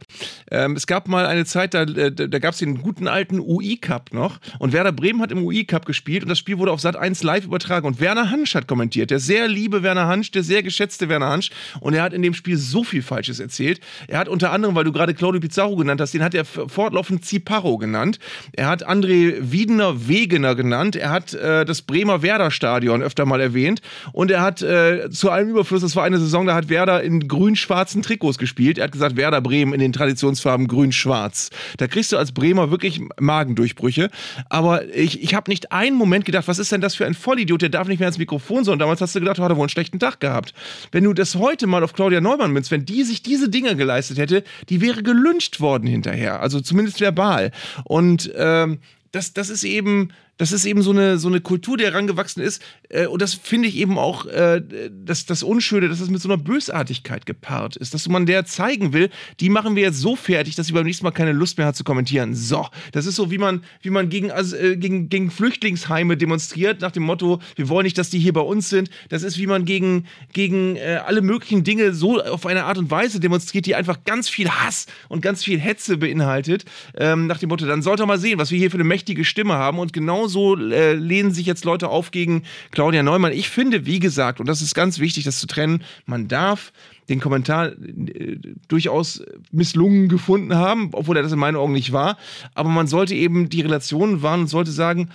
Ähm, 0.51 0.75
es 0.75 0.85
gab 0.85 1.07
mal 1.07 1.25
eine 1.25 1.45
Zeit, 1.45 1.73
da, 1.73 1.81
äh, 1.83 2.11
da 2.11 2.37
gab 2.37 2.53
es 2.53 2.59
den 2.59 2.83
guten 2.83 3.07
alten 3.07 3.39
UI-Cup 3.39 4.13
noch 4.13 4.37
und 4.59 4.73
Werder 4.73 4.91
Bremen 4.91 5.21
hat 5.21 5.31
im 5.31 5.43
UI-Cup 5.43 5.87
gespielt 5.87 6.21
und 6.21 6.29
das 6.29 6.37
Spiel 6.37 6.59
wurde 6.59 6.71
auf 6.71 6.81
Sat 6.81 6.95
1 6.95 7.23
live 7.23 7.45
übertragen 7.45 7.87
und 7.87 7.99
Werner 7.99 8.29
Hansch 8.29 8.53
hat 8.53 8.67
kommentiert. 8.67 9.09
Der 9.09 9.17
sehr 9.17 9.47
liebe 9.47 9.81
Werner 9.81 10.05
Hansch, 10.05 10.29
der 10.29 10.43
sehr 10.43 10.61
geschätzte 10.61 11.09
Werner 11.09 11.29
Hansch 11.29 11.49
und 11.79 11.95
er 11.95 12.03
hat 12.03 12.13
in 12.13 12.21
dem 12.21 12.35
Spiel 12.35 12.57
so 12.57 12.83
viel 12.83 13.01
Falsches 13.01 13.39
erzählt. 13.39 13.79
Er 14.07 14.19
hat 14.19 14.29
unter 14.29 14.51
anderem, 14.51 14.75
weil 14.75 14.83
du 14.83 14.91
gerade 14.91 15.15
Claudio 15.15 15.41
Pizarro 15.41 15.77
genannt 15.77 15.99
hast, 15.99 16.13
den 16.13 16.23
hat 16.23 16.35
er 16.35 16.45
fortlaufend 16.45 17.25
Ziparro 17.25 17.79
genannt. 17.79 18.19
Er 18.53 18.67
hat 18.67 18.87
André 18.87 19.37
Wiedener 19.39 20.07
Wegener 20.07 20.53
genannt. 20.53 20.95
Er 20.95 21.09
hat 21.09 21.33
äh, 21.33 21.65
das 21.65 21.81
Bremer 21.81 22.21
Werder-Stadion 22.21 23.01
öfter 23.01 23.25
mal 23.25 23.41
erwähnt. 23.41 23.81
Und 24.11 24.31
er 24.31 24.41
hat 24.41 24.61
äh, 24.61 25.09
zu 25.09 25.29
allem 25.29 25.49
Überfluss, 25.49 25.81
das 25.81 25.95
war 25.95 26.03
eine 26.03 26.19
Saison, 26.19 26.45
da 26.45 26.55
hat 26.55 26.69
Werder 26.69 27.03
in 27.03 27.27
grün-schwarzen 27.27 28.01
Trikots 28.01 28.37
gespielt. 28.37 28.77
Er 28.77 28.85
hat 28.85 28.91
gesagt, 28.91 29.17
Werder 29.17 29.41
Bremen 29.41 29.73
in 29.73 29.79
den 29.79 29.93
Traditionsfarben 29.93 30.67
grün-schwarz. 30.67 31.49
Da 31.77 31.87
kriegst 31.87 32.11
du 32.11 32.17
als 32.17 32.31
Bremer 32.31 32.71
wirklich 32.71 33.01
Magendurchbrüche. 33.19 34.09
Aber 34.49 34.93
ich, 34.95 35.23
ich 35.23 35.33
habe 35.33 35.49
nicht 35.49 35.71
einen 35.71 35.95
Moment 35.95 36.25
gedacht, 36.25 36.47
was 36.47 36.59
ist 36.59 36.71
denn 36.71 36.81
das 36.81 36.95
für 36.95 37.05
ein 37.05 37.13
Vollidiot, 37.13 37.61
der 37.61 37.69
darf 37.69 37.87
nicht 37.87 37.99
mehr 37.99 38.07
ans 38.07 38.17
Mikrofon, 38.17 38.63
sondern 38.63 38.79
damals 38.79 39.01
hast 39.01 39.15
du 39.15 39.19
gedacht, 39.19 39.39
hat 39.39 39.49
er 39.49 39.55
wohl 39.55 39.63
einen 39.63 39.69
schlechten 39.69 39.99
Tag 39.99 40.19
gehabt. 40.19 40.53
Wenn 40.91 41.03
du 41.03 41.13
das 41.13 41.35
heute 41.35 41.67
mal 41.67 41.83
auf 41.83 41.93
Claudia 41.93 42.21
Neumann 42.21 42.51
münzt, 42.51 42.71
wenn 42.71 42.85
die 42.85 43.03
sich 43.03 43.23
diese 43.23 43.49
Dinge 43.49 43.75
geleistet 43.75 44.17
hätte, 44.17 44.43
die 44.69 44.81
wäre 44.81 45.03
gelünscht 45.03 45.59
worden 45.59 45.87
hinterher. 45.87 46.41
Also 46.41 46.61
zumindest 46.61 47.01
verbal. 47.01 47.51
Und 47.83 48.31
ähm, 48.35 48.79
das, 49.11 49.33
das 49.33 49.49
ist 49.49 49.63
eben 49.63 50.09
das 50.37 50.51
ist 50.51 50.65
eben 50.65 50.81
so 50.81 50.91
eine, 50.91 51.17
so 51.17 51.27
eine 51.27 51.41
Kultur, 51.41 51.77
die 51.77 51.85
herangewachsen 51.85 52.41
ist. 52.41 52.61
Äh, 52.89 53.07
und 53.07 53.21
das 53.21 53.33
finde 53.33 53.67
ich 53.67 53.77
eben 53.77 53.97
auch 53.97 54.25
äh, 54.25 54.61
das, 54.91 55.25
das 55.25 55.43
Unschöne, 55.43 55.89
dass 55.89 55.99
das 55.99 56.09
mit 56.09 56.21
so 56.21 56.29
einer 56.29 56.41
Bösartigkeit 56.41 57.25
gepaart 57.25 57.75
ist. 57.77 57.93
Dass 57.93 58.07
man 58.07 58.25
der 58.25 58.45
zeigen 58.45 58.93
will, 58.93 59.09
die 59.39 59.49
machen 59.49 59.75
wir 59.75 59.83
jetzt 59.83 59.99
so 59.99 60.15
fertig, 60.15 60.55
dass 60.55 60.67
sie 60.67 60.73
beim 60.73 60.85
nächsten 60.85 61.05
Mal 61.05 61.11
keine 61.11 61.31
Lust 61.31 61.57
mehr 61.57 61.67
hat 61.67 61.75
zu 61.75 61.83
kommentieren. 61.83 62.35
So, 62.35 62.67
das 62.91 63.05
ist 63.05 63.15
so, 63.15 63.31
wie 63.31 63.37
man, 63.37 63.63
wie 63.81 63.89
man 63.89 64.09
gegen, 64.09 64.31
also, 64.31 64.55
äh, 64.55 64.77
gegen, 64.77 65.09
gegen 65.09 65.31
Flüchtlingsheime 65.31 66.17
demonstriert, 66.17 66.81
nach 66.81 66.91
dem 66.91 67.03
Motto, 67.03 67.39
wir 67.55 67.69
wollen 67.69 67.85
nicht, 67.85 67.97
dass 67.97 68.09
die 68.09 68.19
hier 68.19 68.33
bei 68.33 68.41
uns 68.41 68.69
sind. 68.69 68.89
Das 69.09 69.23
ist, 69.23 69.37
wie 69.37 69.47
man 69.47 69.65
gegen, 69.65 70.05
gegen 70.33 70.75
äh, 70.75 71.01
alle 71.05 71.21
möglichen 71.21 71.63
Dinge 71.63 71.93
so 71.93 72.21
auf 72.21 72.45
eine 72.45 72.65
Art 72.65 72.77
und 72.77 72.91
Weise 72.91 73.19
demonstriert, 73.19 73.65
die 73.65 73.75
einfach 73.75 74.03
ganz 74.03 74.29
viel 74.29 74.49
Hass 74.49 74.87
und 75.07 75.21
ganz 75.21 75.43
viel 75.43 75.59
Hetze 75.59 75.97
beinhaltet. 75.97 76.65
Ähm, 76.97 77.27
nach 77.27 77.39
dem 77.39 77.49
Motto, 77.49 77.65
dann 77.65 77.81
sollte 77.81 78.03
man 78.03 78.15
mal 78.15 78.19
sehen, 78.19 78.39
was 78.39 78.51
wir 78.51 78.57
hier 78.57 78.71
für 78.71 78.77
eine 78.77 78.83
mächtige 78.83 79.25
Stimme 79.25 79.53
haben. 79.53 79.79
Und 79.79 79.93
genau 79.93 80.24
genauso 80.25 80.57
äh, 80.57 80.93
lehnen 80.93 81.31
sich 81.31 81.45
jetzt 81.45 81.65
Leute 81.65 81.89
auf 81.89 82.09
gegen 82.11 82.43
Claudia 82.71 83.03
Neumann. 83.03 83.31
Ich 83.31 83.49
finde, 83.49 83.85
wie 83.85 83.99
gesagt, 83.99 84.39
und 84.39 84.47
das 84.47 84.61
ist 84.61 84.73
ganz 84.73 84.99
wichtig, 84.99 85.23
das 85.23 85.39
zu 85.39 85.47
trennen, 85.47 85.83
man 86.05 86.27
darf 86.27 86.73
den 87.09 87.19
Kommentar 87.19 87.67
äh, 87.67 88.37
durchaus 88.67 89.23
misslungen 89.51 90.09
gefunden 90.09 90.55
haben, 90.55 90.89
obwohl 90.93 91.17
er 91.17 91.23
das 91.23 91.31
in 91.31 91.39
meinen 91.39 91.57
Augen 91.57 91.73
nicht 91.73 91.91
war. 91.91 92.17
Aber 92.55 92.69
man 92.69 92.87
sollte 92.87 93.13
eben 93.13 93.49
die 93.49 93.61
Relationen 93.61 94.23
wahren 94.23 94.41
und 94.41 94.47
sollte 94.47 94.71
sagen, 94.71 95.09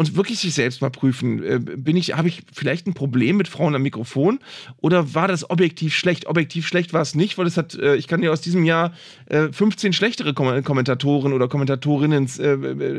und 0.00 0.16
wirklich 0.16 0.38
sich 0.38 0.54
selbst 0.54 0.80
mal 0.80 0.88
prüfen, 0.88 1.44
äh, 1.44 1.58
bin 1.58 1.94
ich, 1.94 2.16
habe 2.16 2.26
ich 2.26 2.40
vielleicht 2.54 2.86
ein 2.86 2.94
Problem 2.94 3.36
mit 3.36 3.48
Frauen 3.48 3.74
am 3.74 3.82
Mikrofon 3.82 4.38
oder 4.78 5.14
war 5.14 5.28
das 5.28 5.50
objektiv 5.50 5.94
schlecht? 5.94 6.26
Objektiv 6.26 6.66
schlecht 6.66 6.94
war 6.94 7.02
es 7.02 7.14
nicht, 7.14 7.36
weil 7.36 7.46
es 7.46 7.58
hat, 7.58 7.74
äh, 7.74 7.96
ich 7.96 8.08
kann 8.08 8.22
dir 8.22 8.32
aus 8.32 8.40
diesem 8.40 8.64
Jahr 8.64 8.94
15 9.28 9.92
schlechtere 9.92 10.32
Kommentatoren 10.32 11.34
oder 11.34 11.46
Kommentatorinnen, 11.46 12.26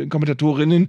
Kommentatorinnen 0.10 0.88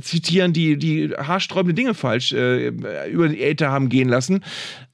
zitieren, 0.00 0.52
die, 0.52 0.76
die 0.76 1.10
haarsträubende 1.10 1.74
Dinge 1.74 1.94
falsch 1.94 2.32
über 2.32 3.28
die 3.28 3.40
Äther 3.42 3.70
haben 3.70 3.88
gehen 3.88 4.08
lassen. 4.08 4.42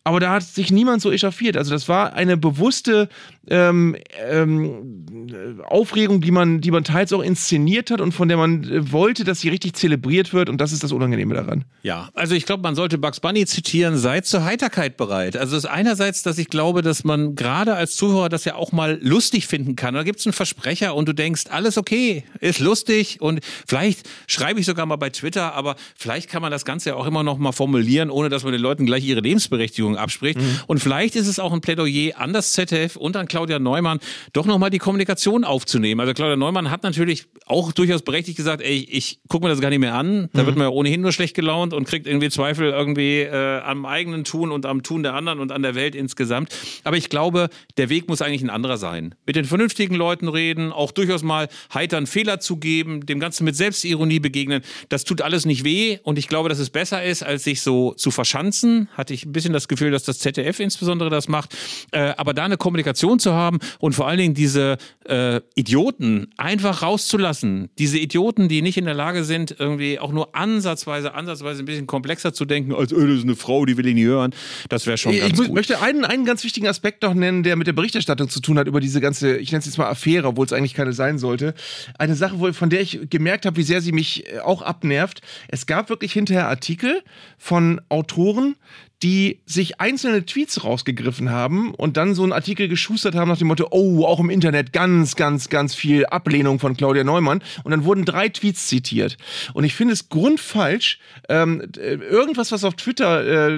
Aber 0.05 0.21
da 0.21 0.33
hat 0.33 0.43
sich 0.43 0.71
niemand 0.71 1.01
so 1.01 1.13
echauffiert. 1.13 1.57
Also 1.57 1.71
das 1.71 1.89
war 1.89 2.13
eine 2.15 2.37
bewusste 2.37 3.09
ähm, 3.49 3.97
ähm, 4.21 5.61
Aufregung, 5.69 6.21
die 6.21 6.31
man, 6.31 6.61
die 6.61 6.71
man 6.71 6.85
teils 6.85 7.13
auch 7.13 7.23
inszeniert 7.23 7.91
hat 7.91 8.01
und 8.01 8.13
von 8.13 8.29
der 8.29 8.37
man 8.37 8.65
äh, 8.65 8.93
wollte, 8.93 9.25
dass 9.25 9.41
sie 9.41 9.49
richtig 9.49 9.75
zelebriert 9.75 10.33
wird. 10.33 10.49
Und 10.49 10.61
das 10.61 10.73
ist 10.73 10.85
das 10.85 10.93
Unangenehme 10.93 11.35
daran. 11.35 11.65
Ja, 11.83 12.11
also 12.15 12.35
ich 12.35 12.47
glaube, 12.47 12.63
man 12.63 12.75
sollte 12.75 12.99
Bugs 12.99 13.21
Bunny 13.21 13.45
zitieren, 13.47 13.97
seid 13.97 14.27
zur 14.27 14.45
Heiterkeit 14.45 14.97
bereit. 14.97 15.37
Also 15.37 15.57
es 15.57 15.65
ist 15.65 15.71
einerseits, 15.71 16.23
dass 16.23 16.39
ich 16.39 16.49
glaube, 16.49 16.83
dass 16.83 17.03
man 17.03 17.35
gerade 17.35 17.75
als 17.75 17.97
Zuhörer 17.97 18.29
das 18.29 18.45
ja 18.45 18.55
auch 18.55 18.71
mal 18.71 18.99
lustig 19.03 19.47
finden 19.47 19.75
kann. 19.75 19.95
Da 19.95 20.05
gibt 20.05 20.21
es 20.21 20.27
einen 20.27 20.33
Versprecher 20.33 20.95
und 20.95 21.09
du 21.09 21.13
denkst, 21.13 21.45
alles 21.51 21.79
okay, 21.79 22.25
ist 22.41 22.61
lustig 22.61 23.21
und 23.21 23.41
vielleicht 23.67 24.09
schreibe 24.29 24.61
ich 24.61 24.67
sogar 24.67 24.87
mal 24.87 24.97
bei 24.97 25.11
Twitter, 25.11 25.55
aber 25.55 25.75
vielleicht 25.97 26.31
kann 26.31 26.43
man 26.43 26.53
das 26.53 26.65
Ganze 26.65 26.91
ja 26.91 26.97
auch 26.97 27.07
immer 27.07 27.25
noch 27.25 27.39
mal 27.39 27.53
formulieren, 27.53 28.11
ohne 28.11 28.29
dass 28.29 28.45
man 28.45 28.53
den 28.53 28.63
Leuten 28.63 28.87
gleich 28.87 29.05
ihre 29.05 29.21
Lebensberechtigung 29.21 29.97
abspricht. 29.97 30.39
Mhm. 30.39 30.61
Und 30.69 30.79
vielleicht 30.79 31.17
ist 31.17 31.27
es 31.27 31.41
auch 31.41 31.53
ein 31.53 31.61
Plädoyer 31.61 32.19
an 32.19 32.33
das 32.33 32.53
ZDF 32.53 32.95
und 32.97 33.17
an 33.17 33.27
Claudia 33.33 33.59
Neumann, 33.59 33.99
doch 34.35 34.45
nochmal 34.45 34.69
die 34.69 34.79
Kommunikation 34.79 35.45
aufzunehmen. 35.45 36.03
Also 36.03 36.13
Claudia 36.13 36.37
Neumann 36.37 36.71
hat 36.71 36.83
natürlich 36.83 37.25
auch 37.47 37.73
durchaus 37.73 38.03
berechtigt 38.03 38.37
gesagt, 38.37 38.61
ey, 38.61 38.87
ich 38.91 39.21
gucke 39.27 39.47
mir 39.47 39.49
das 39.49 39.63
gar 39.63 39.71
nicht 39.71 39.79
mehr 39.79 39.95
an. 39.95 40.29
Da 40.35 40.43
mhm. 40.43 40.47
wird 40.47 40.57
man 40.59 40.67
ja 40.67 40.71
ohnehin 40.71 41.01
nur 41.01 41.13
schlecht 41.13 41.35
gelaunt 41.35 41.73
und 41.73 41.89
kriegt 41.89 42.07
irgendwie 42.07 42.29
Zweifel 42.29 42.69
irgendwie 42.69 43.21
äh, 43.21 43.61
am 43.61 43.87
eigenen 43.87 44.25
Tun 44.25 44.53
und 44.53 44.67
am 44.67 44.83
Tun 44.83 45.03
der 45.03 45.15
anderen 45.15 45.41
und 45.41 45.51
an 45.51 45.63
der 45.63 45.75
Welt 45.75 45.95
insgesamt. 45.95 46.55
Aber 46.85 46.99
ich 46.99 47.09
glaube, 47.09 47.49
der 47.79 47.89
Weg 47.89 48.07
muss 48.07 48.21
eigentlich 48.21 48.43
ein 48.43 48.51
anderer 48.51 48.77
sein. 48.77 49.15
Mit 49.25 49.37
den 49.37 49.47
vernünftigen 49.47 49.95
Leuten 49.95 50.29
reden, 50.29 50.73
auch 50.73 50.93
durchaus 50.93 51.23
mal 51.23 51.49
heitern 51.73 52.07
Fehler 52.07 52.39
zugeben, 52.39 53.07
dem 53.07 53.19
Ganzen 53.19 53.45
mit 53.45 53.57
Selbstironie 53.57 54.21
begegnen. 54.21 54.61
Das 54.91 55.05
tut 55.05 55.23
alles 55.23 55.47
nicht 55.47 55.65
weh 55.65 56.01
und 56.03 56.19
ich 56.19 56.29
glaube, 56.29 56.51
dass 56.51 56.59
es 56.59 56.69
besser 56.69 57.03
ist, 57.03 57.23
als 57.23 57.45
sich 57.45 57.63
so 57.63 57.95
zu 57.95 58.11
verschanzen. 58.11 58.91
Hatte 58.93 59.15
ich 59.15 59.25
ein 59.25 59.33
bisschen 59.33 59.55
das 59.55 59.69
Gefühl, 59.69 59.91
dass 59.91 60.03
das 60.03 60.19
ZDF 60.19 60.61
insbesondere 60.61 61.09
das 61.09 61.29
macht. 61.29 61.57
Äh, 61.93 62.13
aber 62.19 62.35
da 62.35 62.45
eine 62.45 62.59
Kommunikation 62.59 63.19
zu 63.23 63.33
haben 63.33 63.59
und 63.79 63.95
vor 63.95 64.07
allen 64.07 64.19
Dingen 64.19 64.35
diese 64.35 64.77
äh, 65.07 65.41
Idioten 65.55 66.29
einfach 66.37 66.83
rauszulassen. 66.83 67.71
Diese 67.79 67.99
Idioten, 67.99 68.49
die 68.49 68.63
nicht 68.63 68.77
in 68.77 68.85
der 68.85 68.95
Lage 68.95 69.25
sind, 69.25 69.57
irgendwie 69.59 69.99
auch 69.99 70.13
nur 70.13 70.35
ansatzweise, 70.37 71.15
ansatzweise 71.15 71.63
ein 71.63 71.67
bisschen 71.67 71.87
komplexer 71.87 72.33
zu 72.33 72.45
denken, 72.45 72.75
als 72.75 72.93
öh, 72.93 73.07
das 73.07 73.19
ist 73.19 73.25
eine 73.25 73.37
Frau, 73.37 73.65
die 73.65 73.77
will 73.77 73.87
ich 73.87 73.95
nicht 73.95 74.05
hören. 74.05 74.35
Das 74.69 74.87
wäre 74.87 74.99
schon 74.99 75.13
ich 75.13 75.21
ganz 75.21 75.33
Ich 75.33 75.39
gut. 75.47 75.55
möchte 75.55 75.81
einen, 75.81 76.05
einen 76.05 76.25
ganz 76.25 76.45
wichtigen 76.45 76.67
Aspekt 76.69 77.03
noch 77.03 77.15
nennen, 77.15 77.43
der 77.43 77.57
mit 77.57 77.67
der 77.67 77.73
Berichterstattung 77.73 78.29
zu 78.29 78.41
tun 78.41 78.59
hat 78.59 78.67
über 78.67 78.81
diese 78.81 79.01
ganze, 79.01 79.37
ich 79.39 79.51
nenne 79.53 79.61
es 79.61 79.67
jetzt 79.67 79.79
mal 79.79 79.89
Affäre, 79.89 80.29
obwohl 80.29 80.47
es 80.47 80.53
eigentlich 80.53 80.75
keine 80.75 80.93
sein 80.93 81.19
sollte. 81.19 81.55
Eine 81.99 82.15
Sache, 82.15 82.53
von 82.53 82.71
der 82.71 82.81
ich 82.81 83.01
gemerkt 83.09 83.47
habe, 83.47 83.57
wie 83.57 83.63
sehr 83.63 83.81
sie 83.81 83.93
mich 83.93 84.27
äh, 84.27 84.41
auch 84.41 84.63
abnervt. 84.63 85.21
Es 85.49 85.67
gab 85.67 85.89
wirklich 85.89 86.13
hinterher 86.13 86.49
Artikel 86.49 87.03
von 87.39 87.81
Autoren, 87.89 88.57
die 89.03 89.41
sich 89.47 89.81
einzelne 89.81 90.25
Tweets 90.25 90.63
rausgegriffen 90.63 91.31
haben 91.31 91.75
und 91.75 91.97
dann 91.97 92.15
so 92.15 92.23
einen 92.23 92.33
Artikel 92.33 92.69
geschustert 92.69 93.17
haben 93.17 93.29
nach 93.29 93.39
dem 93.39 93.49
Motto, 93.49 93.67
oh, 93.71 94.05
auch 94.05 94.21
im 94.21 94.31
Internet 94.31 94.73
ganz, 94.73 95.17
ganz, 95.17 95.49
ganz 95.49 95.75
viel 95.75 96.07
Ablehnung 96.07 96.61
von 96.61 96.77
Claudia 96.77 97.03
Neumann. 97.03 97.43
Und 97.65 97.73
dann 97.73 97.85
wurden 97.85 98.05
drei 98.05 98.29
Tweets 98.29 98.69
zitiert. 98.69 99.17
Und 99.55 99.65
ich 99.65 99.75
finde 99.75 99.95
es 99.95 100.09
grundfalsch, 100.09 101.01
ähm, 101.29 101.63
irgendwas, 101.77 102.53
was 102.53 102.63
auf 102.63 102.75
Twitter 102.75 103.51
äh, 103.51 103.55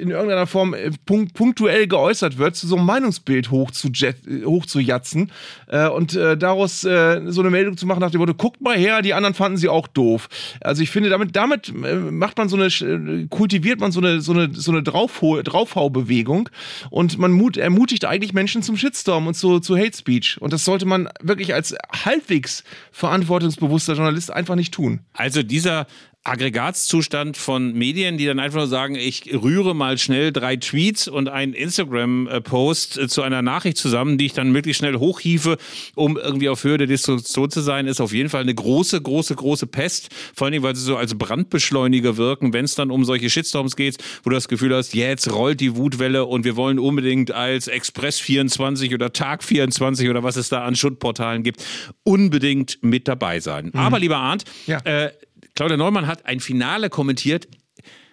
in 0.00 0.10
irgendeiner 0.10 0.46
Form 0.46 0.74
äh, 0.74 0.90
punkt 1.04 1.34
punktuell 1.34 1.88
geäußert 1.88 2.38
wird, 2.38 2.54
zu 2.54 2.68
so 2.68 2.76
einem 2.76 2.86
Meinungsbild 2.86 3.50
hochzujatzen 3.50 5.32
äh, 5.66 5.88
und 5.88 6.14
äh, 6.14 6.36
daraus 6.36 6.84
äh, 6.84 7.20
so 7.26 7.40
eine 7.40 7.50
Meldung 7.50 7.76
zu 7.76 7.86
machen 7.86 8.00
nach 8.00 8.12
dem 8.12 8.20
Motto, 8.20 8.34
guckt 8.34 8.60
mal 8.60 8.76
her, 8.76 9.02
die 9.02 9.14
anderen 9.14 9.34
fanden 9.34 9.58
sie 9.58 9.68
auch 9.68 9.88
doof. 9.88 10.28
Also 10.60 10.82
ich 10.82 10.90
finde, 10.90 11.08
damit, 11.08 11.34
damit 11.34 11.68
äh, 11.70 11.96
macht 11.96 12.38
man 12.38 12.48
so 12.48 12.56
eine, 12.56 13.26
kultiviert 13.28 13.80
man 13.80 13.90
so 13.90 14.00
eine, 14.00 14.20
so 14.20 14.32
eine, 14.32 14.54
so 14.54 14.70
eine 14.70 14.83
Draufhau-Bewegung 14.84 16.48
und 16.90 17.18
man 17.18 17.32
mut, 17.32 17.56
ermutigt 17.56 18.04
eigentlich 18.04 18.32
Menschen 18.32 18.62
zum 18.62 18.76
Shitstorm 18.76 19.26
und 19.26 19.34
zu, 19.34 19.60
zu 19.60 19.76
Hate 19.76 19.96
Speech. 19.96 20.36
Und 20.40 20.52
das 20.52 20.64
sollte 20.64 20.86
man 20.86 21.08
wirklich 21.20 21.54
als 21.54 21.74
halbwegs 22.04 22.64
verantwortungsbewusster 22.92 23.94
Journalist 23.94 24.32
einfach 24.32 24.54
nicht 24.54 24.74
tun. 24.74 25.00
Also 25.12 25.42
dieser 25.42 25.86
Aggregatzustand 26.24 27.36
von 27.36 27.74
Medien, 27.74 28.16
die 28.16 28.24
dann 28.24 28.38
einfach 28.38 28.60
nur 28.60 28.66
sagen, 28.66 28.94
ich 28.94 29.30
rühre 29.34 29.74
mal 29.74 29.98
schnell 29.98 30.32
drei 30.32 30.56
Tweets 30.56 31.06
und 31.06 31.28
einen 31.28 31.52
Instagram-Post 31.52 32.96
äh, 32.98 33.08
zu 33.08 33.20
einer 33.20 33.42
Nachricht 33.42 33.76
zusammen, 33.76 34.16
die 34.16 34.26
ich 34.26 34.32
dann 34.32 34.50
möglichst 34.50 34.78
schnell 34.78 34.96
hochhiefe, 34.96 35.58
um 35.94 36.16
irgendwie 36.16 36.48
auf 36.48 36.64
Höhe 36.64 36.78
der 36.78 36.86
Diskussion 36.86 37.50
zu 37.50 37.60
sein, 37.60 37.86
ist 37.86 38.00
auf 38.00 38.14
jeden 38.14 38.30
Fall 38.30 38.40
eine 38.40 38.54
große, 38.54 39.02
große, 39.02 39.34
große 39.34 39.66
Pest. 39.66 40.08
Vor 40.34 40.46
allen 40.46 40.52
Dingen, 40.52 40.64
weil 40.64 40.74
sie 40.74 40.82
so 40.82 40.96
als 40.96 41.14
Brandbeschleuniger 41.14 42.16
wirken, 42.16 42.54
wenn 42.54 42.64
es 42.64 42.74
dann 42.74 42.90
um 42.90 43.04
solche 43.04 43.28
Shitstorms 43.28 43.76
geht, 43.76 43.98
wo 44.22 44.30
du 44.30 44.34
das 44.34 44.48
Gefühl 44.48 44.74
hast, 44.74 44.94
jetzt 44.94 45.30
rollt 45.30 45.60
die 45.60 45.76
Wutwelle 45.76 46.24
und 46.24 46.44
wir 46.44 46.56
wollen 46.56 46.78
unbedingt 46.78 47.32
als 47.32 47.68
Express 47.68 48.18
24 48.20 48.94
oder 48.94 49.12
Tag 49.12 49.44
24 49.44 50.08
oder 50.08 50.22
was 50.22 50.36
es 50.36 50.48
da 50.48 50.64
an 50.64 50.74
Schuttportalen 50.74 51.42
gibt, 51.42 51.62
unbedingt 52.02 52.78
mit 52.80 53.08
dabei 53.08 53.40
sein. 53.40 53.66
Mhm. 53.66 53.78
Aber 53.78 53.98
lieber 53.98 54.16
Arndt, 54.16 54.44
ja. 54.66 54.78
äh, 54.84 55.10
Claudia 55.54 55.76
Neumann 55.76 56.06
hat 56.06 56.26
ein 56.26 56.40
Finale 56.40 56.90
kommentiert, 56.90 57.48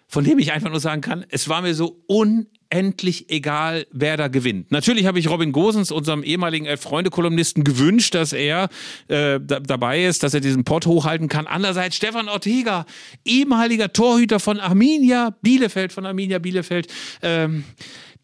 von 0.08 0.24
dem 0.24 0.40
ich 0.40 0.52
einfach 0.52 0.70
nur 0.70 0.80
sagen 0.80 1.02
kann, 1.02 1.26
es 1.30 1.48
war 1.50 1.62
mir 1.62 1.74
so 1.74 2.04
unendlich 2.06 3.30
egal, 3.30 3.88
wer 3.92 4.18
da 4.18 4.28
gewinnt. 4.28 4.70
Natürlich 4.70 5.06
habe 5.06 5.18
ich 5.18 5.30
Robin 5.30 5.52
Gosens, 5.52 5.90
unserem 5.90 6.22
ehemaligen 6.22 6.66
Elf-Freunde-Kolumnisten, 6.66 7.64
gewünscht, 7.64 8.14
dass 8.14 8.34
er 8.34 8.70
äh, 9.08 9.40
da, 9.42 9.60
dabei 9.60 10.04
ist, 10.04 10.22
dass 10.22 10.34
er 10.34 10.42
diesen 10.42 10.66
Pott 10.66 10.86
hochhalten 10.86 11.30
kann. 11.30 11.48
Andererseits 11.48 11.96
Stefan 11.96 12.30
Ortega, 12.30 12.86
ehemaliger 13.26 13.92
Torhüter 13.92 14.40
von 14.40 14.60
Arminia 14.60 15.36
Bielefeld, 15.42 15.94
von 15.94 16.06
Arminia 16.06 16.40
Bielefeld. 16.40 16.88
Ähm, 17.22 17.64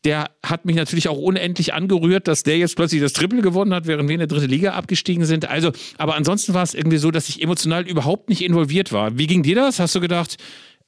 der 0.08 0.32
hat 0.42 0.64
mich 0.64 0.78
natürlich 0.78 1.10
auch 1.10 1.18
unendlich 1.18 1.74
angerührt, 1.74 2.30
dass 2.30 2.42
der 2.42 2.58
jetzt 2.58 2.78
plötzlich 2.78 3.02
das 3.02 3.12
Triple 3.12 3.42
gewonnen 3.42 3.74
hat, 3.74 3.88
während 3.88 4.08
wir 4.08 4.14
in 4.14 4.20
der 4.20 4.28
dritte 4.28 4.46
Liga 4.46 4.72
abgestiegen 4.72 5.26
sind. 5.26 5.50
Also, 5.50 5.74
aber 5.98 6.16
ansonsten 6.16 6.54
war 6.54 6.64
es 6.64 6.74
irgendwie 6.74 6.96
so, 6.96 7.12
dass 7.12 7.28
ich 7.28 7.44
emotional 7.44 7.86
überhaupt 7.86 8.30
nicht 8.30 8.42
involviert 8.42 8.94
war. 8.94 9.18
Wie 9.18 9.28
ging 9.28 9.44
dir 9.44 9.56
das? 9.56 9.82
Hast 9.82 9.96
du 9.96 10.00
gedacht, 10.00 10.38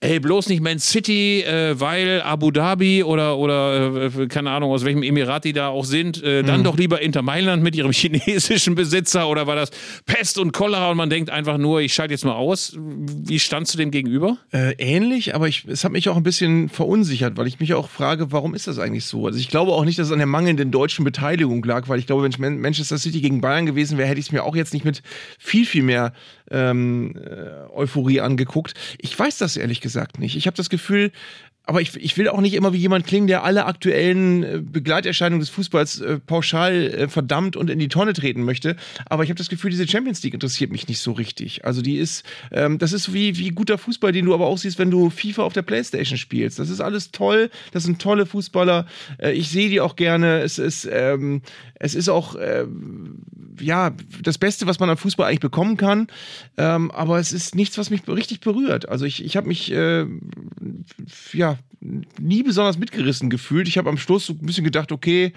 ey, 0.02 0.20
bloß 0.20 0.48
nicht 0.48 0.62
Man 0.62 0.80
City, 0.80 1.42
äh, 1.42 1.78
weil 1.80 2.22
Abu 2.22 2.52
Dhabi 2.52 3.04
oder, 3.04 3.38
oder 3.38 4.06
äh, 4.06 4.28
keine 4.28 4.52
Ahnung, 4.52 4.72
aus 4.72 4.86
welchem 4.86 5.04
Emirat 5.04 5.44
die 5.44 5.52
da 5.52 5.68
auch 5.68 5.84
sind, 5.84 6.24
äh, 6.24 6.42
dann 6.44 6.62
mhm. 6.62 6.64
doch 6.64 6.78
lieber 6.78 7.02
Inter 7.02 7.22
Mailand 7.22 7.62
mit 7.64 7.76
ihrem 7.76 7.92
chinesischen 7.94 8.76
Besitzer 8.76 9.28
oder 9.28 9.46
war 9.46 9.56
das 9.56 9.72
Pest 10.06 10.38
und 10.38 10.54
Cholera 10.54 10.92
und 10.92 10.98
man 10.98 11.10
denkt 11.10 11.30
einfach 11.30 11.58
nur, 11.58 11.82
ich 11.82 11.94
schalte 11.94 12.14
jetzt 12.14 12.24
mal 12.24 12.36
aus. 12.36 12.78
Wie 12.78 13.40
standst 13.40 13.74
du 13.74 13.78
dem 13.78 13.92
gegenüber? 13.92 14.38
Äh, 14.54 14.74
ähnlich, 14.78 15.36
aber 15.36 15.48
ich, 15.50 15.66
es 15.66 15.84
hat 15.84 15.92
mich 15.92 16.08
auch 16.08 16.16
ein 16.16 16.24
bisschen 16.24 16.70
verunsichert, 16.70 17.36
weil 17.36 17.48
ich 17.48 17.60
mich 17.60 17.74
auch 17.74 17.90
frage, 17.90 18.32
warum 18.32 18.56
ist 18.56 18.68
das 18.68 18.80
eigentlich 18.80 19.06
so? 19.06 19.26
Also 19.26 19.38
ich 19.38 19.50
glaube 19.50 19.74
auch 19.74 19.84
nicht, 19.84 20.00
dass 20.00 20.08
es 20.08 20.14
an 20.14 20.20
der 20.20 20.28
mangelnden 20.28 20.72
deutschen 20.72 21.04
Beteiligung 21.04 21.64
lag, 21.64 21.90
weil 21.90 22.00
ich 22.00 22.08
glaube, 22.08 22.28
wenn 22.38 22.62
Manchester 22.62 22.98
City 22.98 23.20
gegen 23.20 23.42
Bayern 23.42 23.66
gewesen 23.66 23.98
wäre, 23.98 24.08
hätte 24.08 24.20
ich 24.20 24.28
es 24.28 24.32
mir 24.32 24.44
auch 24.44 24.56
jetzt 24.56 24.74
nicht 24.74 24.86
mit 24.86 25.02
viel, 25.38 25.66
viel 25.66 25.84
mehr 25.84 26.14
ähm, 26.52 27.16
äh, 27.16 27.72
Euphorie 27.74 28.22
angeguckt. 28.22 28.74
Ich 28.98 29.18
weiß 29.18 29.38
das 29.38 29.58
ehrlich 29.58 29.82
gesagt 29.82 30.20
nicht. 30.20 30.36
Ich 30.36 30.48
habe 30.48 30.58
das 30.58 30.70
Gefühl, 30.70 31.12
aber 31.70 31.82
ich, 31.82 31.96
ich 31.98 32.18
will 32.18 32.28
auch 32.30 32.42
nicht 32.42 32.56
immer 32.56 32.74
wie 32.74 32.80
jemand 32.80 33.06
klingen, 33.06 33.28
der 33.28 33.44
alle 33.44 33.68
aktuellen 33.68 34.42
äh, 34.42 34.60
Begleiterscheinungen 34.60 35.40
des 35.40 35.50
Fußballs 35.50 36.02
äh, 36.02 36.18
pauschal 36.18 36.74
äh, 36.74 37.08
verdammt 37.08 37.56
und 37.56 37.70
in 37.70 37.78
die 37.78 37.90
Tonne 37.90 38.14
treten 38.14 38.44
möchte. 38.44 38.76
Aber 39.06 39.24
ich 39.24 39.30
habe 39.30 39.38
das 39.38 39.50
Gefühl, 39.50 39.70
diese 39.70 39.88
Champions 39.88 40.24
League 40.24 40.34
interessiert 40.34 40.72
mich 40.72 40.88
nicht 40.88 41.00
so 41.00 41.12
richtig. 41.12 41.66
Also 41.66 41.84
die 41.84 41.98
ist, 41.98 42.26
ähm, 42.52 42.80
das 42.80 42.92
ist 42.92 43.14
wie, 43.14 43.38
wie 43.38 43.50
guter 43.50 43.78
Fußball, 43.78 44.12
den 44.12 44.26
du 44.26 44.34
aber 44.34 44.48
auch 44.48 44.58
siehst, 44.58 44.80
wenn 44.80 44.90
du 44.90 45.12
FIFA 45.12 45.44
auf 45.44 45.54
der 45.54 45.62
Playstation 45.62 46.18
spielst. 46.18 46.58
Das 46.58 46.72
ist 46.72 46.82
alles 46.82 47.12
toll, 47.12 47.52
das 47.72 47.84
sind 47.84 48.02
tolle 48.02 48.26
Fußballer. 48.26 48.88
Äh, 49.20 49.34
ich 49.34 49.50
sehe 49.50 49.70
die 49.70 49.80
auch 49.80 49.96
gerne. 49.96 50.40
Es 50.40 50.58
ist, 50.58 50.90
ähm, 50.92 51.44
es 51.76 51.94
ist 51.94 52.10
auch, 52.10 52.34
äh, 52.34 52.66
ja, 53.60 53.92
das 54.22 54.38
Beste, 54.38 54.68
was 54.68 54.80
man 54.80 54.90
an 54.90 54.98
Fußball 54.98 55.28
eigentlich 55.28 55.40
bekommen 55.40 55.78
kann. 55.78 56.08
Ähm, 56.58 56.92
aber 56.92 57.20
es 57.20 57.34
ist 57.34 57.56
nichts, 57.56 57.78
was 57.78 57.90
mich 57.90 58.08
richtig 58.08 58.40
berührt. 58.42 58.90
Also 58.90 59.06
ich, 59.06 59.24
ich 59.24 59.38
habe 59.38 59.48
mich, 59.48 59.72
äh, 59.72 60.06
ja, 61.34 61.58
nie 61.82 62.44
besonders 62.44 62.78
mitgerissen 62.78 63.30
gefühlt. 63.30 63.68
Ich 63.68 63.78
habe 63.78 63.90
am 63.90 63.98
Schluss 63.98 64.26
so 64.26 64.34
ein 64.34 64.46
bisschen 64.46 64.64
gedacht, 64.64 64.92
okay, 64.92 65.34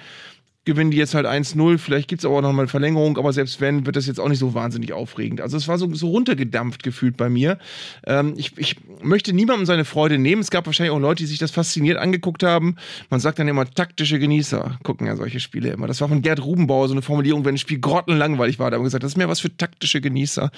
gewinnen 0.65 0.91
die 0.91 0.97
jetzt 0.97 1.15
halt 1.15 1.27
1-0. 1.27 1.79
Vielleicht 1.79 2.09
gibt 2.09 2.21
es 2.21 2.25
aber 2.25 2.37
auch 2.37 2.43
noch 2.43 2.53
mal 2.53 2.63
eine 2.63 2.69
Verlängerung, 2.69 3.19
aber 3.19 3.33
selbst 3.33 3.61
wenn, 3.61 3.85
wird 3.87 3.97
das 3.97 4.07
jetzt 4.07 4.21
auch 4.21 4.29
nicht 4.29 4.39
so 4.39 4.55
wahnsinnig 4.55 4.93
aufregend. 4.93 5.41
Also 5.41 5.57
es 5.57 5.67
war 5.67 5.79
so, 5.79 5.93
so 5.95 6.09
runtergedampft 6.09 6.83
gefühlt 6.83 7.17
bei 7.17 7.29
mir. 7.29 7.59
Ähm, 8.07 8.35
ich, 8.37 8.57
ich 8.59 8.77
möchte 9.03 9.33
niemandem 9.33 9.67
seine 9.67 9.85
Freude 9.85 10.19
nehmen. 10.19 10.41
Es 10.41 10.51
gab 10.51 10.67
wahrscheinlich 10.67 10.93
auch 10.93 11.01
Leute, 11.01 11.25
die 11.25 11.27
sich 11.27 11.39
das 11.39 11.51
fasziniert 11.51 11.99
angeguckt 11.99 12.43
haben. 12.43 12.77
Man 13.11 13.21
sagt 13.21 13.39
dann 13.39 13.49
immer, 13.49 13.69
taktische 13.69 14.19
Genießer 14.19 14.79
gucken 14.85 15.07
ja 15.07 15.17
solche 15.17 15.41
Spiele 15.41 15.71
immer. 15.71 15.87
Das 15.87 16.01
war 16.01 16.09
von 16.09 16.23
Gerd 16.23 16.45
Rubenbauer 16.45 16.89
so 16.89 16.95
eine 16.95 17.03
Formulierung, 17.03 17.45
wenn 17.45 17.57
ein 17.57 17.59
Spiel 17.59 17.81
grottenlangweilig 17.81 18.59
war. 18.59 18.71
Da 18.71 18.77
haben 18.77 18.83
wir 18.83 18.87
gesagt, 18.87 19.03
das 19.03 19.13
ist 19.13 19.17
mehr 19.17 19.29
was 19.29 19.41
für 19.41 19.57
taktische 19.57 20.01
Genießer. 20.01 20.51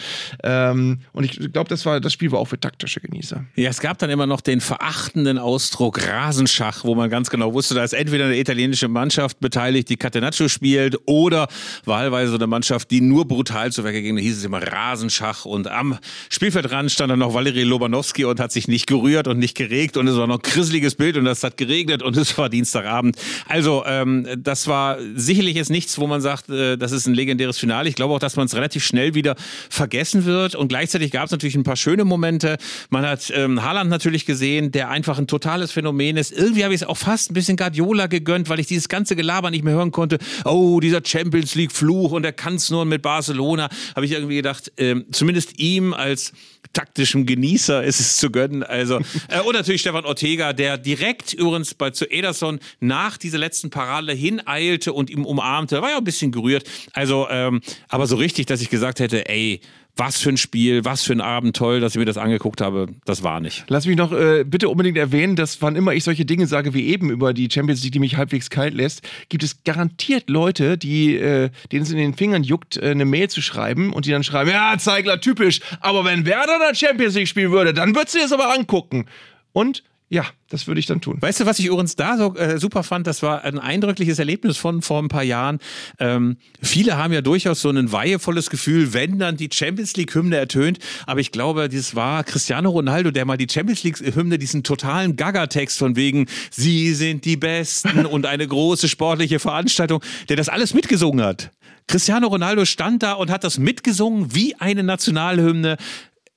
Ähm, 0.42 1.00
und 1.12 1.24
ich 1.24 1.52
glaube, 1.52 1.68
das, 1.68 1.82
das 1.82 2.12
Spiel 2.12 2.30
war 2.32 2.40
auch 2.40 2.48
für 2.48 2.60
taktische 2.60 3.00
Genießer. 3.00 3.44
Ja, 3.56 3.70
es 3.70 3.80
gab 3.80 3.98
dann 3.98 4.10
immer 4.10 4.26
noch 4.26 4.42
den 4.42 4.60
verachtenden 4.60 5.38
Ausdruck 5.38 6.06
Rasenschach, 6.06 6.84
wo 6.84 6.94
man 6.94 7.08
ganz 7.08 7.30
genau 7.30 7.54
wusste, 7.54 7.74
da 7.74 7.84
ist 7.84 7.94
entweder 7.94 8.26
eine 8.26 8.38
italienische 8.38 8.88
Mannschaft 8.88 9.40
beteiligt, 9.40 9.88
die 9.88 9.93
Catenaccio 9.96 10.48
spielt 10.48 10.96
oder 11.06 11.48
wahlweise 11.84 12.30
so 12.30 12.36
eine 12.36 12.46
Mannschaft, 12.46 12.90
die 12.90 13.00
nur 13.00 13.26
brutal 13.26 13.72
zu 13.72 13.84
Werke 13.84 14.02
ging. 14.02 14.16
Da 14.16 14.22
hieß 14.22 14.38
es 14.38 14.44
immer 14.44 14.62
Rasenschach 14.62 15.44
und 15.44 15.68
am 15.68 15.98
Spielfeldrand 16.30 16.90
stand 16.90 17.10
dann 17.10 17.18
noch 17.18 17.34
Valery 17.34 17.62
Lobanowski 17.62 18.24
und 18.24 18.40
hat 18.40 18.52
sich 18.52 18.68
nicht 18.68 18.86
gerührt 18.86 19.28
und 19.28 19.38
nicht 19.38 19.56
geregt 19.56 19.96
und 19.96 20.08
es 20.08 20.16
war 20.16 20.26
noch 20.26 20.36
ein 20.36 20.42
grisseliges 20.42 20.94
Bild 20.94 21.16
und 21.16 21.26
es 21.26 21.42
hat 21.42 21.56
geregnet 21.56 22.02
und 22.02 22.16
es 22.24 22.36
war 22.38 22.48
Dienstagabend. 22.48 23.16
Also 23.46 23.84
ähm, 23.86 24.26
das 24.38 24.66
war 24.66 24.98
sicherlich 25.14 25.54
jetzt 25.54 25.70
nichts, 25.70 25.98
wo 25.98 26.06
man 26.06 26.20
sagt, 26.20 26.48
äh, 26.48 26.76
das 26.76 26.92
ist 26.92 27.06
ein 27.06 27.14
legendäres 27.14 27.58
Finale. 27.58 27.88
Ich 27.88 27.94
glaube 27.94 28.14
auch, 28.14 28.18
dass 28.18 28.36
man 28.36 28.46
es 28.46 28.54
relativ 28.54 28.84
schnell 28.84 29.14
wieder 29.14 29.36
vergessen 29.68 30.24
wird 30.24 30.54
und 30.54 30.68
gleichzeitig 30.68 31.10
gab 31.10 31.26
es 31.26 31.30
natürlich 31.30 31.54
ein 31.54 31.64
paar 31.64 31.76
schöne 31.76 32.04
Momente. 32.04 32.56
Man 32.90 33.06
hat 33.06 33.32
ähm, 33.34 33.62
Haaland 33.62 33.90
natürlich 33.90 34.26
gesehen, 34.26 34.72
der 34.72 34.90
einfach 34.90 35.18
ein 35.18 35.26
totales 35.26 35.72
Phänomen 35.72 36.16
ist. 36.16 36.32
Irgendwie 36.32 36.64
habe 36.64 36.74
ich 36.74 36.82
es 36.82 36.86
auch 36.86 36.96
fast 36.96 37.30
ein 37.30 37.34
bisschen 37.34 37.56
Guardiola 37.56 38.06
gegönnt, 38.06 38.48
weil 38.48 38.60
ich 38.60 38.66
dieses 38.66 38.88
ganze 38.88 39.16
Gelaber 39.16 39.50
nicht 39.50 39.64
mehr 39.64 39.74
hören 39.74 39.83
hören 39.84 39.92
konnte, 39.92 40.18
oh, 40.44 40.80
dieser 40.80 41.00
Champions 41.04 41.54
League-Fluch 41.54 42.12
und 42.12 42.24
er 42.24 42.32
kann 42.32 42.56
es 42.56 42.70
nur 42.70 42.84
mit 42.84 43.02
Barcelona, 43.02 43.68
habe 43.94 44.06
ich 44.06 44.12
irgendwie 44.12 44.36
gedacht, 44.36 44.72
ähm, 44.76 45.06
zumindest 45.12 45.58
ihm 45.58 45.92
als 45.92 46.32
taktischem 46.72 47.24
Genießer 47.26 47.84
ist 47.84 48.00
es 48.00 48.16
zu 48.16 48.30
gönnen. 48.30 48.62
Also, 48.62 48.96
äh, 49.28 49.40
und 49.40 49.54
natürlich 49.54 49.82
Stefan 49.82 50.04
Ortega, 50.04 50.52
der 50.52 50.78
direkt 50.78 51.32
übrigens 51.32 51.74
bei 51.74 51.90
zu 51.90 52.06
Ederson 52.06 52.58
nach 52.80 53.16
dieser 53.16 53.38
letzten 53.38 53.70
Parade 53.70 54.12
hineilte 54.12 54.92
und 54.92 55.10
ihm 55.10 55.24
umarmte. 55.24 55.80
War 55.82 55.90
ja 55.90 55.98
ein 55.98 56.04
bisschen 56.04 56.32
gerührt. 56.32 56.64
Also, 56.92 57.28
ähm, 57.30 57.60
aber 57.88 58.06
so 58.06 58.16
richtig, 58.16 58.46
dass 58.46 58.60
ich 58.60 58.70
gesagt 58.70 58.98
hätte, 58.98 59.28
ey, 59.28 59.60
was 59.96 60.20
für 60.20 60.30
ein 60.30 60.36
Spiel, 60.36 60.84
was 60.84 61.04
für 61.04 61.12
ein 61.12 61.20
Abend, 61.20 61.56
toll, 61.56 61.80
dass 61.80 61.94
ich 61.94 61.98
mir 61.98 62.04
das 62.04 62.16
angeguckt 62.16 62.60
habe, 62.60 62.88
das 63.04 63.22
war 63.22 63.40
nicht. 63.40 63.64
Lass 63.68 63.86
mich 63.86 63.96
noch 63.96 64.12
äh, 64.12 64.44
bitte 64.44 64.68
unbedingt 64.68 64.98
erwähnen, 64.98 65.36
dass 65.36 65.62
wann 65.62 65.76
immer 65.76 65.94
ich 65.94 66.02
solche 66.02 66.24
Dinge 66.24 66.46
sage 66.46 66.74
wie 66.74 66.86
eben 66.88 67.10
über 67.10 67.32
die 67.32 67.48
Champions 67.50 67.82
League, 67.82 67.92
die 67.92 68.00
mich 68.00 68.16
halbwegs 68.16 68.50
kalt 68.50 68.74
lässt, 68.74 69.02
gibt 69.28 69.44
es 69.44 69.62
garantiert 69.62 70.28
Leute, 70.28 70.76
die, 70.76 71.16
äh, 71.16 71.50
denen 71.70 71.84
es 71.84 71.90
in 71.90 71.98
den 71.98 72.14
Fingern 72.14 72.42
juckt, 72.42 72.76
äh, 72.76 72.90
eine 72.90 73.04
Mail 73.04 73.28
zu 73.28 73.40
schreiben 73.40 73.92
und 73.92 74.06
die 74.06 74.10
dann 74.10 74.24
schreiben, 74.24 74.50
ja, 74.50 74.76
Zeigler, 74.78 75.20
typisch, 75.20 75.60
aber 75.80 76.04
wenn 76.04 76.26
Werder 76.26 76.58
da 76.58 76.74
Champions 76.74 77.14
League 77.14 77.28
spielen 77.28 77.52
würde, 77.52 77.72
dann 77.72 77.94
würdest 77.94 78.14
du 78.14 78.18
dir 78.18 78.24
das 78.24 78.32
aber 78.32 78.52
angucken. 78.52 79.06
Und 79.52 79.84
ja, 80.10 80.26
das 80.50 80.66
würde 80.66 80.78
ich 80.78 80.86
dann 80.86 81.00
tun. 81.00 81.16
Weißt 81.20 81.40
du, 81.40 81.46
was 81.46 81.58
ich 81.58 81.66
übrigens 81.66 81.96
da 81.96 82.18
so 82.18 82.36
äh, 82.36 82.58
super 82.58 82.82
fand? 82.82 83.06
Das 83.06 83.22
war 83.22 83.42
ein 83.42 83.58
eindrückliches 83.58 84.18
Erlebnis 84.18 84.58
von 84.58 84.82
vor 84.82 85.02
ein 85.02 85.08
paar 85.08 85.22
Jahren. 85.22 85.58
Ähm, 85.98 86.36
viele 86.62 86.96
haben 86.98 87.12
ja 87.12 87.22
durchaus 87.22 87.62
so 87.62 87.70
ein 87.70 87.90
weihevolles 87.90 88.50
Gefühl, 88.50 88.92
wenn 88.92 89.18
dann 89.18 89.36
die 89.36 89.48
Champions 89.52 89.96
League-Hymne 89.96 90.36
ertönt. 90.36 90.78
Aber 91.06 91.20
ich 91.20 91.32
glaube, 91.32 91.68
das 91.68 91.94
war 91.94 92.22
Cristiano 92.22 92.70
Ronaldo, 92.70 93.10
der 93.10 93.24
mal 93.24 93.38
die 93.38 93.48
Champions 93.50 93.82
League-Hymne, 93.82 94.38
diesen 94.38 94.62
totalen 94.62 95.16
Gaga-Text 95.16 95.78
von 95.78 95.96
wegen, 95.96 96.26
Sie 96.50 96.94
sind 96.94 97.24
die 97.24 97.38
Besten 97.38 98.04
und 98.06 98.26
eine 98.26 98.46
große 98.46 98.88
sportliche 98.88 99.38
Veranstaltung, 99.38 100.02
der 100.28 100.36
das 100.36 100.50
alles 100.50 100.74
mitgesungen 100.74 101.24
hat. 101.24 101.50
Cristiano 101.86 102.28
Ronaldo 102.28 102.64
stand 102.64 103.02
da 103.02 103.14
und 103.14 103.30
hat 103.30 103.44
das 103.44 103.58
mitgesungen 103.58 104.34
wie 104.34 104.54
eine 104.56 104.82
Nationalhymne. 104.82 105.76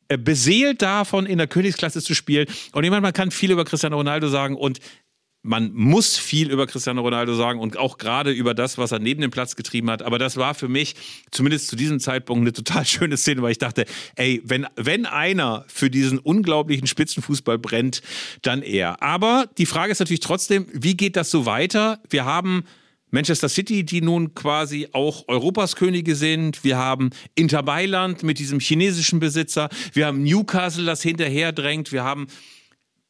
Äh, 0.09 0.17
beseelt 0.17 0.81
davon, 0.81 1.25
in 1.25 1.37
der 1.37 1.47
Königsklasse 1.47 2.01
zu 2.01 2.15
spielen. 2.15 2.47
Und 2.71 2.83
ich 2.83 2.89
meine, 2.89 3.01
man 3.01 3.13
kann 3.13 3.31
viel 3.31 3.51
über 3.51 3.65
Cristiano 3.65 3.97
Ronaldo 3.97 4.29
sagen 4.29 4.55
und 4.55 4.79
man 5.43 5.71
muss 5.73 6.17
viel 6.17 6.51
über 6.51 6.67
Cristiano 6.67 7.01
Ronaldo 7.01 7.33
sagen 7.35 7.59
und 7.59 7.77
auch 7.77 7.97
gerade 7.97 8.31
über 8.31 8.53
das, 8.53 8.77
was 8.77 8.91
er 8.91 8.99
neben 8.99 9.21
dem 9.21 9.31
Platz 9.31 9.55
getrieben 9.55 9.89
hat. 9.89 10.01
Aber 10.01 10.19
das 10.19 10.35
war 10.35 10.53
für 10.53 10.67
mich 10.67 10.95
zumindest 11.31 11.67
zu 11.67 11.75
diesem 11.75 11.99
Zeitpunkt 11.99 12.41
eine 12.41 12.53
total 12.53 12.85
schöne 12.85 13.17
Szene, 13.17 13.41
weil 13.41 13.51
ich 13.51 13.57
dachte, 13.57 13.85
ey, 14.15 14.41
wenn, 14.45 14.65
wenn 14.75 15.05
einer 15.05 15.65
für 15.67 15.89
diesen 15.89 16.19
unglaublichen 16.19 16.87
Spitzenfußball 16.87 17.57
brennt, 17.57 18.01
dann 18.41 18.61
er. 18.61 19.01
Aber 19.01 19.49
die 19.57 19.65
Frage 19.65 19.91
ist 19.91 19.99
natürlich 19.99 20.21
trotzdem, 20.21 20.67
wie 20.71 20.97
geht 20.97 21.15
das 21.15 21.31
so 21.31 21.45
weiter? 21.45 21.99
Wir 22.09 22.25
haben 22.25 22.63
Manchester 23.09 23.47
City, 23.47 23.85
die 23.85 24.01
nun 24.01 24.33
quasi 24.35 24.89
auch 24.91 25.27
Europas 25.27 25.75
Könige 25.77 26.15
sind. 26.15 26.63
Wir 26.63 26.77
haben 26.77 27.11
Inter 27.35 27.61
Mailand 27.61 28.23
mit 28.23 28.37
diesem 28.37 28.59
chinesischen 28.59 29.19
Besitzer. 29.19 29.69
Wir 29.93 30.07
haben 30.07 30.23
Newcastle, 30.23 30.85
das 30.85 31.01
hinterher 31.01 31.53
drängt. 31.53 31.93
Wir 31.93 32.03
haben 32.03 32.27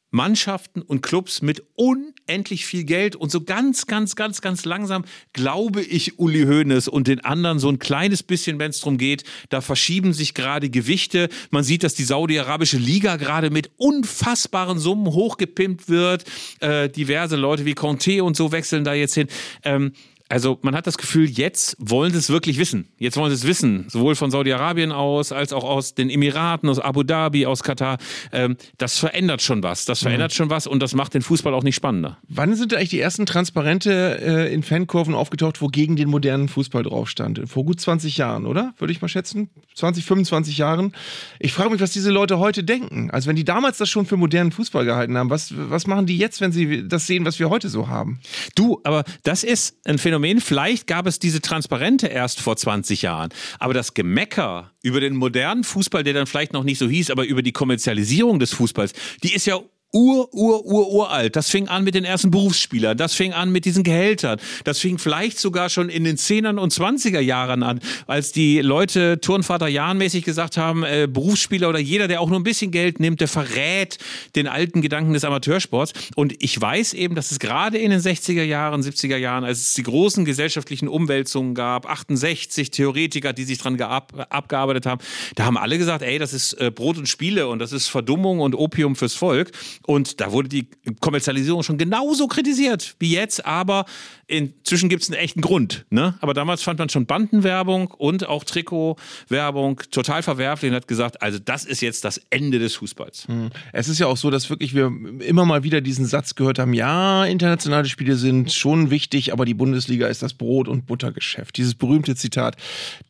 Mannschaften 0.10 0.82
und 0.82 1.02
Clubs 1.02 1.42
mit 1.42 1.64
unendlich 1.76 2.66
viel 2.66 2.84
Geld 2.84 3.16
und 3.16 3.32
so 3.32 3.42
ganz, 3.42 3.88
ganz, 3.88 4.16
ganz, 4.16 4.42
ganz 4.42 4.66
langsam 4.66 5.04
glaube 5.34 5.82
ich 5.82 6.20
Uli 6.20 6.44
Hoeneß 6.44 6.88
und 6.88 7.08
den 7.08 7.24
anderen 7.26 7.60
so 7.60 7.70
ein 7.70 7.80
kleines 7.80 8.24
bisschen, 8.24 8.60
wenn 8.60 8.72
es 8.72 8.80
darum 8.80 8.98
geht, 8.98 9.24
da 9.50 9.62
verschieben 9.62 10.14
sich 10.14 10.34
gerade 10.34 10.70
Gewichte. 10.70 11.30
Man 11.50 11.64
sieht, 11.64 11.84
dass 11.84 11.94
die 11.94 12.04
saudi-arabische 12.04 12.78
Liga 12.78 13.18
gerade 13.18 13.50
mit 13.50 13.72
unfassbaren 13.78 14.80
Summen 14.80 15.08
hochgepimpt 15.08 15.90
wird. 15.90 16.24
Äh, 16.60 16.90
diverse 16.90 17.36
Leute 17.36 17.66
wie 17.66 17.74
Conte 17.74 18.24
und 18.24 18.38
so 18.38 18.52
wechseln 18.52 18.84
da 18.84 18.94
jetzt 18.94 19.16
hin. 19.16 19.28
Ähm, 19.64 19.92
also 20.30 20.60
man 20.62 20.76
hat 20.76 20.88
das 20.88 20.98
Gefühl, 20.98 21.30
jetzt 21.30 21.78
wollen 21.80 22.12
sie 22.12 22.18
es 22.18 22.30
wirklich 22.30 22.58
wissen. 22.58 22.90
Jetzt 22.98 23.18
wollen 23.18 23.30
sie 23.30 23.36
es 23.36 23.48
wissen, 23.48 23.86
sowohl 23.90 24.16
von 24.16 24.32
Saudi-Arabien 24.32 24.92
aus, 24.92 25.32
als 25.32 25.54
auch 25.54 25.64
aus 25.64 25.96
den 25.96 26.10
Emiraten, 26.10 26.70
aus 26.70 26.80
Abu 26.80 27.04
Dhabi, 27.04 27.46
aus 27.46 27.64
Katar. 27.64 27.98
Ähm, 28.32 28.58
das 28.78 29.00
verändert 29.00 29.42
schon 29.42 29.64
was. 29.64 29.86
Das 29.86 30.00
verändert 30.00 30.32
mhm. 30.32 30.36
schon 30.36 30.50
was 30.50 30.68
und 30.68 30.82
das 30.82 30.94
macht 30.94 31.14
den 31.14 31.22
Fußball 31.22 31.54
auch 31.54 31.64
nicht 31.64 31.76
spannender. 31.76 32.18
Wann 32.28 32.56
sind 32.56 32.74
eigentlich 32.74 32.90
die 32.90 33.00
ersten 33.00 33.26
Transparente 33.26 34.20
äh, 34.22 34.54
in 34.54 34.64
Fankurven 34.64 35.16
aufgetaucht, 35.16 35.62
wo 35.62 35.68
gegen 35.68 35.96
den 35.96 36.10
modernen 36.10 36.50
Fußball 36.50 36.84
drauf 36.84 37.10
stand? 37.10 37.42
Vor 37.46 37.64
gut 37.66 37.80
20 37.80 38.18
Jahren, 38.18 38.46
oder? 38.46 38.74
Würde 38.78 38.92
ich 38.92 39.02
mal 39.02 39.08
schätzen. 39.08 39.50
20, 39.76 40.06
25 40.06 40.58
Jahren. 40.58 40.94
Ich 41.40 41.54
frage 41.54 41.70
mich, 41.70 41.82
was 41.82 41.92
diese 41.92 42.12
Leute 42.12 42.40
heute 42.40 42.64
denken. 42.64 43.12
Also 43.12 43.30
wenn 43.30 43.36
die 43.36 43.46
damals 43.46 43.78
das 43.78 43.90
schon 43.90 44.06
für 44.06 44.18
modernen 44.18 44.52
Fußball 44.52 44.86
gehalten 44.86 45.18
haben, 45.18 45.30
was, 45.30 45.54
was 45.56 45.88
machen 45.88 46.06
die 46.06 46.18
jetzt, 46.18 46.42
wenn 46.42 46.52
sie 46.52 46.88
das 46.88 47.08
sehen, 47.08 47.26
was 47.26 47.40
wir 47.40 47.50
heute 47.50 47.70
so 47.70 47.88
haben? 47.88 48.20
Du, 48.56 48.82
aber 48.84 49.04
das 49.24 49.44
ist 49.44 49.78
ein 49.86 49.98
Phänomen, 49.98 50.17
Phänomen. 50.18 50.42
Vielleicht 50.42 50.88
gab 50.88 51.06
es 51.06 51.20
diese 51.20 51.42
Transparente 51.42 52.08
erst 52.08 52.40
vor 52.40 52.58
20 52.58 53.04
Jahren. 53.04 53.30
Aber 53.60 53.76
das 53.76 53.94
Gemecker 53.94 54.72
über 54.82 55.00
den 55.00 55.16
modernen 55.16 55.64
Fußball, 55.64 56.04
der 56.04 56.14
dann 56.14 56.26
vielleicht 56.26 56.54
noch 56.54 56.64
nicht 56.64 56.80
so 56.80 56.90
hieß, 56.90 57.12
aber 57.12 57.26
über 57.26 57.44
die 57.44 57.52
Kommerzialisierung 57.52 58.40
des 58.40 58.54
Fußballs, 58.54 58.94
die 59.24 59.36
ist 59.36 59.46
ja 59.46 59.60
ur, 59.94 60.34
ur, 60.34 60.66
ur, 60.66 60.92
uralt. 60.92 61.36
Das 61.36 61.50
fing 61.50 61.68
an 61.68 61.84
mit 61.84 61.96
den 61.96 62.04
ersten 62.04 62.30
Berufsspielern. 62.30 62.98
Das 62.98 63.14
fing 63.14 63.34
an 63.34 63.52
mit 63.52 63.66
diesen 63.66 63.84
Gehältern. 63.84 64.40
Das 64.66 64.80
fing 64.80 64.98
vielleicht 64.98 65.40
sogar 65.40 65.70
schon 65.70 65.90
in 65.90 66.04
den 66.04 66.18
10er 66.18 66.58
und 66.60 66.74
20er 66.74 67.20
Jahren 67.20 67.64
an, 67.64 67.80
als 68.06 68.32
die 68.32 68.60
Leute 68.60 69.20
Turnvater 69.22 69.68
Jahnmäßig 69.68 70.26
gesagt 70.26 70.58
haben, 70.58 70.84
äh, 70.84 71.08
Berufsspieler 71.10 71.70
oder 71.70 71.80
jeder, 71.80 72.08
der 72.08 72.22
auch 72.22 72.30
nur 72.30 72.40
ein 72.40 72.44
bisschen 72.44 72.72
Geld 72.72 73.00
nimmt, 73.00 73.22
der 73.22 73.28
verrät 73.28 73.98
den 74.36 74.48
alten 74.48 74.82
Gedanken 74.82 75.14
des 75.14 75.24
Amateursports. 75.24 75.94
Und 76.16 76.36
ich 76.40 76.60
weiß 76.60 76.94
eben, 76.94 77.16
dass 77.16 77.32
es 77.32 77.40
gerade 77.40 77.78
in 77.78 77.92
den 77.92 78.02
60er 78.02 78.44
Jahren, 78.44 78.82
70er 78.82 79.18
Jahren, 79.18 79.46
als 79.46 79.60
es 79.60 79.74
die 79.74 79.84
großen 79.84 80.26
gesellschaftlichen 80.26 80.88
Umwälzungen 80.88 81.56
gab, 81.56 81.90
68 81.90 82.72
Theoretiker, 82.72 83.32
die 83.32 83.46
sich 83.46 83.58
dran 83.58 83.80
abgearbeitet 83.80 84.86
haben, 84.86 85.02
da 85.36 85.46
haben 85.46 85.58
alle 85.58 85.78
gesagt, 85.78 86.02
ey, 86.02 86.20
das 86.20 86.34
ist 86.34 86.54
äh, 86.54 86.72
Brot 86.72 86.98
und 86.98 87.08
Spiele 87.08 87.48
und 87.48 87.60
das 87.60 87.72
ist 87.72 87.88
Verdummung 87.88 88.40
und 88.42 88.54
Opium 88.54 88.96
fürs 88.96 89.14
Volk. 89.14 89.52
Und 89.86 90.20
da 90.20 90.32
wurde 90.32 90.50
die 90.50 90.68
Kommerzialisierung 91.00 91.64
schon 91.64 91.78
genauso 91.78 92.28
kritisiert 92.28 92.96
wie 93.00 93.14
jetzt, 93.14 93.46
aber 93.46 93.86
inzwischen 94.28 94.90
gibt 94.90 95.04
es 95.04 95.10
einen 95.10 95.20
echten 95.20 95.42
Grund. 95.42 95.86
Ne? 95.90 96.16
Aber 96.20 96.34
damals 96.34 96.62
fand 96.62 96.80
man 96.80 96.90
schon 96.90 97.06
Bandenwerbung 97.06 97.92
und 97.92 98.28
auch 98.28 98.44
Trikotwerbung 98.44 99.82
total 99.92 100.24
verwerflich 100.24 100.72
und 100.72 100.76
hat 100.76 100.88
gesagt, 100.88 101.22
also 101.22 101.40
das 101.40 101.66
ist 101.66 101.82
jetzt 101.82 102.04
das 102.04 102.22
Ende 102.30 102.60
des 102.60 102.76
Fußballs. 102.76 103.28
Hm. 103.28 103.50
Es 103.72 103.88
ist 103.88 104.00
ja 104.00 104.08
auch 104.08 104.18
so, 104.18 104.30
dass 104.30 104.50
wirklich 104.50 104.74
wir 104.74 104.92
immer 105.20 105.46
mal 105.46 105.64
wieder 105.64 105.82
diesen 105.82 106.06
Satz 106.06 106.36
gehört 106.36 106.60
haben, 106.60 106.74
ja, 106.74 107.26
internationale 107.26 107.88
Spiele 107.88 108.16
sind 108.16 108.52
schon 108.52 108.90
wichtig, 108.90 109.32
aber 109.32 109.46
die 109.46 109.54
Bundesliga 109.54 110.08
ist 110.08 110.22
das 110.22 110.34
Brot- 110.34 110.68
und 110.68 110.86
Buttergeschäft. 110.86 111.58
Dieses 111.58 111.76
berühmte 111.76 112.16
Zitat. 112.16 112.58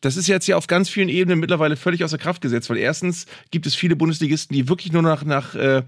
Das 0.00 0.16
ist 0.16 0.28
jetzt 0.28 0.46
ja 0.46 0.56
auf 0.56 0.66
ganz 0.66 0.88
vielen 0.88 1.08
Ebenen 1.08 1.40
mittlerweile 1.40 1.76
völlig 1.76 2.04
außer 2.04 2.18
Kraft 2.18 2.40
gesetzt, 2.40 2.70
weil 2.70 2.78
erstens 2.78 3.26
gibt 3.50 3.66
es 3.66 3.74
viele 3.74 3.96
Bundesligisten, 3.96 4.54
die 4.54 4.68
wirklich 4.68 4.92
nur 4.92 5.02
nach, 5.02 5.24
nach 5.24 5.54
äh, 5.54 5.82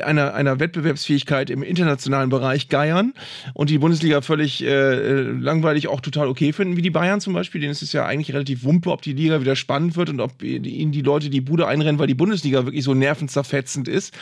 einer, 0.00 0.34
einer 0.34 0.60
Wettbewerbsfähigkeit 0.60 1.50
im 1.50 1.62
internationalen 1.62 2.30
Bereich 2.30 2.68
geiern 2.68 3.12
und 3.54 3.70
die 3.70 3.78
Bundesliga 3.78 4.20
völlig 4.22 4.64
äh, 4.64 5.22
langweilig 5.22 5.88
auch 5.88 6.00
total 6.00 6.28
okay 6.28 6.52
finden, 6.52 6.76
wie 6.76 6.82
die 6.82 6.90
Bayern 6.90 7.20
zum 7.20 7.32
Beispiel. 7.32 7.60
Denen 7.60 7.72
ist 7.72 7.82
es 7.82 7.92
ja 7.92 8.06
eigentlich 8.06 8.32
relativ 8.32 8.62
wumpe, 8.64 8.90
ob 8.90 9.02
die 9.02 9.12
Liga 9.12 9.40
wieder 9.40 9.56
spannend 9.56 9.96
wird 9.96 10.10
und 10.10 10.20
ob 10.20 10.42
ihnen 10.42 10.92
die 10.92 11.02
Leute 11.02 11.28
die 11.28 11.40
Bude 11.40 11.66
einrennen, 11.66 11.98
weil 11.98 12.06
die 12.06 12.14
Bundesliga 12.14 12.64
wirklich 12.66 12.84
so 12.84 12.94
nervenzerfetzend 12.94 13.88
ist. 13.88 14.14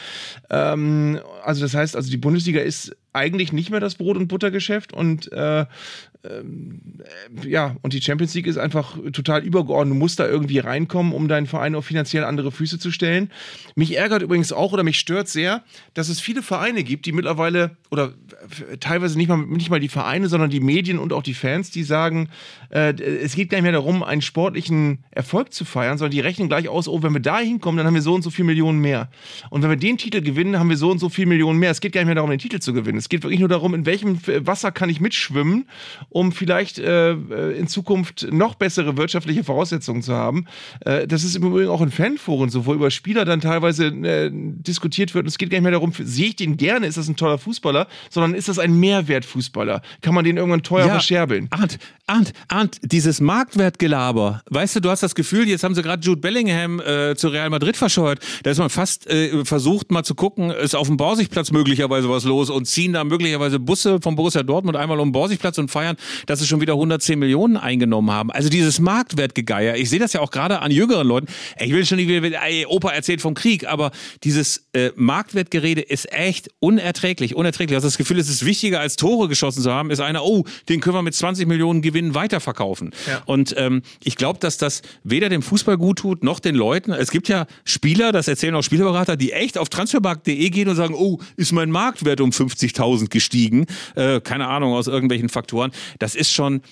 Ähm, 0.48 1.20
also 1.44 1.62
das 1.62 1.74
heißt, 1.74 1.96
also 1.96 2.10
die 2.10 2.16
Bundesliga 2.16 2.60
ist 2.60 2.96
eigentlich 3.12 3.52
nicht 3.52 3.70
mehr 3.70 3.80
das 3.80 3.96
Brot- 3.96 4.16
und 4.16 4.28
Buttergeschäft 4.28 4.92
und 4.92 5.30
äh, 5.32 5.66
ähm, 6.24 6.80
äh, 7.44 7.48
ja, 7.48 7.76
und 7.82 7.92
die 7.92 8.02
Champions 8.02 8.34
League 8.34 8.46
ist 8.46 8.58
einfach 8.58 8.98
total 9.12 9.44
übergeordnet. 9.44 9.94
Du 9.94 9.98
musst 9.98 10.18
da 10.18 10.26
irgendwie 10.26 10.58
reinkommen, 10.58 11.12
um 11.12 11.28
deinen 11.28 11.46
Verein 11.46 11.74
auf 11.74 11.84
finanziell 11.84 12.24
andere 12.24 12.50
Füße 12.50 12.78
zu 12.78 12.90
stellen. 12.90 13.30
Mich 13.76 13.96
ärgert 13.96 14.22
übrigens 14.22 14.52
auch 14.52 14.72
oder 14.72 14.82
mich 14.82 14.98
stört 14.98 15.28
sehr, 15.28 15.62
dass 15.94 16.08
es 16.08 16.20
viele 16.20 16.42
Vereine 16.42 16.82
gibt, 16.82 17.06
die 17.06 17.12
mittlerweile, 17.12 17.76
oder 17.90 18.14
teilweise 18.80 19.16
nicht 19.16 19.28
mal, 19.28 19.38
nicht 19.38 19.70
mal 19.70 19.80
die 19.80 19.88
Vereine, 19.88 20.28
sondern 20.28 20.50
die 20.50 20.60
Medien 20.60 20.98
und 20.98 21.12
auch 21.12 21.22
die 21.22 21.34
Fans, 21.34 21.70
die 21.70 21.84
sagen, 21.84 22.28
äh, 22.70 22.92
es 23.00 23.34
geht 23.36 23.50
gar 23.50 23.58
nicht 23.58 23.64
mehr 23.64 23.72
darum, 23.72 24.02
einen 24.02 24.22
sportlichen 24.22 25.04
Erfolg 25.12 25.52
zu 25.52 25.64
feiern, 25.64 25.98
sondern 25.98 26.12
die 26.12 26.20
rechnen 26.20 26.48
gleich 26.48 26.68
aus, 26.68 26.88
oh, 26.88 27.02
wenn 27.02 27.12
wir 27.12 27.20
da 27.20 27.38
hinkommen, 27.38 27.78
dann 27.78 27.86
haben 27.86 27.94
wir 27.94 28.02
so 28.02 28.14
und 28.14 28.22
so 28.22 28.30
viele 28.30 28.46
Millionen 28.46 28.80
mehr. 28.80 29.08
Und 29.50 29.62
wenn 29.62 29.70
wir 29.70 29.76
den 29.76 29.98
Titel 29.98 30.20
gewinnen, 30.20 30.58
haben 30.58 30.68
wir 30.68 30.76
so 30.76 30.90
und 30.90 30.98
so 30.98 31.08
viele 31.08 31.28
Millionen 31.28 31.60
mehr. 31.60 31.70
Es 31.70 31.80
geht 31.80 31.92
gar 31.92 32.00
nicht 32.00 32.06
mehr 32.06 32.16
darum, 32.16 32.30
den 32.30 32.40
Titel 32.40 32.58
zu 32.58 32.72
gewinnen. 32.72 32.98
Es 32.98 33.08
geht 33.08 33.22
wirklich 33.22 33.40
nur 33.40 33.48
darum, 33.48 33.74
in 33.74 33.86
welchem 33.86 34.18
Wasser 34.46 34.72
kann 34.72 34.90
ich 34.90 35.00
mitschwimmen 35.00 35.66
um 36.10 36.32
vielleicht 36.32 36.78
äh, 36.78 37.12
äh, 37.12 37.58
in 37.58 37.68
Zukunft 37.68 38.26
noch 38.32 38.54
bessere 38.54 38.96
wirtschaftliche 38.96 39.44
Voraussetzungen 39.44 40.02
zu 40.02 40.14
haben. 40.14 40.46
Äh, 40.80 41.06
das 41.06 41.24
ist 41.24 41.36
im 41.36 41.42
Übrigen 41.44 41.68
auch 41.68 41.82
in 41.82 41.90
Fanforen 41.90 42.48
so, 42.50 42.66
wo 42.66 42.74
über 42.74 42.90
Spieler 42.90 43.24
dann 43.24 43.40
teilweise 43.40 43.86
äh, 43.86 44.30
diskutiert 44.32 45.14
wird. 45.14 45.24
Und 45.24 45.28
es 45.28 45.38
geht 45.38 45.50
gar 45.50 45.56
nicht 45.58 45.64
mehr 45.64 45.72
darum, 45.72 45.92
sehe 45.98 46.28
ich 46.28 46.36
den 46.36 46.56
gerne, 46.56 46.86
ist 46.86 46.96
das 46.96 47.08
ein 47.08 47.16
toller 47.16 47.38
Fußballer, 47.38 47.86
sondern 48.10 48.34
ist 48.34 48.48
das 48.48 48.58
ein 48.58 48.78
Mehrwertfußballer? 48.80 49.82
Kann 50.00 50.14
man 50.14 50.24
den 50.24 50.36
irgendwann 50.36 50.62
teuer 50.62 50.86
Ja. 50.86 50.92
verscherbeln? 50.92 51.48
Arndt, 51.50 51.78
Arndt, 52.06 52.32
Arndt, 52.48 52.78
dieses 52.82 53.20
Marktwertgelaber. 53.20 54.42
Weißt 54.48 54.76
du, 54.76 54.80
du 54.80 54.90
hast 54.90 55.02
das 55.02 55.14
Gefühl, 55.14 55.46
jetzt 55.48 55.62
haben 55.62 55.74
sie 55.74 55.82
gerade 55.82 56.02
Jude 56.02 56.20
Bellingham 56.20 56.80
äh, 56.80 57.14
zu 57.16 57.28
Real 57.28 57.50
Madrid 57.50 57.76
verscheuert. 57.76 58.20
Da 58.44 58.50
ist 58.50 58.58
man 58.58 58.70
fast 58.70 59.06
äh, 59.10 59.44
versucht, 59.44 59.90
mal 59.90 60.04
zu 60.04 60.14
gucken, 60.14 60.50
ist 60.50 60.74
auf 60.74 60.86
dem 60.86 60.96
Borsigplatz 60.96 61.50
möglicherweise 61.52 62.08
was 62.08 62.24
los 62.24 62.48
und 62.50 62.66
ziehen 62.66 62.94
da 62.94 63.04
möglicherweise 63.04 63.58
Busse 63.58 64.00
vom 64.00 64.16
Borussia 64.16 64.42
Dortmund 64.42 64.76
einmal 64.76 64.98
um 65.00 65.08
den 65.08 65.12
Borsigplatz 65.12 65.58
und 65.58 65.70
feiern, 65.70 65.96
dass 66.26 66.40
sie 66.40 66.46
schon 66.46 66.60
wieder 66.60 66.74
110 66.74 67.18
Millionen 67.18 67.56
eingenommen 67.56 68.10
haben. 68.10 68.30
Also 68.30 68.48
dieses 68.48 68.80
Marktwertgegeier. 68.80 69.76
Ich 69.76 69.90
sehe 69.90 69.98
das 69.98 70.12
ja 70.12 70.20
auch 70.20 70.30
gerade 70.30 70.60
an 70.60 70.70
jüngeren 70.70 71.06
Leuten. 71.06 71.26
Ich 71.58 71.72
will 71.72 71.84
schon 71.84 71.96
nicht 71.96 72.08
wieder, 72.08 72.42
ey, 72.42 72.66
Opa 72.66 72.90
erzählt 72.90 73.20
vom 73.20 73.34
Krieg, 73.34 73.66
aber 73.66 73.90
dieses 74.24 74.68
äh, 74.72 74.90
Marktwertgerede 74.96 75.80
ist 75.80 76.12
echt 76.12 76.50
unerträglich, 76.60 77.34
unerträglich. 77.34 77.74
Du 77.74 77.76
hast 77.76 77.84
das 77.84 77.98
Gefühl, 77.98 78.18
es 78.18 78.28
ist 78.28 78.44
wichtiger 78.44 78.80
als 78.80 78.96
Tore 78.96 79.28
geschossen 79.28 79.62
zu 79.62 79.72
haben, 79.72 79.90
ist 79.90 80.00
einer, 80.00 80.24
oh, 80.24 80.44
den 80.68 80.80
können 80.80 80.96
wir 80.96 81.02
mit 81.02 81.14
20 81.14 81.46
Millionen 81.46 81.82
Gewinn 81.82 82.14
weiterverkaufen. 82.14 82.92
Und 83.26 83.54
ähm, 83.56 83.82
ich 84.02 84.16
glaube, 84.16 84.38
dass 84.38 84.58
das 84.58 84.82
weder 85.04 85.28
dem 85.28 85.42
Fußball 85.42 85.76
gut 85.76 85.98
tut, 85.98 86.24
noch 86.24 86.40
den 86.40 86.54
Leuten. 86.54 86.92
Es 86.92 87.10
gibt 87.10 87.28
ja 87.28 87.46
Spieler, 87.64 88.12
das 88.12 88.28
erzählen 88.28 88.54
auch 88.54 88.62
Spielerberater, 88.62 89.16
die 89.16 89.32
echt 89.32 89.58
auf 89.58 89.68
transfermarkt.de 89.68 90.50
gehen 90.50 90.68
und 90.68 90.76
sagen, 90.76 90.94
oh, 90.94 91.18
ist 91.36 91.52
mein 91.52 91.70
Marktwert 91.70 92.20
um 92.20 92.30
50.000 92.30 93.08
gestiegen. 93.08 93.66
Äh, 93.94 94.20
keine 94.20 94.48
Ahnung, 94.48 94.72
aus 94.72 94.86
irgendwelchen 94.86 95.28
Faktoren. 95.28 95.72
Das 95.98 96.14
ist 96.14 96.32
schon 96.32 96.62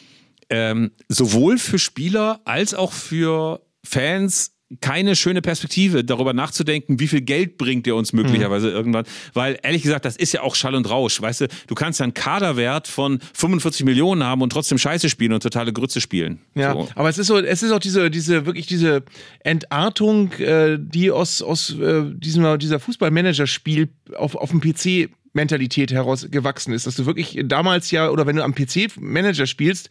ähm, 0.50 0.92
sowohl 1.08 1.58
für 1.58 1.78
Spieler 1.78 2.40
als 2.44 2.74
auch 2.74 2.92
für 2.92 3.60
Fans 3.84 4.56
keine 4.80 5.14
schöne 5.14 5.42
Perspektive, 5.42 6.02
darüber 6.02 6.32
nachzudenken, 6.32 6.98
wie 6.98 7.06
viel 7.06 7.20
Geld 7.20 7.56
bringt 7.56 7.86
der 7.86 7.94
uns 7.94 8.12
möglicherweise 8.12 8.68
irgendwann. 8.68 9.04
Weil, 9.32 9.58
ehrlich 9.62 9.82
gesagt, 9.82 10.04
das 10.04 10.16
ist 10.16 10.32
ja 10.32 10.42
auch 10.42 10.56
Schall 10.56 10.74
und 10.74 10.90
Rausch. 10.90 11.20
Weißt 11.20 11.42
du, 11.42 11.48
du 11.68 11.74
kannst 11.76 12.00
ja 12.00 12.04
einen 12.04 12.14
Kaderwert 12.14 12.88
von 12.88 13.20
45 13.34 13.84
Millionen 13.84 14.24
haben 14.24 14.42
und 14.42 14.50
trotzdem 14.50 14.76
Scheiße 14.78 15.08
spielen 15.08 15.32
und 15.32 15.42
totale 15.42 15.72
Grütze 15.72 16.00
spielen. 16.00 16.40
Ja, 16.56 16.72
So. 16.72 16.88
aber 16.96 17.08
es 17.08 17.16
ist 17.16 17.28
so, 17.28 17.38
es 17.38 17.62
ist 17.62 17.70
auch 17.70 17.78
diese, 17.78 18.10
diese, 18.10 18.44
wirklich 18.44 18.66
diese 18.66 19.04
Entartung, 19.44 20.32
äh, 20.32 20.78
die 20.80 21.12
aus, 21.12 21.42
aus 21.42 21.70
äh, 21.78 22.02
diesem, 22.14 22.58
dieser 22.58 22.80
Fußballmanager-Spiel 22.80 23.88
auf, 24.16 24.34
auf 24.34 24.50
dem 24.50 24.60
PC 24.60 25.10
Mentalität 25.36 25.92
heraus 25.92 26.26
gewachsen 26.28 26.72
ist, 26.72 26.86
dass 26.86 26.96
du 26.96 27.06
wirklich 27.06 27.38
damals 27.44 27.92
ja, 27.92 28.10
oder 28.10 28.26
wenn 28.26 28.34
du 28.34 28.42
am 28.42 28.54
PC 28.54 28.96
Manager 28.98 29.46
spielst, 29.46 29.90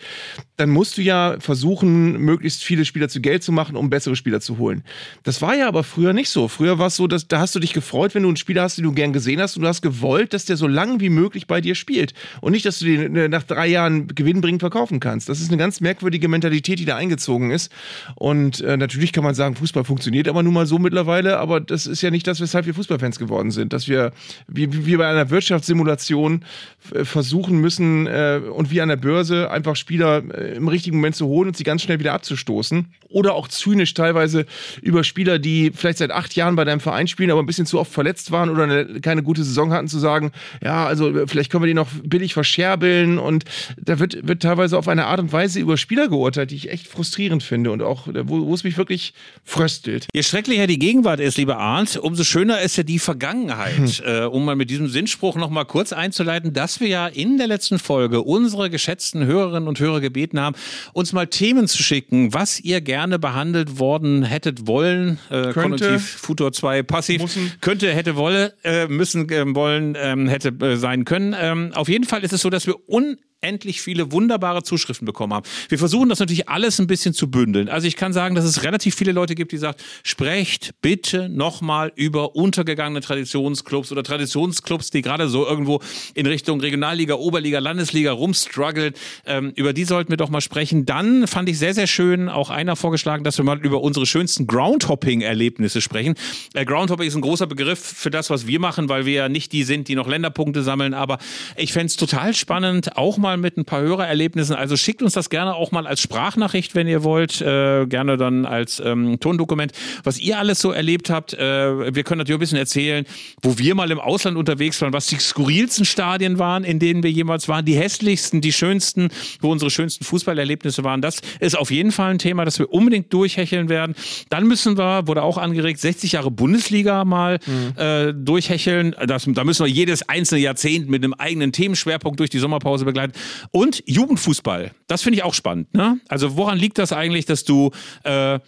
dann 0.57 0.69
musst 0.69 0.97
du 0.97 1.01
ja 1.01 1.37
versuchen, 1.39 2.19
möglichst 2.19 2.63
viele 2.63 2.83
Spieler 2.83 3.07
zu 3.07 3.21
Geld 3.21 3.43
zu 3.43 3.53
machen, 3.53 3.77
um 3.77 3.89
bessere 3.89 4.17
Spieler 4.17 4.41
zu 4.41 4.57
holen. 4.57 4.83
Das 5.23 5.41
war 5.41 5.55
ja 5.55 5.67
aber 5.67 5.83
früher 5.83 6.11
nicht 6.11 6.29
so. 6.29 6.47
Früher 6.47 6.79
war 6.79 6.87
es 6.87 6.97
so, 6.97 7.07
dass 7.07 7.27
da 7.27 7.39
hast 7.39 7.55
du 7.55 7.59
dich 7.59 7.73
gefreut, 7.73 8.15
wenn 8.15 8.23
du 8.23 8.29
einen 8.29 8.37
Spieler 8.37 8.63
hast, 8.63 8.77
den 8.77 8.83
du 8.83 8.91
gern 8.91 9.13
gesehen 9.13 9.39
hast 9.39 9.55
und 9.55 9.61
du 9.61 9.67
hast 9.67 9.81
gewollt, 9.81 10.33
dass 10.33 10.45
der 10.45 10.57
so 10.57 10.67
lange 10.67 10.99
wie 10.99 11.09
möglich 11.09 11.47
bei 11.47 11.61
dir 11.61 11.75
spielt 11.75 12.13
und 12.41 12.51
nicht, 12.51 12.65
dass 12.65 12.79
du 12.79 12.85
den 12.85 13.15
äh, 13.15 13.29
nach 13.29 13.43
drei 13.43 13.67
Jahren 13.67 14.07
gewinnbringend 14.07 14.61
verkaufen 14.61 14.99
kannst. 14.99 15.29
Das 15.29 15.39
ist 15.39 15.49
eine 15.49 15.57
ganz 15.57 15.79
merkwürdige 15.79 16.27
Mentalität, 16.27 16.79
die 16.79 16.85
da 16.85 16.95
eingezogen 16.97 17.51
ist. 17.51 17.71
Und 18.15 18.61
äh, 18.61 18.77
natürlich 18.77 19.13
kann 19.13 19.23
man 19.23 19.35
sagen, 19.35 19.55
Fußball 19.55 19.83
funktioniert 19.83 20.27
aber 20.27 20.43
nun 20.43 20.53
mal 20.53 20.65
so 20.65 20.79
mittlerweile, 20.79 21.37
aber 21.37 21.61
das 21.61 21.85
ist 21.85 22.01
ja 22.01 22.11
nicht 22.11 22.27
das, 22.27 22.41
weshalb 22.41 22.65
wir 22.65 22.73
Fußballfans 22.73 23.19
geworden 23.19 23.51
sind, 23.51 23.73
dass 23.73 23.87
wir 23.87 24.11
wie 24.47 24.85
wie 24.85 24.97
bei 24.97 25.07
einer 25.07 25.29
Wirtschaftssimulation 25.35 26.45
äh, 26.93 27.03
versuchen 27.03 27.59
müssen 27.59 28.07
äh, 28.07 28.41
und 28.49 28.71
wie 28.71 28.81
an 28.81 28.89
der 28.89 28.95
Börse 28.95 29.51
einfach 29.51 29.75
Spieler 29.75 30.23
äh, 30.33 30.55
im 30.55 30.67
richtigen 30.67 30.97
Moment 30.97 31.15
zu 31.15 31.27
holen 31.27 31.49
und 31.49 31.57
sie 31.57 31.63
ganz 31.63 31.81
schnell 31.81 31.99
wieder 31.99 32.13
abzustoßen. 32.13 32.87
Oder 33.09 33.33
auch 33.33 33.47
zynisch 33.47 33.93
teilweise 33.93 34.45
über 34.81 35.03
Spieler, 35.03 35.37
die 35.37 35.71
vielleicht 35.75 35.99
seit 35.99 36.11
acht 36.11 36.35
Jahren 36.35 36.55
bei 36.55 36.63
deinem 36.63 36.79
Verein 36.79 37.07
spielen, 37.07 37.31
aber 37.31 37.41
ein 37.41 37.45
bisschen 37.45 37.65
zu 37.65 37.79
oft 37.79 37.91
verletzt 37.91 38.31
waren 38.31 38.49
oder 38.49 38.63
eine, 38.63 39.01
keine 39.01 39.23
gute 39.23 39.43
Saison 39.43 39.71
hatten, 39.71 39.87
zu 39.87 39.99
sagen, 39.99 40.31
ja, 40.63 40.85
also 40.85 41.09
äh, 41.15 41.27
vielleicht 41.27 41.51
können 41.51 41.63
wir 41.63 41.67
die 41.67 41.73
noch 41.73 41.89
billig 42.03 42.33
verscherbeln. 42.33 43.19
Und 43.19 43.43
da 43.77 43.99
wird, 43.99 44.25
wird 44.27 44.41
teilweise 44.41 44.77
auf 44.77 44.87
eine 44.87 45.05
Art 45.05 45.19
und 45.19 45.33
Weise 45.33 45.59
über 45.59 45.77
Spieler 45.77 46.07
geurteilt, 46.07 46.51
die 46.51 46.55
ich 46.55 46.71
echt 46.71 46.87
frustrierend 46.87 47.43
finde 47.43 47.71
und 47.71 47.81
auch, 47.81 48.07
wo, 48.07 48.47
wo 48.47 48.53
es 48.53 48.63
mich 48.63 48.77
wirklich 48.77 49.13
fröstelt. 49.43 50.07
Je 50.13 50.23
schrecklicher 50.23 50.67
die 50.67 50.79
Gegenwart 50.79 51.19
ist, 51.19 51.37
lieber 51.37 51.57
Arndt, 51.57 51.97
umso 51.97 52.23
schöner 52.23 52.61
ist 52.61 52.77
ja 52.77 52.83
die 52.83 52.99
Vergangenheit. 52.99 54.03
Äh, 54.05 54.25
um 54.25 54.45
mal 54.45 54.55
mit 54.55 54.69
diesem 54.69 54.87
Sinnspruch 55.15 55.35
noch 55.35 55.49
mal 55.49 55.63
kurz 55.63 55.93
einzuleiten, 55.93 56.51
dass 56.51 56.81
wir 56.81 56.89
ja 56.89 57.07
in 57.07 57.37
der 57.37 57.47
letzten 57.47 57.79
Folge 57.79 58.21
unsere 58.21 58.69
geschätzten 58.69 59.25
Hörerinnen 59.25 59.69
und 59.69 59.79
Hörer 59.79 60.01
gebeten 60.01 60.41
haben, 60.41 60.57
uns 60.91 61.13
mal 61.13 61.27
Themen 61.27 61.69
zu 61.69 61.81
schicken, 61.81 62.33
was 62.33 62.59
ihr 62.59 62.81
gerne 62.81 63.17
behandelt 63.17 63.79
worden 63.79 64.23
hättet 64.23 64.67
wollen. 64.67 65.17
Äh, 65.29 65.53
Konjunktiv, 65.53 66.05
Futur 66.05 66.51
2, 66.51 66.83
passiv. 66.83 67.21
Müssen. 67.21 67.53
Könnte, 67.61 67.93
hätte, 67.93 68.17
wolle, 68.17 68.55
äh, 68.65 68.87
müssen, 68.87 69.27
ähm, 69.31 69.55
wollen, 69.55 69.95
ähm, 69.97 70.27
hätte 70.27 70.49
äh, 70.49 70.75
sein 70.75 71.05
können. 71.05 71.33
Ähm, 71.39 71.71
auf 71.73 71.87
jeden 71.87 72.03
Fall 72.03 72.25
ist 72.25 72.33
es 72.33 72.41
so, 72.41 72.49
dass 72.49 72.67
wir 72.67 72.75
un 72.89 73.17
endlich 73.45 73.81
viele 73.81 74.11
wunderbare 74.11 74.63
Zuschriften 74.63 75.05
bekommen 75.05 75.33
haben. 75.33 75.45
Wir 75.69 75.77
versuchen 75.77 76.09
das 76.09 76.19
natürlich 76.19 76.49
alles 76.49 76.79
ein 76.79 76.87
bisschen 76.87 77.13
zu 77.13 77.29
bündeln. 77.29 77.69
Also 77.69 77.87
ich 77.87 77.95
kann 77.95 78.11
sagen, 78.11 78.35
dass 78.35 78.45
es 78.45 78.63
relativ 78.63 78.95
viele 78.95 79.11
Leute 79.11 79.35
gibt, 79.35 79.51
die 79.51 79.57
sagen, 79.57 79.77
sprecht 80.03 80.73
bitte 80.81 81.29
nochmal 81.29 81.91
über 81.95 82.35
untergegangene 82.35 83.01
Traditionsclubs 83.01 83.91
oder 83.91 84.03
Traditionsclubs, 84.03 84.89
die 84.89 85.01
gerade 85.01 85.29
so 85.29 85.45
irgendwo 85.45 85.79
in 86.15 86.25
Richtung 86.25 86.59
Regionalliga, 86.59 87.15
Oberliga, 87.15 87.59
Landesliga 87.59 88.11
rumstruggeln. 88.11 88.93
Ähm, 89.25 89.53
über 89.55 89.73
die 89.73 89.85
sollten 89.85 90.09
wir 90.09 90.17
doch 90.17 90.29
mal 90.29 90.41
sprechen. 90.41 90.85
Dann 90.85 91.27
fand 91.27 91.47
ich 91.49 91.59
sehr, 91.59 91.73
sehr 91.73 91.87
schön 91.87 92.29
auch 92.29 92.49
einer 92.49 92.75
vorgeschlagen, 92.75 93.23
dass 93.23 93.37
wir 93.37 93.45
mal 93.45 93.59
über 93.63 93.81
unsere 93.81 94.05
schönsten 94.05 94.47
Groundhopping-Erlebnisse 94.47 95.81
sprechen. 95.81 96.15
Äh, 96.53 96.65
Groundhopping 96.65 97.07
ist 97.07 97.15
ein 97.15 97.21
großer 97.21 97.47
Begriff 97.47 97.79
für 97.79 98.09
das, 98.09 98.29
was 98.29 98.47
wir 98.47 98.59
machen, 98.59 98.89
weil 98.89 99.05
wir 99.05 99.13
ja 99.13 99.29
nicht 99.29 99.51
die 99.51 99.63
sind, 99.63 99.87
die 99.87 99.95
noch 99.95 100.07
Länderpunkte 100.07 100.63
sammeln. 100.63 100.93
Aber 100.93 101.19
ich 101.55 101.73
fände 101.73 101.87
es 101.87 101.95
total 101.95 102.33
spannend, 102.33 102.97
auch 102.97 103.17
mal 103.17 103.34
mit 103.37 103.57
ein 103.57 103.65
paar 103.65 103.81
Hörererlebnissen. 103.81 104.55
Also 104.55 104.77
schickt 104.77 105.01
uns 105.01 105.13
das 105.13 105.29
gerne 105.29 105.55
auch 105.55 105.71
mal 105.71 105.87
als 105.87 106.01
Sprachnachricht, 106.01 106.75
wenn 106.75 106.87
ihr 106.87 107.03
wollt. 107.03 107.41
Äh, 107.41 107.85
gerne 107.87 108.17
dann 108.17 108.45
als 108.45 108.79
ähm, 108.79 109.19
Tondokument, 109.19 109.71
was 110.03 110.19
ihr 110.19 110.37
alles 110.37 110.59
so 110.59 110.71
erlebt 110.71 111.09
habt. 111.09 111.33
Äh, 111.33 111.93
wir 111.95 112.03
können 112.03 112.19
natürlich 112.19 112.37
ein 112.37 112.39
bisschen 112.39 112.57
erzählen, 112.57 113.05
wo 113.41 113.57
wir 113.57 113.75
mal 113.75 113.91
im 113.91 113.99
Ausland 113.99 114.37
unterwegs 114.37 114.81
waren, 114.81 114.93
was 114.93 115.07
die 115.07 115.17
skurrilsten 115.17 115.85
Stadien 115.85 116.39
waren, 116.39 116.63
in 116.63 116.79
denen 116.79 117.03
wir 117.03 117.11
jemals 117.11 117.47
waren, 117.47 117.65
die 117.65 117.75
hässlichsten, 117.75 118.41
die 118.41 118.53
schönsten, 118.53 119.09
wo 119.41 119.51
unsere 119.51 119.71
schönsten 119.71 120.03
Fußballerlebnisse 120.03 120.83
waren. 120.83 121.01
Das 121.01 121.21
ist 121.39 121.57
auf 121.57 121.71
jeden 121.71 121.91
Fall 121.91 122.11
ein 122.11 122.19
Thema, 122.19 122.45
das 122.45 122.59
wir 122.59 122.71
unbedingt 122.71 123.13
durchhecheln 123.13 123.69
werden. 123.69 123.95
Dann 124.29 124.47
müssen 124.47 124.77
wir, 124.77 125.07
wurde 125.07 125.23
auch 125.23 125.37
angeregt, 125.37 125.79
60 125.79 126.13
Jahre 126.13 126.31
Bundesliga 126.31 127.05
mal 127.05 127.39
äh, 127.75 128.13
durchhecheln. 128.13 128.95
Das, 129.05 129.25
da 129.27 129.43
müssen 129.43 129.65
wir 129.65 129.71
jedes 129.71 130.07
einzelne 130.09 130.41
Jahrzehnt 130.41 130.89
mit 130.89 131.03
einem 131.03 131.13
eigenen 131.13 131.51
Themenschwerpunkt 131.51 132.19
durch 132.19 132.29
die 132.29 132.39
Sommerpause 132.39 132.85
begleiten. 132.85 133.13
Und 133.51 133.83
Jugendfußball, 133.85 134.71
das 134.87 135.01
finde 135.01 135.17
ich 135.17 135.23
auch 135.23 135.33
spannend. 135.33 135.73
Ne? 135.73 135.99
Also 136.07 136.37
woran 136.37 136.57
liegt 136.57 136.77
das 136.77 136.91
eigentlich, 136.91 137.25
dass 137.25 137.43
du 137.43 137.71
äh, 138.03 138.39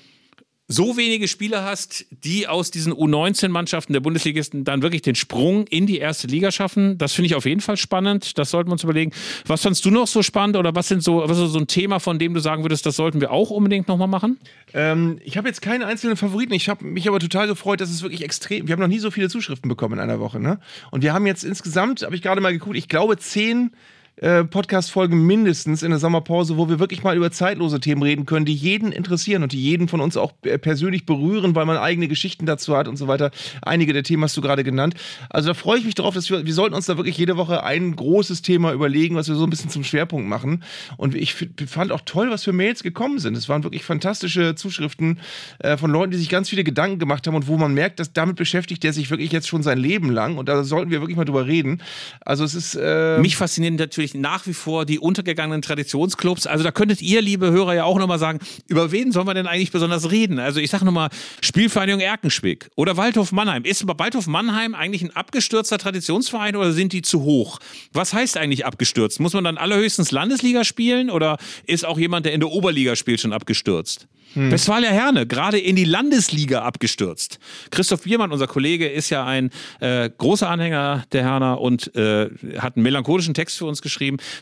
so 0.69 0.97
wenige 0.97 1.29
Spieler 1.29 1.63
hast, 1.63 2.05
die 2.11 2.47
aus 2.47 2.71
diesen 2.71 2.93
U19-Mannschaften 2.93 3.93
der 3.93 4.01
Bundesligisten 4.01 4.65
dann 4.65 4.81
wirklich 4.81 5.01
den 5.01 5.15
Sprung 5.15 5.65
in 5.67 5.87
die 5.87 5.97
erste 5.97 6.27
Liga 6.27 6.51
schaffen. 6.51 6.97
Das 6.97 7.13
finde 7.13 7.27
ich 7.27 7.35
auf 7.35 7.45
jeden 7.45 7.61
Fall 7.61 7.77
spannend. 7.77 8.37
Das 8.37 8.51
sollten 8.51 8.69
wir 8.69 8.73
uns 8.73 8.83
überlegen. 8.83 9.13
Was 9.45 9.61
fandst 9.61 9.85
du 9.85 9.91
noch 9.91 10.07
so 10.07 10.23
spannend 10.23 10.57
oder 10.57 10.75
was 10.75 10.89
sind 10.89 11.01
so, 11.01 11.23
was 11.25 11.37
ist 11.37 11.51
so 11.51 11.59
ein 11.59 11.67
Thema, 11.67 11.99
von 11.99 12.19
dem 12.19 12.33
du 12.33 12.41
sagen 12.41 12.63
würdest, 12.63 12.85
das 12.85 12.97
sollten 12.97 13.21
wir 13.21 13.31
auch 13.31 13.49
unbedingt 13.49 13.87
nochmal 13.87 14.09
machen? 14.09 14.39
Ähm, 14.73 15.19
ich 15.23 15.37
habe 15.37 15.47
jetzt 15.47 15.61
keine 15.61 15.85
einzelnen 15.85 16.17
Favoriten. 16.17 16.53
Ich 16.53 16.67
habe 16.67 16.83
mich 16.83 17.07
aber 17.07 17.19
total 17.19 17.47
gefreut, 17.47 17.79
dass 17.79 17.89
es 17.89 18.01
wirklich 18.01 18.23
extrem. 18.23 18.67
Wir 18.67 18.73
haben 18.73 18.81
noch 18.81 18.87
nie 18.87 18.99
so 18.99 19.09
viele 19.09 19.29
Zuschriften 19.29 19.69
bekommen 19.69 19.93
in 19.93 19.99
einer 20.01 20.19
Woche, 20.19 20.41
ne? 20.41 20.59
Und 20.91 21.01
wir 21.01 21.13
haben 21.13 21.25
jetzt 21.25 21.45
insgesamt, 21.45 22.03
habe 22.03 22.15
ich 22.15 22.21
gerade 22.21 22.41
mal 22.41 22.51
geguckt, 22.51 22.75
ich 22.75 22.89
glaube 22.89 23.17
zehn 23.17 23.71
äh, 24.17 24.43
Podcast-Folgen 24.43 25.25
mindestens 25.25 25.83
in 25.83 25.91
der 25.91 25.99
Sommerpause, 25.99 26.57
wo 26.57 26.69
wir 26.69 26.79
wirklich 26.79 27.03
mal 27.03 27.15
über 27.15 27.31
zeitlose 27.31 27.79
Themen 27.79 28.01
reden 28.01 28.25
können, 28.25 28.45
die 28.45 28.55
jeden 28.55 28.91
interessieren 28.91 29.43
und 29.43 29.51
die 29.51 29.61
jeden 29.61 29.87
von 29.87 30.01
uns 30.01 30.17
auch 30.17 30.33
äh, 30.43 30.57
persönlich 30.57 31.05
berühren, 31.05 31.53
weil 31.53 31.65
man 31.65 31.77
eigene 31.77 32.07
Geschichten 32.07 32.45
dazu 32.45 32.75
hat 32.75 32.87
und 32.87 32.97
so 32.97 33.07
weiter. 33.07 33.31
Einige 33.61 33.93
der 33.93 34.03
Themen 34.03 34.23
hast 34.23 34.35
du 34.35 34.41
gerade 34.41 34.63
genannt. 34.63 34.95
Also 35.29 35.49
da 35.49 35.53
freue 35.53 35.77
ich 35.77 35.85
mich 35.85 35.95
drauf, 35.95 36.15
dass 36.15 36.29
wir, 36.29 36.45
wir 36.45 36.53
sollten 36.53 36.73
uns 36.73 36.87
da 36.87 36.97
wirklich 36.97 37.17
jede 37.17 37.37
Woche 37.37 37.63
ein 37.63 37.95
großes 37.95 38.41
Thema 38.41 38.73
überlegen, 38.73 39.15
was 39.15 39.27
wir 39.27 39.35
so 39.35 39.43
ein 39.43 39.49
bisschen 39.51 39.69
zum 39.69 39.83
Schwerpunkt 39.83 40.27
machen. 40.27 40.63
Und 40.97 41.13
ich 41.13 41.35
fand 41.67 41.91
auch 41.91 42.01
toll, 42.03 42.31
was 42.31 42.43
für 42.43 42.53
Mails 42.53 42.81
gekommen 42.81 43.19
sind. 43.19 43.37
Es 43.37 43.49
waren 43.49 43.63
wirklich 43.63 43.83
fantastische 43.83 44.55
Zuschriften 44.55 45.19
äh, 45.59 45.77
von 45.77 45.91
Leuten, 45.91 46.11
die 46.11 46.17
sich 46.17 46.29
ganz 46.29 46.49
viele 46.49 46.63
Gedanken 46.63 46.97
gemacht 46.97 47.27
haben 47.27 47.35
und 47.35 47.47
wo 47.47 47.57
man 47.57 47.73
merkt, 47.73 47.99
dass 47.99 48.13
damit 48.13 48.35
beschäftigt 48.35 48.83
der 48.83 48.93
sich 48.93 49.11
wirklich 49.11 49.31
jetzt 49.31 49.47
schon 49.47 49.61
sein 49.61 49.77
Leben 49.77 50.09
lang. 50.09 50.37
Und 50.37 50.49
da 50.49 50.63
sollten 50.63 50.89
wir 50.89 51.01
wirklich 51.01 51.17
mal 51.17 51.25
drüber 51.25 51.45
reden. 51.45 51.83
Also 52.21 52.43
es 52.43 52.55
ist 52.55 52.75
äh, 52.75 53.19
Mich 53.19 53.35
faszinieren 53.35 53.75
natürlich 53.75 54.06
wirklich 54.07 54.21
nach 54.21 54.47
wie 54.47 54.53
vor 54.53 54.85
die 54.85 54.99
untergegangenen 54.99 55.61
Traditionsclubs. 55.61 56.47
Also 56.47 56.63
da 56.63 56.71
könntet 56.71 57.01
ihr, 57.01 57.21
liebe 57.21 57.51
Hörer, 57.51 57.75
ja 57.75 57.83
auch 57.83 57.97
nochmal 57.97 58.19
sagen, 58.19 58.39
über 58.67 58.91
wen 58.91 59.11
sollen 59.11 59.27
wir 59.27 59.33
denn 59.33 59.47
eigentlich 59.47 59.71
besonders 59.71 60.11
reden? 60.11 60.39
Also 60.39 60.59
ich 60.59 60.69
sage 60.69 60.85
nochmal, 60.85 61.09
Spielvereinigung 61.41 62.01
Erkenschwick 62.01 62.69
oder 62.75 62.97
Waldhof 62.97 63.31
Mannheim. 63.31 63.63
Ist 63.63 63.85
Waldhof 63.87 64.27
Mannheim 64.27 64.75
eigentlich 64.75 65.01
ein 65.01 65.15
abgestürzter 65.15 65.77
Traditionsverein 65.77 66.55
oder 66.55 66.71
sind 66.71 66.93
die 66.93 67.01
zu 67.01 67.23
hoch? 67.23 67.59
Was 67.93 68.13
heißt 68.13 68.37
eigentlich 68.37 68.65
abgestürzt? 68.65 69.19
Muss 69.19 69.33
man 69.33 69.43
dann 69.43 69.57
allerhöchstens 69.57 70.11
Landesliga 70.11 70.63
spielen 70.63 71.09
oder 71.09 71.37
ist 71.65 71.85
auch 71.85 71.97
jemand, 71.97 72.25
der 72.25 72.33
in 72.33 72.39
der 72.39 72.49
Oberliga 72.49 72.95
spielt, 72.95 73.19
schon 73.19 73.33
abgestürzt? 73.33 74.07
Hm. 74.33 74.51
Westfalia 74.51 74.89
Herne, 74.89 75.25
gerade 75.25 75.57
in 75.57 75.75
die 75.75 75.85
Landesliga 75.85 76.61
abgestürzt. 76.61 77.39
Christoph 77.71 78.03
Biermann, 78.03 78.31
unser 78.31 78.47
Kollege, 78.47 78.87
ist 78.87 79.09
ja 79.09 79.25
ein 79.25 79.51
äh, 79.79 80.09
großer 80.15 80.49
Anhänger 80.49 81.05
der 81.11 81.23
Herner 81.23 81.61
und 81.61 81.95
äh, 81.95 82.29
hat 82.57 82.75
einen 82.75 82.83
melancholischen 82.83 83.33
Text 83.33 83.57
für 83.57 83.65
uns 83.65 83.81
geschrieben. 83.81 83.96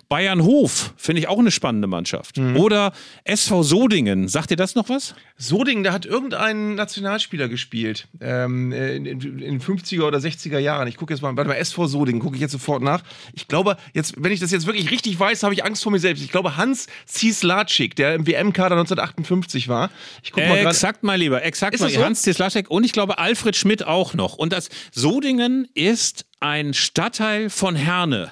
Bayern 0.10 0.44
Hof, 0.44 0.94
finde 0.98 1.22
ich 1.22 1.28
auch 1.28 1.40
eine 1.40 1.52
spannende 1.52 1.88
Mannschaft. 1.88 2.38
Hm. 2.38 2.58
Oder 2.58 2.94
SV 3.24 3.64
Sodingen, 3.64 4.28
sagt 4.28 4.52
ihr 4.52 4.58
das 4.58 4.76
noch 4.76 4.90
was? 4.90 5.16
Sodingen, 5.38 5.84
da 5.84 5.92
hat 5.92 6.06
irgendein 6.06 6.76
Nationalspieler 6.76 7.50
gespielt. 7.50 8.08
Ähm, 8.22 8.72
in, 8.72 9.06
in, 9.06 9.40
in 9.40 9.62
50er 9.62 10.04
oder 10.04 10.20
60er 10.20 10.60
Jahren. 10.60 10.88
Ich 10.88 10.98
gucke 10.98 11.14
jetzt 11.14 11.22
mal, 11.22 11.36
warte 11.36 11.50
mal, 11.50 11.56
SV 11.56 11.88
Sodingen, 11.88 12.22
gucke 12.22 12.36
ich 12.36 12.42
jetzt 12.42 12.52
sofort 12.52 12.82
nach. 12.82 13.04
Ich 13.34 13.48
glaube, 13.48 13.78
jetzt, 13.94 14.16
wenn 14.18 14.32
ich 14.32 14.40
das 14.40 14.52
jetzt 14.52 14.66
wirklich 14.66 14.92
richtig 14.92 15.20
weiß, 15.20 15.44
habe 15.44 15.54
ich 15.54 15.64
Angst 15.64 15.84
vor 15.84 15.92
mir 15.92 16.00
selbst. 16.00 16.24
Ich 16.24 16.32
glaube, 16.32 16.58
Hans 16.58 16.88
Zieslacik, 17.06 17.96
der 17.96 18.16
im 18.16 18.28
WM-Kader 18.28 18.76
1958 18.76 19.68
war, 19.68 19.90
ich 20.24 20.32
guck 20.32 20.46
mal 20.48 20.58
Exakt, 20.58 21.04
mein 21.04 21.20
Lieber, 21.20 21.44
exakt. 21.44 21.80
Mal, 21.80 21.90
so? 21.90 22.04
Hans 22.04 22.22
Zieslaschek 22.22 22.70
und 22.70 22.84
ich 22.84 22.92
glaube 22.92 23.18
Alfred 23.18 23.56
Schmidt 23.56 23.86
auch 23.86 24.14
noch. 24.14 24.36
Und 24.36 24.54
das 24.54 24.70
Sodingen 24.92 25.68
ist 25.74 26.26
ein 26.40 26.74
Stadtteil 26.74 27.50
von 27.50 27.76
Herne. 27.76 28.32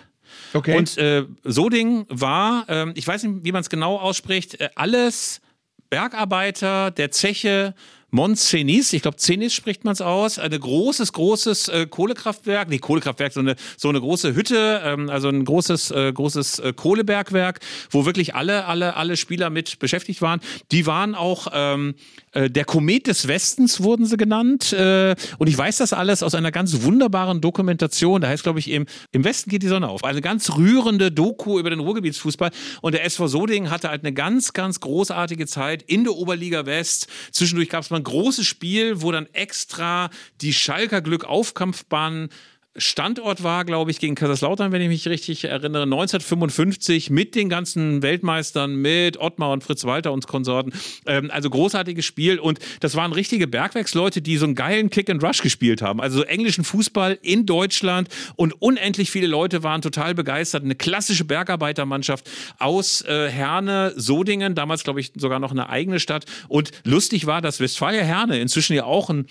Okay. 0.53 0.77
Und 0.77 0.97
äh, 0.97 1.25
Soding 1.43 2.05
war, 2.09 2.65
äh, 2.69 2.91
ich 2.95 3.07
weiß 3.07 3.23
nicht, 3.23 3.43
wie 3.43 3.51
man 3.51 3.61
es 3.61 3.69
genau 3.69 3.97
ausspricht, 3.97 4.59
äh, 4.59 4.69
alles 4.75 5.41
Bergarbeiter 5.89 6.91
der 6.91 7.11
Zeche 7.11 7.75
Montcenis, 8.13 8.93
ich 8.93 9.01
glaube 9.01 9.17
Cenis 9.17 9.53
spricht 9.53 9.83
man 9.85 9.93
es 9.93 10.01
aus, 10.01 10.37
ein 10.37 10.51
großes, 10.51 11.13
großes 11.13 11.67
äh, 11.69 11.87
Kohlekraftwerk, 11.89 12.69
nee, 12.69 12.77
Kohlekraftwerk, 12.77 13.33
so 13.33 13.39
eine, 13.39 13.55
so 13.75 13.89
eine 13.89 13.99
große 13.99 14.35
Hütte, 14.35 14.81
ähm, 14.85 15.09
also 15.09 15.29
ein 15.29 15.43
großes, 15.43 15.89
äh, 15.89 16.13
großes 16.13 16.59
äh, 16.59 16.73
Kohlebergwerk, 16.73 17.59
wo 17.89 18.05
wirklich 18.05 18.35
alle, 18.35 18.65
alle, 18.65 18.95
alle 18.97 19.17
Spieler 19.17 19.49
mit 19.49 19.79
beschäftigt 19.79 20.21
waren. 20.21 20.41
Die 20.71 20.85
waren 20.85 21.15
auch 21.15 21.47
ähm, 21.53 21.95
äh, 22.33 22.51
der 22.51 22.65
Komet 22.65 23.07
des 23.07 23.27
Westens 23.27 23.81
wurden 23.81 24.05
sie 24.05 24.17
genannt. 24.17 24.73
Äh, 24.73 25.15
und 25.39 25.47
ich 25.47 25.57
weiß 25.57 25.77
das 25.77 25.91
alles 25.91 26.21
aus 26.21 26.35
einer 26.35 26.51
ganz 26.51 26.83
wunderbaren 26.83 27.41
Dokumentation. 27.41 28.21
Da 28.21 28.27
heißt, 28.27 28.43
glaube 28.43 28.59
ich, 28.59 28.69
im, 28.69 28.85
im 29.11 29.23
Westen 29.23 29.49
geht 29.49 29.63
die 29.63 29.67
Sonne 29.67 29.87
auf. 29.87 30.03
Eine 30.03 30.21
ganz 30.21 30.55
rührende 30.55 31.11
Doku 31.11 31.59
über 31.59 31.71
den 31.71 31.79
Ruhrgebietsfußball. 31.79 32.51
Und 32.81 32.93
der 32.93 33.05
SV 33.05 33.27
Soding 33.27 33.71
hatte 33.71 33.89
halt 33.89 34.03
eine 34.03 34.13
ganz, 34.13 34.53
ganz 34.53 34.79
großartige 34.79 35.47
Zeit 35.47 35.81
in 35.83 36.03
der 36.03 36.13
Oberliga 36.13 36.67
West. 36.67 37.07
Zwischendurch 37.31 37.69
gab 37.69 37.83
es 37.83 37.89
mal 37.89 38.02
großes 38.03 38.45
Spiel, 38.45 39.01
wo 39.01 39.11
dann 39.11 39.27
extra 39.33 40.09
die 40.41 40.53
Schalker 40.53 41.01
Glück 41.01 41.25
Aufkampfbahn 41.25 42.29
Standort 42.75 43.43
war, 43.43 43.65
glaube 43.65 43.91
ich, 43.91 43.99
gegen 43.99 44.15
Kaiserslautern, 44.15 44.71
wenn 44.71 44.81
ich 44.81 44.87
mich 44.87 45.07
richtig 45.07 45.43
erinnere, 45.43 45.83
1955 45.83 47.11
mit 47.11 47.35
den 47.35 47.47
ganzen 47.47 48.01
Weltmeistern, 48.01 48.75
mit 48.75 49.17
Ottmar 49.17 49.51
und 49.51 49.63
Fritz 49.63 49.83
Walter 49.83 50.11
und 50.11 50.27
Konsorten. 50.27 50.73
Ähm, 51.05 51.29
also 51.29 51.51
großartiges 51.51 52.03
Spiel 52.03 52.39
und 52.39 52.57
das 52.79 52.95
waren 52.95 53.13
richtige 53.13 53.47
Bergwerksleute, 53.47 54.23
die 54.23 54.37
so 54.37 54.45
einen 54.45 54.55
geilen 54.55 54.89
Kick 54.89 55.11
and 55.11 55.23
Rush 55.23 55.43
gespielt 55.43 55.83
haben. 55.83 56.01
Also 56.01 56.17
so 56.17 56.23
englischen 56.23 56.63
Fußball 56.63 57.19
in 57.21 57.45
Deutschland 57.45 58.09
und 58.35 58.59
unendlich 58.59 59.11
viele 59.11 59.27
Leute 59.27 59.61
waren 59.61 59.83
total 59.83 60.15
begeistert. 60.15 60.63
Eine 60.63 60.75
klassische 60.75 61.25
Bergarbeitermannschaft 61.25 62.27
aus 62.57 63.03
äh, 63.03 63.29
Herne, 63.29 63.93
Sodingen, 63.95 64.55
damals 64.55 64.83
glaube 64.83 64.99
ich 64.99 65.11
sogar 65.15 65.39
noch 65.39 65.51
eine 65.51 65.69
eigene 65.69 65.99
Stadt. 65.99 66.25
Und 66.47 66.71
lustig 66.83 67.27
war, 67.27 67.41
dass 67.41 67.59
Westfalia 67.59 68.01
Herne 68.01 68.39
inzwischen 68.39 68.73
ja 68.73 68.85
auch 68.85 69.11
ein 69.11 69.27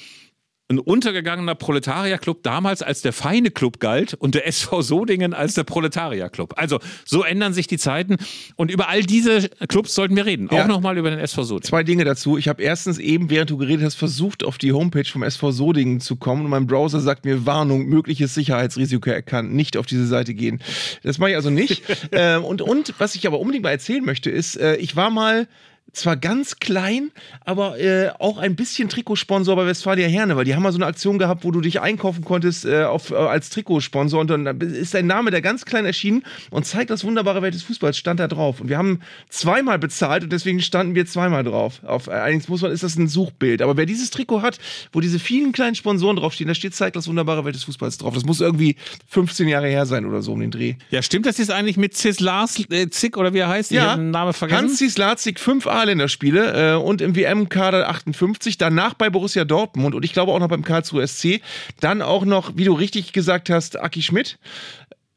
ein 0.68 0.78
untergegangener 0.78 1.54
Proletarierclub 1.54 2.42
damals 2.42 2.82
als 2.82 3.02
der 3.02 3.12
feine 3.12 3.50
Club 3.50 3.78
galt 3.78 4.14
und 4.14 4.34
der 4.34 4.46
SV 4.46 4.82
Sodingen 4.82 5.34
als 5.34 5.54
der 5.54 5.64
Proletarierclub. 5.64 6.54
Also 6.56 6.80
so 7.04 7.22
ändern 7.22 7.52
sich 7.52 7.66
die 7.66 7.78
Zeiten 7.78 8.16
und 8.56 8.70
über 8.70 8.88
all 8.88 9.02
diese 9.02 9.48
Clubs 9.68 9.94
sollten 9.94 10.16
wir 10.16 10.24
reden. 10.24 10.48
Ja. 10.50 10.62
Auch 10.62 10.68
nochmal 10.68 10.96
über 10.98 11.10
den 11.10 11.18
SV 11.18 11.42
Sodingen. 11.42 11.64
Zwei 11.64 11.82
Dinge 11.82 12.04
dazu. 12.04 12.38
Ich 12.38 12.48
habe 12.48 12.62
erstens 12.62 12.98
eben, 12.98 13.28
während 13.28 13.50
du 13.50 13.56
geredet 13.56 13.84
hast, 13.84 13.96
versucht, 13.96 14.44
auf 14.44 14.58
die 14.58 14.72
Homepage 14.72 15.04
vom 15.04 15.22
SV 15.22 15.50
Sodingen 15.52 16.00
zu 16.00 16.16
kommen 16.16 16.44
und 16.44 16.50
mein 16.50 16.66
Browser 16.66 17.00
sagt 17.00 17.24
mir 17.24 17.44
Warnung, 17.44 17.86
mögliches 17.86 18.34
Sicherheitsrisiko 18.34 19.10
erkannt, 19.10 19.52
nicht 19.54 19.76
auf 19.76 19.86
diese 19.86 20.06
Seite 20.06 20.34
gehen. 20.34 20.62
Das 21.02 21.18
mache 21.18 21.30
ich 21.30 21.36
also 21.36 21.50
nicht. 21.50 21.82
ähm, 22.12 22.44
und, 22.44 22.62
und 22.62 22.94
was 22.98 23.14
ich 23.14 23.26
aber 23.26 23.40
unbedingt 23.40 23.64
mal 23.64 23.70
erzählen 23.70 24.04
möchte, 24.04 24.30
ist, 24.30 24.56
äh, 24.56 24.76
ich 24.76 24.96
war 24.96 25.10
mal 25.10 25.48
zwar 25.92 26.16
ganz 26.16 26.58
klein, 26.58 27.10
aber 27.44 27.78
äh, 27.78 28.10
auch 28.18 28.38
ein 28.38 28.56
bisschen 28.56 28.88
Trikotsponsor 28.88 29.56
bei 29.56 29.66
Westfalia 29.66 30.08
Herne, 30.08 30.36
weil 30.36 30.44
die 30.44 30.54
haben 30.54 30.62
mal 30.62 30.72
so 30.72 30.78
eine 30.78 30.86
Aktion 30.86 31.18
gehabt, 31.18 31.44
wo 31.44 31.50
du 31.50 31.60
dich 31.60 31.80
einkaufen 31.80 32.24
konntest 32.24 32.64
äh, 32.64 32.84
auf, 32.84 33.10
äh, 33.10 33.14
als 33.14 33.50
Trikotsponsor 33.50 34.20
und 34.20 34.28
dann 34.28 34.46
ist 34.60 34.94
dein 34.94 35.06
Name, 35.06 35.30
der 35.30 35.42
ganz 35.42 35.66
klein 35.66 35.84
erschienen 35.84 36.24
und 36.50 36.64
zeigt 36.64 36.90
das 36.90 37.04
wunderbare 37.04 37.42
Welt 37.42 37.54
des 37.54 37.62
Fußballs, 37.64 37.98
stand 37.98 38.20
da 38.20 38.28
drauf. 38.28 38.60
Und 38.60 38.68
wir 38.70 38.78
haben 38.78 39.00
zweimal 39.28 39.78
bezahlt 39.78 40.24
und 40.24 40.32
deswegen 40.32 40.62
standen 40.62 40.94
wir 40.94 41.04
zweimal 41.04 41.44
drauf. 41.44 41.84
Auf, 41.84 42.06
äh, 42.06 42.12
allerdings 42.12 42.48
muss 42.48 42.62
man, 42.62 42.72
ist 42.72 42.82
das 42.82 42.96
ein 42.96 43.08
Suchbild. 43.08 43.60
Aber 43.60 43.76
wer 43.76 43.84
dieses 43.84 44.10
Trikot 44.10 44.40
hat, 44.40 44.58
wo 44.92 45.00
diese 45.00 45.18
vielen 45.18 45.52
kleinen 45.52 45.74
Sponsoren 45.74 46.16
draufstehen, 46.16 46.48
da 46.48 46.54
steht 46.54 46.74
zeigt 46.74 46.96
das 46.96 47.06
wunderbare 47.06 47.44
Welt 47.44 47.54
des 47.54 47.64
Fußballs 47.64 47.98
drauf. 47.98 48.14
Das 48.14 48.24
muss 48.24 48.40
irgendwie 48.40 48.76
15 49.08 49.46
Jahre 49.46 49.68
her 49.68 49.84
sein 49.84 50.06
oder 50.06 50.22
so 50.22 50.32
um 50.32 50.40
den 50.40 50.50
Dreh. 50.50 50.76
Ja, 50.90 51.02
stimmt 51.02 51.26
das 51.26 51.36
jetzt 51.36 51.50
eigentlich 51.50 51.76
mit 51.76 51.94
Cislas 51.94 52.58
äh, 52.70 52.88
Zick 52.88 53.18
oder 53.18 53.34
wie 53.34 53.38
er 53.38 53.48
heißt? 53.48 53.72
Ja, 53.72 53.98
Name 53.98 54.32
vergessen. 54.32 54.62
Hans 54.62 54.78
Cislarzik, 54.78 55.38
5A 55.38 55.71
A-Länderspiele 55.72 56.72
äh, 56.72 56.76
und 56.76 57.00
im 57.00 57.16
WM-Kader 57.16 57.88
58, 57.88 58.58
danach 58.58 58.94
bei 58.94 59.10
Borussia 59.10 59.44
Dortmund 59.44 59.94
und 59.94 60.04
ich 60.04 60.12
glaube 60.12 60.32
auch 60.32 60.38
noch 60.38 60.48
beim 60.48 60.64
Karlsruhe 60.64 61.06
SC. 61.06 61.40
Dann 61.80 62.02
auch 62.02 62.24
noch, 62.24 62.56
wie 62.56 62.64
du 62.64 62.72
richtig 62.72 63.12
gesagt 63.12 63.50
hast, 63.50 63.78
Aki 63.78 64.02
Schmidt. 64.02 64.38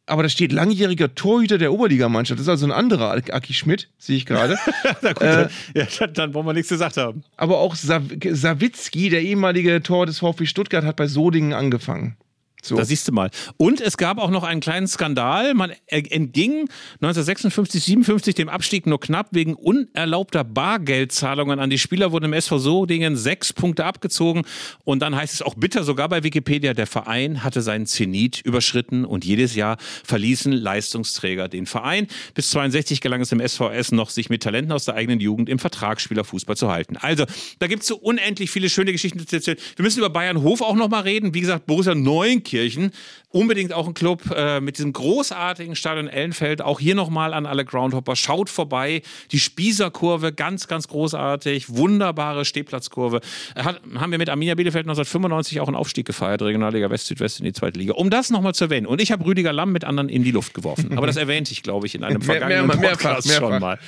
Aber 0.07 0.21
da 0.21 0.29
steht 0.29 0.51
langjähriger 0.51 1.15
Torhüter 1.15 1.57
der 1.57 1.73
Oberligamannschaft. 1.73 2.39
Das 2.39 2.45
ist 2.45 2.49
also 2.49 2.67
ein 2.67 2.71
anderer 2.71 3.11
Aki 3.11 3.53
Schmidt, 3.53 3.89
sehe 3.97 4.17
ich 4.17 4.25
gerade. 4.27 4.55
äh, 5.19 5.47
ja, 5.73 5.87
dann, 5.99 6.13
dann, 6.13 6.33
wollen 6.35 6.45
wir 6.45 6.53
nichts 6.53 6.69
gesagt 6.69 6.97
haben. 6.97 7.23
Aber 7.37 7.57
auch 7.57 7.75
Sawicki, 7.75 9.09
der 9.09 9.23
ehemalige 9.23 9.81
Tor 9.81 10.05
des 10.05 10.19
VfB 10.19 10.45
Stuttgart, 10.45 10.85
hat 10.85 10.95
bei 10.95 11.07
Sodingen 11.07 11.53
angefangen. 11.53 12.17
So. 12.65 12.75
Da 12.75 12.85
siehst 12.85 13.07
du 13.07 13.11
mal. 13.11 13.29
Und 13.57 13.79
es 13.79 13.95
gab 13.95 14.17
auch 14.17 14.31
noch 14.31 14.43
einen 14.43 14.59
kleinen 14.59 14.87
Skandal. 14.87 15.53
Man 15.53 15.71
entging 15.87 16.67
1956, 16.95 17.83
57 17.83 18.33
dem 18.33 18.49
Abstieg 18.49 18.87
nur 18.87 18.99
knapp 18.99 19.27
wegen 19.31 19.53
unerlaubter 19.53 20.43
Bargeldzahlungen 20.43 21.59
an 21.59 21.69
die 21.69 21.77
Spieler 21.77 22.11
wurden 22.11 22.25
im 22.25 22.33
SV 22.33 22.57
Sodingen 22.57 23.15
sechs 23.15 23.53
Punkte 23.53 23.85
abgezogen. 23.85 24.43
Und 24.83 25.03
dann 25.03 25.15
heißt 25.15 25.33
es 25.33 25.41
auch 25.43 25.53
bitter 25.53 25.83
sogar 25.83 26.09
bei 26.09 26.23
Wikipedia, 26.23 26.73
der 26.73 26.87
Verein 26.87 27.43
hatte 27.43 27.61
seinen 27.61 27.85
Zenit 27.85 28.41
überschritten 28.41 29.05
und 29.05 29.25
jedes 29.25 29.53
Jahr 29.53 29.77
verließen 30.03 30.51
Leistungsträger 30.51 31.47
den 31.47 31.67
Verein. 31.67 32.07
Bis 32.33 32.49
62 32.49 32.99
gelang 32.99 33.21
es 33.21 33.29
dem 33.29 33.45
SVS 33.45 33.91
noch, 33.91 34.09
sich 34.09 34.29
mit 34.29 34.41
Talenten 34.41 34.71
aus 34.71 34.85
der 34.85 34.95
eigenen 34.95 35.19
Jugend 35.19 35.49
im 35.49 35.59
Vertragsspielerfußball 35.59 36.57
zu 36.57 36.71
halten. 36.71 36.97
Also, 36.97 37.25
da 37.59 37.67
gibt 37.67 37.83
es 37.83 37.87
so 37.87 37.97
unendlich 37.97 38.49
viele 38.49 38.69
schöne 38.69 38.91
Geschichten 38.91 39.19
zu 39.25 39.35
erzählen. 39.35 39.57
Wir 39.75 39.83
müssen 39.83 39.99
über 39.99 40.09
Bayern 40.09 40.41
Hof 40.41 40.61
auch 40.61 40.75
noch 40.75 40.89
mal 40.89 41.01
reden. 41.01 41.35
Wie 41.35 41.41
gesagt, 41.41 41.67
Borussia 41.67 41.93
Neunkirchen 41.93 42.54
Gelsenkirchen. 42.55 42.91
Unbedingt 43.31 43.73
auch 43.73 43.85
ein 43.85 43.93
Club 43.93 44.21
äh, 44.33 44.61
mit 44.61 44.77
diesem 44.77 44.93
großartigen 44.93 45.75
Stadion 45.75 46.07
Ellenfeld. 46.07 46.61
Auch 46.61 46.79
hier 46.79 46.95
nochmal 46.95 47.33
an 47.33 47.45
alle 47.45 47.65
Groundhopper. 47.65 48.15
Schaut 48.15 48.49
vorbei. 48.49 49.01
Die 49.31 49.39
Spießerkurve, 49.39 50.31
ganz, 50.31 50.69
ganz 50.69 50.87
großartig. 50.87 51.75
Wunderbare 51.75 52.45
Stehplatzkurve. 52.45 53.19
Hat, 53.57 53.81
haben 53.95 54.11
wir 54.11 54.19
mit 54.19 54.29
Arminia 54.29 54.55
Bielefeld 54.55 54.85
1995 54.85 55.59
auch 55.59 55.67
einen 55.67 55.75
Aufstieg 55.75 56.05
gefeiert. 56.07 56.43
Regionalliga 56.43 56.89
West, 56.89 57.07
Südwest 57.07 57.39
in 57.39 57.45
die 57.45 57.51
zweite 57.51 57.77
Liga. 57.77 57.93
Um 57.95 58.09
das 58.09 58.29
nochmal 58.29 58.55
zu 58.55 58.65
erwähnen. 58.65 58.85
Und 58.85 59.01
ich 59.01 59.11
habe 59.11 59.25
Rüdiger 59.25 59.51
Lamm 59.51 59.73
mit 59.73 59.83
anderen 59.83 60.07
in 60.07 60.23
die 60.23 60.31
Luft 60.31 60.53
geworfen. 60.53 60.97
Aber 60.97 61.07
das 61.07 61.17
erwähnte 61.17 61.51
ich, 61.51 61.61
glaube 61.61 61.87
ich, 61.87 61.95
in 61.95 62.05
einem 62.05 62.21
vergangenen 62.21 62.67
mehr, 62.67 62.77
mehr, 62.77 62.89
Podcast 62.91 63.27
mehrfach, 63.27 63.49
schon 63.49 63.59
mal. 63.59 63.79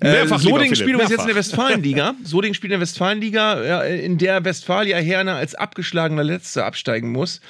Äh, 0.00 0.12
mehrfach, 0.12 0.38
Soding 0.38 0.76
spielt 0.76 0.90
übrigens 0.90 1.10
jetzt 1.10 1.22
in 1.22 1.26
der 1.26 1.36
Westfalenliga. 1.36 2.14
Soding 2.22 2.54
spielt 2.54 2.72
in 2.72 2.78
der 2.78 2.80
Westfalenliga, 2.80 3.82
in 3.82 4.18
der 4.18 4.44
Westfalia 4.44 4.98
Herne 4.98 5.34
als 5.34 5.56
abgeschlagener 5.56 6.22
Letzter 6.22 6.66
absteigen 6.66 7.10
muss. 7.10 7.40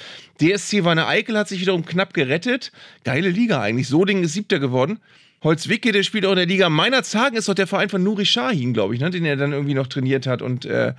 DSC 0.41 0.83
Wanne 0.83 1.07
Eickel 1.07 1.37
hat 1.37 1.47
sich 1.47 1.61
wiederum 1.61 1.85
knapp 1.85 2.13
gerettet. 2.13 2.71
Geile 3.03 3.29
Liga 3.29 3.61
eigentlich. 3.61 3.87
Soding 3.87 4.23
ist 4.23 4.33
Siebter 4.33 4.59
geworden. 4.59 4.99
Holzwicke, 5.43 5.91
der 5.91 6.03
spielt 6.03 6.25
auch 6.25 6.31
in 6.31 6.37
der 6.37 6.45
Liga. 6.45 6.69
Meiner 6.69 7.03
Zagen 7.03 7.35
ist 7.35 7.49
doch 7.49 7.53
der 7.53 7.67
Verein 7.67 7.89
von 7.89 8.01
Nuri 8.01 8.25
Shahin, 8.25 8.73
glaube 8.73 8.95
ich, 8.95 9.01
ne? 9.01 9.09
den 9.09 9.25
er 9.25 9.35
dann 9.35 9.51
irgendwie 9.51 9.73
noch 9.73 9.87
trainiert 9.87 10.25
hat. 10.25 10.41
Und 10.41 10.65
äh, 10.65 10.93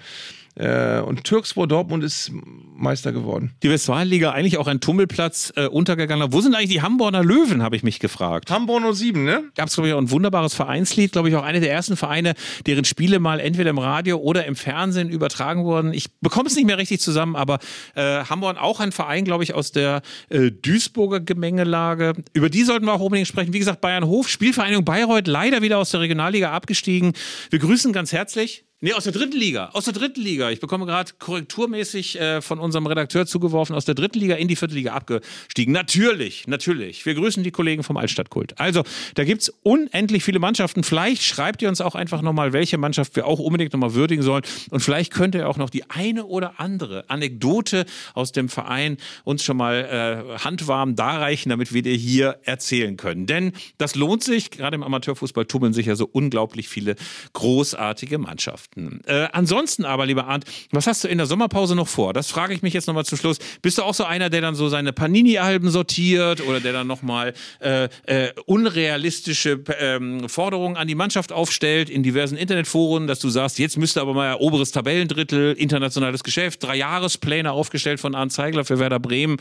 Äh, 0.57 1.01
und 1.01 1.25
Türkspor 1.25 1.67
Dortmund 1.67 2.05
ist 2.05 2.31
Meister 2.77 3.13
geworden. 3.13 3.53
Die 3.63 3.71
Westfalenliga 3.71 4.31
eigentlich 4.31 4.59
auch 4.59 4.67
ein 4.67 4.81
Tummelplatz 4.81 5.53
äh, 5.57 5.67
untergegangen. 5.67 6.33
Wo 6.33 6.41
sind 6.41 6.55
eigentlich 6.55 6.71
die 6.71 6.83
Hamburger 6.83 7.25
Löwen, 7.25 7.63
habe 7.63 7.77
ich 7.77 7.83
mich 7.83 7.99
gefragt. 7.99 8.51
Hamburg 8.51 8.95
07, 8.95 9.25
ne? 9.25 9.45
Gab 9.57 9.69
es, 9.69 9.75
glaube 9.75 9.89
ich, 9.89 9.95
auch 9.95 9.99
ein 9.99 10.11
wunderbares 10.11 10.55
Vereinslied. 10.55 11.13
Glaube 11.13 11.29
ich, 11.29 11.37
auch 11.37 11.43
eine 11.43 11.61
der 11.61 11.73
ersten 11.73 11.97
Vereine, 11.97 12.35
deren 12.67 12.85
Spiele 12.85 13.19
mal 13.19 13.41
entweder 13.41 13.71
im 13.71 13.79
Radio 13.79 14.19
oder 14.19 14.45
im 14.47 14.55
Fernsehen 14.55 15.09
übertragen 15.09 15.65
wurden. 15.65 15.93
Ich 15.93 16.13
bekomme 16.21 16.49
es 16.49 16.55
nicht 16.55 16.67
mehr 16.67 16.79
richtig 16.79 17.01
zusammen, 17.01 17.37
aber 17.37 17.59
äh, 17.95 18.25
Hamburg 18.25 18.61
auch 18.61 18.81
ein 18.81 18.93
Verein, 18.93 19.25
glaube 19.25 19.45
ich, 19.45 19.55
aus 19.55 19.73
der 19.73 20.03
äh, 20.29 20.51
Duisburger 20.51 21.21
Gemengelage. 21.21 22.13
Über 22.33 22.49
die 22.49 22.63
sollten 22.63 22.87
wir 22.87 22.93
auch 22.93 23.01
unbedingt 23.01 23.29
sprechen. 23.29 23.53
Wie 23.53 23.59
gesagt, 23.59 23.81
Bayern 23.81 24.07
Hof, 24.07 24.29
Spielvereinigung 24.29 24.85
Bayreuth, 24.85 25.27
leider 25.27 25.63
wieder 25.63 25.79
aus 25.79 25.91
der 25.91 26.01
Regionalliga 26.01 26.53
abgestiegen. 26.53 27.13
Wir 27.51 27.59
grüßen 27.59 27.93
ganz 27.93 28.13
herzlich 28.13 28.65
Nee, 28.85 28.93
aus 28.93 29.05
der 29.05 29.14
dritten 29.14 29.39
Liga. 29.39 29.70
Aus 29.72 29.87
der 29.87 29.95
dritten 29.95 30.20
Liga. 30.20 30.51
Ich 30.51 30.61
bekomme 30.61 30.85
gerade 30.85 31.11
korrekturmäßig 31.18 32.20
äh, 32.20 32.43
von 32.43 32.59
unserem 32.59 32.87
Redakteur 32.87 33.24
zugeworfen, 33.24 33.74
aus 33.74 33.87
der 33.87 33.95
dritten 33.95 34.18
Liga 34.18 34.35
in 34.35 34.47
die 34.47 34.57
vierte 34.57 34.74
Liga 34.74 34.93
abgestiegen. 34.93 35.72
Natürlich, 35.72 36.47
natürlich. 36.49 37.07
Wir 37.07 37.14
grüßen 37.14 37.43
die 37.43 37.51
Kollegen 37.51 37.82
vom 37.82 37.97
Altstadtkult. 37.97 38.61
Also, 38.61 38.85
da 39.14 39.24
gibt 39.24 39.41
es 39.41 39.49
unendlich 39.62 40.22
viele 40.22 40.39
Mannschaften. 40.39 40.85
Vielleicht 40.85 41.22
schreibt 41.22 41.62
ihr 41.62 41.70
uns 41.70 41.80
auch 41.80 41.95
einfach 41.95 42.20
nochmal, 42.20 42.53
welche 42.53 42.76
Mannschaft 42.76 43.16
wir 43.16 43.26
auch 43.26 43.39
unbedingt 43.39 43.72
nochmal 43.72 43.95
würdigen 43.95 44.22
sollen. 44.22 44.43
Und 44.68 44.80
vielleicht 44.80 45.14
könnt 45.14 45.35
ihr 45.35 45.49
auch 45.49 45.57
noch 45.57 45.70
die 45.70 45.89
eine 45.89 46.26
oder 46.26 46.61
andere 46.61 47.09
Anekdote 47.09 47.87
aus 48.12 48.32
dem 48.32 48.51
Verein 48.51 48.99
uns 49.24 49.45
schon 49.45 49.57
mal 49.57 50.35
äh, 50.37 50.39
handwarm 50.41 50.95
darreichen, 50.95 51.49
damit 51.49 51.72
wir 51.72 51.80
dir 51.80 51.97
hier 51.97 52.39
erzählen 52.43 52.99
können. 52.99 53.24
Denn 53.24 53.53
das 53.78 53.95
lohnt 53.95 54.22
sich. 54.22 54.51
Gerade 54.51 54.74
im 54.74 54.82
Amateurfußball 54.82 55.47
tummeln 55.47 55.72
sich 55.72 55.87
ja 55.87 55.97
so 55.97 56.07
unglaublich 56.12 56.68
viele 56.68 56.97
großartige 57.32 58.18
Mannschaften. 58.18 58.74
Äh, 58.77 59.29
ansonsten 59.33 59.85
aber, 59.85 60.07
lieber 60.07 60.27
Arndt, 60.27 60.47
was 60.72 60.87
hast 60.87 61.05
du 61.05 61.09
in 61.09 61.18
der 61.18 61.27
Sommerpause 61.27 61.75
noch 61.75 61.89
vor? 61.89 62.12
Das 62.12 62.31
frage 62.31 62.55
ich 62.55 62.62
mich 62.62 62.75
jetzt 62.75 62.87
nochmal 62.87 63.05
zum 63.05 63.18
Schluss. 63.18 63.39
Bist 63.62 63.79
du 63.79 63.83
auch 63.83 63.95
so 63.95 64.05
einer, 64.05 64.31
der 64.31 64.41
dann 64.41 64.55
so 64.55 64.68
seine 64.68 64.93
Panini-Alben 64.93 65.70
sortiert 65.70 66.41
oder 66.47 66.61
der 66.61 66.72
dann 66.72 66.87
nochmal 66.87 67.35
äh, 67.61 67.89
äh, 68.07 68.33
unrealistische 68.47 69.62
ähm, 69.79 70.29
Forderungen 70.29 70.77
an 70.77 70.89
die 70.89 70.95
Mannschaft 70.95 71.33
aufstellt 71.33 71.89
in 71.89 72.03
diversen 72.03 72.37
Internetforen, 72.37 73.07
dass 73.07 73.20
du 73.20 73.29
sagst, 73.29 73.59
jetzt 73.59 73.79
müsste 73.79 74.01
aber 74.01 74.14
mal 74.14 74.35
oberes 74.37 74.72
Tabellendrittel, 74.72 75.53
internationales 75.53 76.25
Geschäft, 76.25 76.62
drei 76.62 76.77
Jahrespläne 76.77 77.53
aufgestellt 77.53 78.01
von 78.01 78.14
Arndt 78.14 78.33
Zeigler 78.33 78.64
für 78.64 78.79
Werder 78.79 78.99
Bremen, 78.99 79.37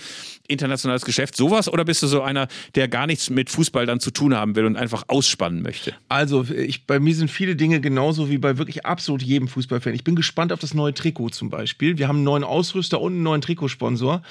internationales 0.48 1.06
Geschäft, 1.06 1.36
sowas? 1.36 1.72
Oder 1.72 1.86
bist 1.86 2.04
du 2.04 2.08
so 2.08 2.22
einer, 2.22 2.48
der 2.76 2.88
gar 2.88 3.08
nichts 3.08 3.30
mit 3.30 3.50
Fußball 3.50 3.86
dann 3.86 4.00
zu 4.00 4.12
tun 4.12 4.36
haben 4.36 4.56
will 4.56 4.66
und 4.66 4.76
einfach 4.76 5.06
ausspannen 5.08 5.62
möchte? 5.64 5.96
Also, 6.10 6.44
ich, 6.44 6.86
bei 6.86 7.00
mir 7.00 7.16
sind 7.16 7.32
viele 7.32 7.56
Dinge 7.56 7.82
genauso 7.82 8.30
wie 8.30 8.38
bei 8.38 8.58
wirklich 8.58 8.86
absolut 8.86 9.23
jedem 9.24 9.48
Fußballfan. 9.48 9.94
Ich 9.94 10.04
bin 10.04 10.16
gespannt 10.16 10.52
auf 10.52 10.60
das 10.60 10.74
neue 10.74 10.94
Trikot 10.94 11.30
zum 11.30 11.50
Beispiel. 11.50 11.98
Wir 11.98 12.08
haben 12.08 12.18
einen 12.18 12.26
neuen 12.26 12.44
Ausrüster 12.44 13.02
und 13.02 13.14
einen 13.14 13.24
neuen 13.24 13.42
Trikotsponsor. 13.42 14.22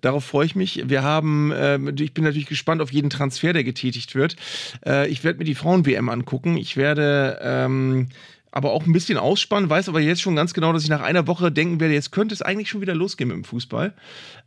Darauf 0.00 0.24
freue 0.24 0.46
ich 0.46 0.54
mich. 0.54 0.82
Wir 0.88 1.02
haben, 1.02 1.52
äh, 1.52 1.78
ich 1.98 2.14
bin 2.14 2.24
natürlich 2.24 2.46
gespannt 2.46 2.82
auf 2.82 2.92
jeden 2.92 3.10
Transfer, 3.10 3.52
der 3.52 3.64
getätigt 3.64 4.14
wird. 4.14 4.36
Äh, 4.84 5.08
ich 5.08 5.24
werde 5.24 5.38
mir 5.38 5.44
die 5.44 5.54
Frauen-WM 5.54 6.08
angucken. 6.08 6.56
Ich 6.56 6.76
werde 6.76 7.38
ähm, 7.42 8.08
aber 8.52 8.72
auch 8.72 8.86
ein 8.86 8.92
bisschen 8.92 9.18
ausspannen, 9.18 9.70
weiß 9.70 9.88
aber 9.88 10.00
jetzt 10.00 10.20
schon 10.20 10.36
ganz 10.36 10.54
genau, 10.54 10.72
dass 10.72 10.82
ich 10.82 10.90
nach 10.90 11.02
einer 11.02 11.26
Woche 11.26 11.52
denken 11.52 11.80
werde, 11.80 11.94
jetzt 11.94 12.10
könnte 12.10 12.34
es 12.34 12.42
eigentlich 12.42 12.68
schon 12.68 12.80
wieder 12.80 12.94
losgehen 12.94 13.28
mit 13.28 13.36
dem 13.36 13.44
Fußball. 13.44 13.92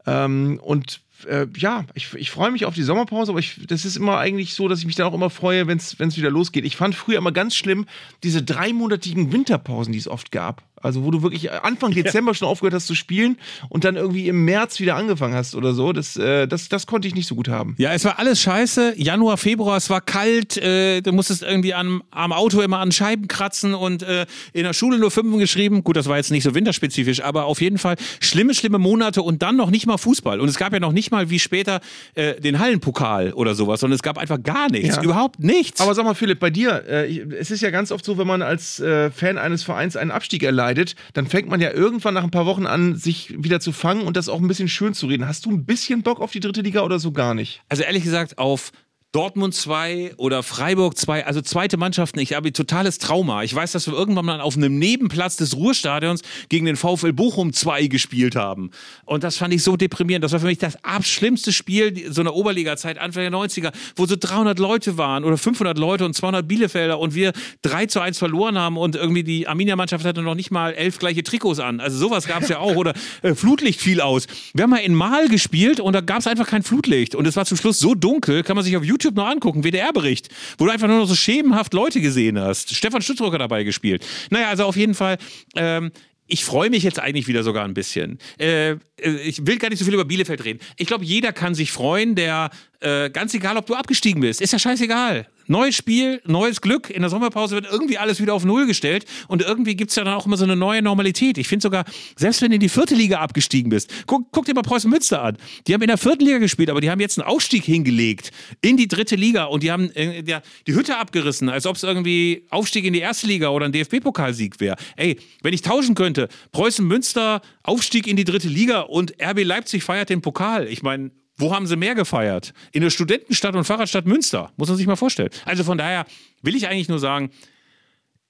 Ähm, 0.06 0.60
und 0.62 1.02
äh, 1.26 1.48
ja, 1.58 1.86
ich, 1.94 2.14
ich 2.14 2.32
freue 2.32 2.52
mich 2.52 2.66
auf 2.66 2.76
die 2.76 2.84
Sommerpause, 2.84 3.32
aber 3.32 3.40
ich, 3.40 3.66
das 3.68 3.86
ist 3.86 3.96
immer 3.96 4.18
eigentlich 4.18 4.54
so, 4.54 4.68
dass 4.68 4.80
ich 4.80 4.86
mich 4.86 4.96
dann 4.96 5.08
auch 5.08 5.14
immer 5.14 5.30
freue, 5.30 5.68
wenn 5.68 5.78
es 5.78 6.18
wieder 6.18 6.30
losgeht. 6.30 6.66
Ich 6.66 6.76
fand 6.76 6.96
früher 6.96 7.18
immer 7.18 7.32
ganz 7.32 7.56
schlimm 7.56 7.86
diese 8.24 8.44
dreimonatigen 8.44 9.32
Winterpausen, 9.32 9.94
die 9.94 10.00
es 10.00 10.08
oft 10.08 10.32
gab. 10.32 10.64
Also 10.84 11.04
wo 11.04 11.12
du 11.12 11.22
wirklich 11.22 11.52
Anfang 11.52 11.92
Dezember 11.92 12.32
ja. 12.32 12.36
schon 12.36 12.48
aufgehört 12.48 12.74
hast 12.74 12.88
zu 12.88 12.96
spielen 12.96 13.38
und 13.70 13.84
dann 13.84 13.96
irgendwie 13.96 14.28
im 14.28 14.46
März 14.46 14.80
wieder 14.80 14.96
angefangen 14.96 15.34
hast 15.34 15.56
oder 15.56 15.74
so. 15.74 15.94
Das, 15.94 16.18
äh, 16.18 16.48
das, 16.48 16.70
das 16.70 16.88
konnte 16.88 17.08
ich 17.08 17.16
nicht 17.16 17.28
so 17.28 17.36
gut 17.36 17.48
haben. 17.48 17.76
Ja, 17.78 17.94
es 17.94 18.06
war 18.06 18.20
alles 18.20 18.42
scheiße. 18.42 18.96
Januar, 18.98 19.38
Februar, 19.38 19.78
es 19.78 19.90
war 19.90 20.02
kalt. 20.02 20.58
Äh, 20.58 21.02
du 21.02 21.12
musstest 21.12 21.44
irgendwie 21.44 21.74
am, 21.74 22.04
am 22.12 22.34
Auto 22.34 22.62
immer 22.62 22.80
an 22.80 22.92
Scheiben 22.92 23.28
kratzen 23.28 23.74
und 23.74 24.04
äh, 24.04 24.26
in 24.54 24.64
der 24.64 24.74
Schule 24.74 24.98
nur 24.98 25.12
Fünfen 25.12 25.40
geschrieben. 25.40 25.84
Gut, 25.84 25.96
das 25.96 26.08
war 26.08 26.18
jetzt 26.18 26.32
nicht 26.32 26.44
so 26.44 26.54
winterspezifisch, 26.54 27.24
aber 27.24 27.46
auf 27.46 27.62
jeden 27.62 27.78
Fall 27.78 27.96
schlimme, 28.20 28.54
schlimme 28.54 28.78
Monate 28.78 29.22
und 29.22 29.42
dann 29.42 29.56
noch 29.56 29.70
nicht 29.70 29.86
mal 29.88 29.98
Fußball. 29.98 30.40
Und 30.40 30.50
es 30.50 30.58
gab 30.58 30.74
ja 30.74 30.80
noch 30.80 30.92
nicht 30.92 31.12
mal 31.12 31.30
wie 31.30 31.40
später 31.40 31.82
äh, 32.16 32.40
den 32.40 32.60
Hallenpokal 32.60 33.34
oder 33.34 33.56
sowas, 33.56 33.80
sondern 33.80 33.96
es 33.96 34.04
gab 34.04 34.18
einfach 34.18 34.42
gar 34.42 34.70
nichts. 34.70 34.98
Ja. 34.98 35.04
Überhaupt 35.04 35.40
nichts. 35.40 35.82
Aber 35.82 35.96
sag 35.96 36.06
mal, 36.06 36.14
Philipp, 36.14 36.40
bei 36.40 36.50
dir, 36.50 36.84
äh, 36.88 37.20
es 37.40 37.52
ist 37.52 37.62
ja 37.62 37.70
ganz 37.70 37.92
oft 37.92 38.04
so, 38.04 38.18
wenn 38.18 38.28
man 38.28 38.42
als 38.42 38.80
äh, 38.80 39.12
Fan 39.12 39.38
eines 39.38 39.64
Vereins 39.64 39.96
einen 39.96 40.12
Abstieg 40.12 40.44
erleidet, 40.44 40.73
leidet, 40.74 40.96
dann 41.14 41.28
fängt 41.28 41.50
man 41.50 41.62
ja 41.62 41.72
irgendwann 41.72 42.14
nach 42.14 42.24
ein 42.24 42.32
paar 42.32 42.46
Wochen 42.46 42.66
an, 42.66 42.96
sich 42.96 43.34
wieder 43.38 43.60
zu 43.60 43.72
fangen 43.72 44.04
und 44.04 44.18
das 44.18 44.30
auch 44.30 44.42
ein 44.42 44.48
bisschen 44.48 44.68
schön 44.68 44.94
zu 44.94 45.08
reden. 45.08 45.28
Hast 45.28 45.46
du 45.46 45.52
ein 45.52 45.66
bisschen 45.66 46.04
Bock 46.04 46.20
auf 46.20 46.32
die 46.32 46.40
dritte 46.40 46.62
Liga 46.62 46.82
oder 46.82 47.00
so 47.00 47.12
gar 47.12 47.34
nicht? 47.34 47.62
Also 47.70 47.84
ehrlich 47.84 48.04
gesagt, 48.04 48.38
auf 48.38 48.72
Dortmund 49.14 49.54
2 49.54 50.16
oder 50.18 50.42
Freiburg 50.42 50.98
2, 50.98 51.28
also 51.28 51.40
zweite 51.42 51.78
Mannschaften. 51.78 52.18
Ich 52.18 52.34
habe 52.34 52.52
totales 52.52 52.98
Trauma. 52.98 53.44
Ich 53.44 53.54
weiß, 53.54 53.72
dass 53.74 53.86
wir 53.86 53.94
irgendwann 53.94 54.26
mal 54.26 54.42
auf 54.42 54.58
einem 54.58 54.80
Nebenplatz 54.80 55.36
des 55.36 55.56
Ruhrstadions 55.56 56.24
gegen 56.50 56.66
den 56.66 56.76
VfL 56.76 57.14
Bochum 57.14 57.54
2 57.54 57.86
gespielt 57.86 58.36
haben. 58.36 58.72
Und 59.06 59.24
das 59.24 59.38
fand 59.38 59.54
ich 59.54 59.62
so 59.62 59.78
deprimierend. 59.78 60.24
Das 60.24 60.32
war 60.32 60.40
für 60.40 60.48
mich 60.48 60.58
das 60.58 60.84
abschlimmste 60.84 61.54
Spiel 61.54 62.12
so 62.12 62.22
einer 62.22 62.34
Oberliga-Zeit, 62.34 62.98
Anfang 62.98 63.22
der 63.22 63.32
90er, 63.32 63.72
wo 63.96 64.08
so 64.08 64.16
300 64.20 64.58
Leute 64.58 64.98
waren 64.98 65.24
oder 65.24 65.38
500 65.38 65.78
Leute 65.78 66.06
und 66.06 66.16
200 66.16 66.48
Bielefelder 66.48 66.98
und 66.98 67.14
wir 67.14 67.34
3 67.62 67.86
zu 67.86 68.00
1 68.00 68.18
verloren 68.18 68.58
haben 68.58 68.78
und 68.78 68.96
irgendwie 68.96 69.24
die 69.24 69.48
Arminia-Mannschaft 69.48 70.06
hatte 70.06 70.24
noch 70.24 70.34
nicht 70.34 70.50
mal 70.50 70.74
elf 70.74 70.98
gleiche 70.98 71.22
Trikots 71.22 71.60
an. 71.60 71.82
Also 71.82 72.00
sowas 72.00 72.26
gab 72.26 72.42
es 72.42 72.50
ja 72.50 72.58
auch. 72.58 72.76
Oder 72.76 72.96
äh, 73.22 73.36
Flutlicht 73.36 73.80
fiel 73.80 74.02
aus. 74.02 74.26
Wir 74.56 74.64
haben 74.64 74.72
mal 74.72 74.78
in 74.78 74.96
Mal 74.96 75.28
gespielt 75.28 75.80
und 75.80 75.94
da 75.94 76.02
gab 76.02 76.18
es 76.18 76.26
einfach 76.26 76.48
kein 76.48 76.64
Flutlicht. 76.64 77.14
Und 77.14 77.28
es 77.28 77.36
war 77.36 77.46
zum 77.46 77.58
Schluss 77.58 77.78
so 77.78 77.94
dunkel, 77.94 78.42
kann 78.42 78.56
man 78.56 78.66
sich 78.66 78.76
auf 78.76 78.84
YouTube 78.84 79.03
YouTube 79.04 79.16
noch 79.16 79.28
angucken, 79.28 79.64
WDR-Bericht, 79.64 80.30
wo 80.58 80.66
du 80.66 80.72
einfach 80.72 80.88
nur 80.88 81.00
noch 81.00 81.08
so 81.08 81.16
schemenhaft 81.16 81.74
Leute 81.74 82.02
gesehen 82.02 82.40
hast. 82.40 82.74
Stefan 82.76 83.02
Stützrocker 83.02 83.38
dabei 83.38 83.64
gespielt. 83.64 84.06
Naja, 84.30 84.50
also 84.50 84.66
auf 84.66 84.76
jeden 84.76 84.94
Fall, 84.94 85.18
ähm, 85.56 85.92
ich 86.28 86.46
freue 86.46 86.70
mich 86.70 86.84
jetzt 86.84 87.00
eigentlich 87.00 87.28
wieder 87.28 87.44
sogar 87.44 87.66
ein 87.66 87.74
bisschen. 87.74 88.18
Äh, 88.40 88.72
äh 88.72 88.78
ich 89.24 89.46
will 89.46 89.58
gar 89.58 89.70
nicht 89.70 89.80
so 89.80 89.86
viel 89.86 89.94
über 89.94 90.06
Bielefeld 90.06 90.44
reden. 90.44 90.60
Ich 90.78 90.88
glaube, 90.88 91.04
jeder 91.04 91.34
kann 91.34 91.54
sich 91.54 91.72
freuen, 91.72 92.16
der 92.16 92.50
äh, 92.80 93.10
ganz 93.10 93.34
egal, 93.34 93.58
ob 93.58 93.66
du 93.66 93.76
abgestiegen 93.76 94.22
bist, 94.22 94.42
ist 94.42 94.54
ja 94.54 94.60
scheißegal. 94.60 95.28
Neues 95.48 95.76
Spiel, 95.76 96.22
neues 96.26 96.62
Glück. 96.62 96.90
In 96.90 97.02
der 97.02 97.10
Sommerpause 97.10 97.56
wird 97.56 97.66
irgendwie 97.70 97.98
alles 97.98 98.22
wieder 98.22 98.34
auf 98.34 98.46
Null 98.46 98.66
gestellt 98.66 99.06
und 99.28 99.42
irgendwie 99.42 99.76
gibt 99.76 99.90
es 99.92 99.96
ja 99.96 100.04
dann 100.04 100.14
auch 100.14 100.26
immer 100.26 100.38
so 100.38 100.44
eine 100.44 100.56
neue 100.56 100.82
Normalität. 100.82 101.38
Ich 101.38 101.48
finde 101.48 101.64
sogar, 101.64 101.86
selbst 102.16 102.42
wenn 102.42 102.50
du 102.50 102.56
in 102.56 102.62
die 102.62 102.70
vierte 102.70 102.96
Liga 102.96 103.20
abgestiegen 103.20 103.70
bist, 103.70 103.92
guck, 104.06 104.32
guck 104.32 104.46
dir 104.46 104.54
mal 104.54 104.62
Preußen 104.62 104.90
Münster 104.90 105.22
an. 105.22 105.38
Die 105.68 105.74
haben 105.74 105.82
in 105.82 105.88
der 105.88 105.98
vierten 105.98 106.26
Liga 106.26 106.38
gespielt, 106.38 106.70
aber 106.70 106.82
die 106.82 106.90
haben 106.90 107.00
jetzt 107.00 107.20
einen 107.20 107.28
Aufstieg 107.28 107.64
hingelegt 107.64 108.32
in 108.62 108.78
die 108.78 108.88
dritte 108.88 109.16
Liga 109.16 109.46
und 109.46 109.64
die 109.64 109.72
haben 109.72 109.92
äh, 109.92 110.24
die, 110.24 110.36
die 110.68 110.74
Hütte 110.74 110.98
abgerissen, 110.98 111.50
als 111.50 111.66
ob 111.66 111.76
es 111.76 111.84
irgendwie 111.84 112.46
Aufstieg 112.50 112.86
in 112.86 112.94
die 112.94 113.00
erste 113.00 113.28
Liga 113.28 113.50
oder 113.50 113.66
ein 113.66 113.72
DFB-Pokalsieg 113.72 114.60
wäre. 114.60 114.78
Ey, 114.96 115.18
wenn 115.42 115.54
ich 115.54 115.62
tauschen 115.62 115.96
könnte, 115.96 116.30
Preußen 116.52 116.86
Münster, 116.86 117.42
Aufstieg 117.64 118.08
in 118.08 118.16
die 118.16 118.24
dritte 118.24 118.48
Liga 118.48 118.82
und 118.82 119.14
RB 119.22 119.44
Leipzig 119.44 119.84
feiert 119.84 120.10
den 120.10 120.22
Pokal. 120.22 120.68
Ich 120.68 120.84
meine, 120.84 121.12
wo 121.44 121.54
haben 121.54 121.68
sie 121.68 121.76
mehr 121.76 121.94
gefeiert? 121.94 122.54
In 122.72 122.82
der 122.82 122.90
Studentenstadt 122.90 123.56
und 123.56 123.66
Fahrradstadt 123.66 124.08
Münster. 124.08 124.52
Muss 124.58 124.70
man 124.70 124.78
sich 124.78 124.88
mal 124.88 124.96
vorstellen. 124.96 125.30
Also 125.46 125.64
von 125.64 125.78
daher 125.78 126.06
will 126.42 126.56
ich 126.56 126.68
eigentlich 126.68 126.90
nur 126.90 127.00
sagen, 127.00 127.30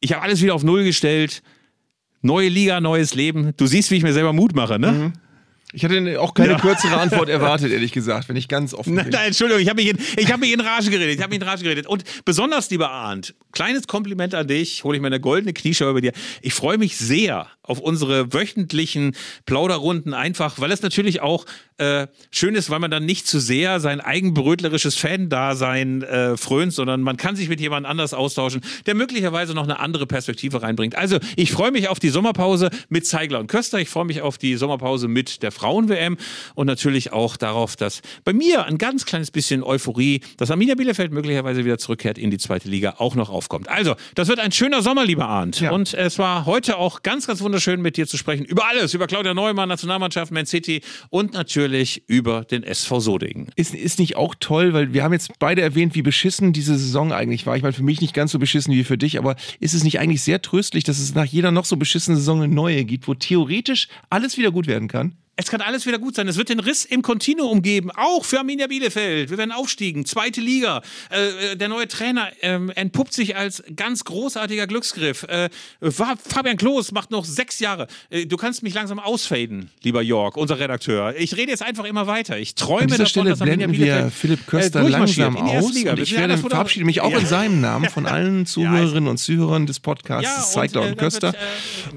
ich 0.02 0.12
habe 0.12 0.24
alles 0.24 0.42
wieder 0.42 0.56
auf 0.56 0.64
Null 0.64 0.84
gestellt. 0.84 1.44
Neue 2.22 2.50
Liga, 2.50 2.82
neues 2.82 3.14
Leben. 3.16 3.54
Du 3.56 3.68
siehst, 3.68 3.92
wie 3.92 3.96
ich 3.96 4.04
mir 4.04 4.14
selber 4.14 4.34
Mut 4.34 4.56
mache, 4.56 4.80
ne? 4.80 4.92
Mhm. 4.92 5.14
Ich 5.76 5.84
hatte 5.84 6.22
auch 6.22 6.34
keine 6.34 6.54
ja. 6.54 6.60
kürzere 6.60 6.98
Antwort 6.98 7.30
erwartet, 7.30 7.72
ehrlich 7.72 7.92
gesagt, 7.92 8.30
wenn 8.30 8.36
ich 8.36 8.48
ganz 8.48 8.74
offen 8.74 8.96
bin. 8.96 9.06
Nein, 9.06 9.12
nein 9.12 9.28
Entschuldigung, 9.28 9.62
ich 9.62 9.70
habe 9.70 9.82
mich, 9.82 9.90
in, 9.90 10.32
hab 10.32 10.40
mich 10.40 10.54
in 10.54 10.62
Rage 10.62 10.92
geredet. 10.92 11.16
Ich 11.16 11.22
habe 11.22 11.30
mich 11.32 11.42
in 11.42 11.48
Rage 11.48 11.64
geredet. 11.64 11.88
Und 11.88 12.04
besonders, 12.26 12.70
lieber 12.70 12.92
Arndt, 12.92 13.34
kleines 13.52 13.88
Kompliment 13.88 14.36
an 14.36 14.48
dich, 14.48 14.84
hole 14.84 14.98
ich 14.98 15.02
meine 15.02 15.20
goldene 15.20 15.54
Knieschau 15.54 15.90
über 15.90 16.02
dir. 16.02 16.14
Ich 16.42 16.54
freue 16.54 16.78
mich 16.78 16.98
sehr 16.98 17.48
auf 17.64 17.80
unsere 17.80 18.34
wöchentlichen 18.34 19.16
Plauderrunden, 19.46 20.14
einfach, 20.14 20.60
weil 20.60 20.72
es 20.72 20.82
natürlich 20.82 21.22
auch 21.22 21.46
äh, 21.78 22.08
schön 22.30 22.56
ist, 22.56 22.70
weil 22.70 22.80
man 22.80 22.92
dann 22.92 23.06
nicht 23.06 23.26
zu 23.26 23.40
sehr 23.40 23.80
sein 23.80 24.02
eigenbrötlerisches 24.02 24.96
Fan-Dasein 24.96 26.02
äh, 26.04 26.38
frönt, 26.38 26.74
sondern 26.74 27.02
man 27.02 27.16
kann 27.16 27.38
sich 27.38 27.48
mit 27.48 27.62
jemand 27.62 27.86
anders 27.86 28.14
austauschen, 28.14 28.62
der 28.86 28.96
möglicherweise 28.96 29.54
noch 29.54 29.64
eine 29.64 29.80
andere 29.80 30.06
Perspektive 30.06 30.62
reinbringt. 30.62 30.96
Also, 30.96 31.20
ich 31.38 31.54
freue 31.54 31.72
mich 31.72 31.88
auf 31.88 32.00
die 32.00 32.10
Sommerpause 32.10 32.70
mit 32.90 33.08
Zeigler 33.08 33.40
und 33.40 33.48
Köster. 33.48 33.80
Ich 33.80 33.90
freue 33.90 34.06
mich 34.06 34.22
auf 34.22 34.38
die 34.38 34.56
Sommerpause 34.58 35.08
mit 35.08 35.42
der 35.42 35.52
Frauen-WM 35.52 36.18
und 36.56 36.68
natürlich 36.68 37.14
auch 37.14 37.38
darauf, 37.38 37.78
dass 37.78 38.02
bei 38.26 38.34
mir 38.34 38.66
ein 38.66 38.78
ganz 38.78 39.06
kleines 39.06 39.32
bisschen 39.32 39.64
Euphorie, 39.64 40.20
dass 40.38 40.52
Arminia 40.52 40.76
Bielefeld 40.76 41.14
möglicherweise 41.14 41.64
wieder 41.64 41.78
zurückkehrt 41.78 42.18
in 42.18 42.30
die 42.30 42.38
zweite 42.38 42.68
Liga, 42.68 42.96
auch 42.98 43.16
noch 43.16 43.30
aufkommt. 43.30 43.70
Also, 43.70 43.96
das 44.16 44.28
wird 44.28 44.40
ein 44.40 44.52
schöner 44.52 44.82
Sommer, 44.82 45.06
lieber 45.06 45.30
Arndt. 45.30 45.62
Ja. 45.62 45.72
Und 45.72 45.94
es 45.94 46.20
war 46.20 46.46
heute 46.46 46.78
auch 46.78 47.04
ganz, 47.04 47.26
ganz 47.26 47.40
wunderbar 47.40 47.53
wunderschön 47.54 47.84
mit 47.84 47.98
dir 47.98 48.08
zu 48.08 48.18
sprechen. 48.18 48.46
Über 48.46 48.68
alles, 48.68 48.96
über 48.96 49.06
Claudia 49.06 49.36
Neumann, 49.36 49.70
Nationalmannschaft, 49.70 50.32
Man 50.32 50.48
City 50.48 50.82
und 51.12 51.34
natürlich 51.34 52.02
über 52.08 52.46
den 52.46 52.64
SV 52.64 53.00
Sodingen. 53.00 53.52
Ist, 53.56 53.76
ist 53.76 54.00
nicht 54.00 54.16
auch 54.16 54.34
toll, 54.40 54.74
weil 54.74 54.92
wir 54.92 55.04
haben 55.04 55.14
jetzt 55.14 55.38
beide 55.38 55.62
erwähnt, 55.62 55.94
wie 55.94 56.02
beschissen 56.02 56.52
diese 56.52 56.76
Saison 56.76 57.14
eigentlich 57.14 57.46
war. 57.46 57.56
Ich 57.56 57.62
meine, 57.62 57.74
für 57.74 57.84
mich 57.84 58.02
nicht 58.02 58.16
ganz 58.16 58.32
so 58.32 58.40
beschissen 58.40 58.74
wie 58.74 58.84
für 58.84 58.98
dich, 58.98 59.20
aber 59.20 59.36
ist 59.60 59.76
es 59.76 59.84
nicht 59.84 60.00
eigentlich 60.00 60.24
sehr 60.24 60.42
tröstlich, 60.42 60.84
dass 60.84 60.98
es 60.98 61.14
nach 61.14 61.26
jeder 61.26 61.52
noch 61.52 61.66
so 61.66 61.78
beschissenen 61.78 62.18
Saison 62.18 62.42
eine 62.42 62.52
neue 62.52 62.86
gibt, 62.86 63.08
wo 63.08 63.14
theoretisch 63.14 63.88
alles 64.10 64.36
wieder 64.40 64.50
gut 64.50 64.66
werden 64.66 64.88
kann? 64.88 65.16
Es 65.36 65.48
kann 65.48 65.62
alles 65.62 65.88
wieder 65.88 65.98
gut 65.98 66.14
sein. 66.16 66.28
Es 66.28 66.38
wird 66.38 66.50
den 66.50 66.60
Riss 66.60 66.86
im 66.86 67.02
Kontinuum 67.02 67.64
geben, 67.64 67.90
auch 67.90 68.24
für 68.24 68.38
Arminia 68.38 68.68
Bielefeld. 68.68 69.32
Wir 69.32 69.38
werden 69.40 69.52
aufstiegen, 69.52 70.06
zweite 70.06 70.42
Liga. 70.42 70.84
Äh, 71.10 71.56
der 71.56 71.70
neue 71.70 71.88
Trainer 71.88 72.30
ähm, 72.42 72.70
entpuppt 72.76 73.14
sich 73.14 73.36
als 73.36 73.64
ganz 73.76 74.04
großartiger 74.04 74.68
Glücksgriff. 74.68 75.24
Äh, 75.24 75.50
Fabian 75.90 76.58
Klos 76.58 76.92
macht 76.92 77.10
noch 77.10 77.26
sechs 77.26 77.60
Jahre. 77.60 77.88
Äh, 78.12 78.28
du 78.28 78.38
kannst 78.38 78.62
mich 78.62 78.76
langsam 78.76 79.00
ausfaden, 79.00 79.72
lieber 79.82 80.04
Jörg, 80.04 80.36
unser 80.38 80.60
Redakteur. 80.60 81.16
Ich 81.18 81.36
rede 81.36 81.50
jetzt 81.52 81.64
einfach 81.64 81.86
immer 81.86 82.06
weiter. 82.06 82.38
Ich 82.38 82.54
träume 82.54 82.82
An 82.82 82.88
dieser 82.90 82.98
davon, 83.00 83.10
Stelle 83.10 83.30
dass 83.32 83.42
Arminia 83.42 83.68
blenden 83.68 83.80
wir 83.80 83.86
Bielefeld 83.96 84.14
Philipp 84.14 84.46
Köster 84.48 84.82
äh, 84.82 84.88
langsam 84.90 85.36
die 85.36 85.42
erste 85.52 85.58
aus 85.68 85.74
Liga. 85.74 85.92
und 85.94 86.00
ich 86.00 86.16
werde, 86.16 86.38
verabschiede 86.38 86.86
mich 86.86 87.02
auch 87.02 87.12
Ja. 87.12 87.18
in 87.18 87.26
seinem 87.26 87.60
Namen 87.60 87.90
von 87.90 88.06
allen 88.06 88.46
Zuhörerinnen 88.46 89.10
und 89.10 89.18
Zuhörern 89.18 89.66
des 89.66 89.80
Podcasts 89.80 90.24
Ja, 90.30 90.38
und, 90.38 90.44
Zeigler 90.46 90.86
äh, 90.86 90.90
und 90.90 90.98
Köster 90.98 91.34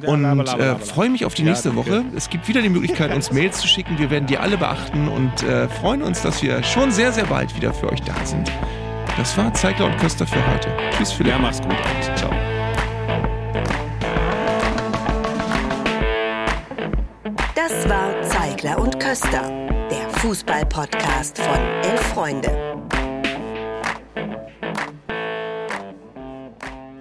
äh, 0.03 0.07
und 0.07 0.25
äh, 0.25 0.79
freue 0.79 1.11
mich 1.11 1.27
auf 1.27 1.35
die 1.35 1.43
Ja, 1.43 1.51
nächste. 1.51 1.77
Woche. 1.77 2.05
Es 2.17 2.31
gibt 2.31 2.49
wieder 2.49 2.63
die 2.63 2.69
Möglichkeit, 2.71 3.13
uns 3.15 3.26
Mails 3.33 3.59
zu 3.59 3.69
schicken. 3.69 3.99
Wir 3.99 4.11
werden 4.11 4.27
die 4.27 4.39
alle 4.39 4.57
beachten 4.57 5.09
und 5.09 5.43
äh, 5.43 5.69
freuen 5.69 6.03
uns, 6.03 6.23
dass 6.23 6.43
wir 6.43 6.63
schon 6.63 6.91
sehr, 6.91 7.13
sehr 7.13 7.27
bald 7.27 7.55
wieder 7.57 7.73
für 7.73 7.91
euch 7.91 8.03
da 8.03 8.15
sind. 8.25 8.51
Das 9.17 9.37
war 9.39 9.53
Zeigler 9.55 9.87
und 9.87 9.97
Köster 9.99 10.27
für 10.27 10.47
heute. 10.51 10.69
Tschüss, 10.91 11.13
Philipp. 11.13 11.33
Ja, 11.33 11.39
mach's 11.39 11.61
gut. 11.61 11.77
Ciao. 12.17 12.31
Das 17.55 17.89
war 17.89 18.23
Zeigler 18.23 18.79
und 18.79 19.01
Köster, 19.01 19.51
der 19.91 20.09
Fußball-Podcast 20.21 21.39
von 21.39 21.59
Elf 21.83 22.01
Freunde. 22.13 22.77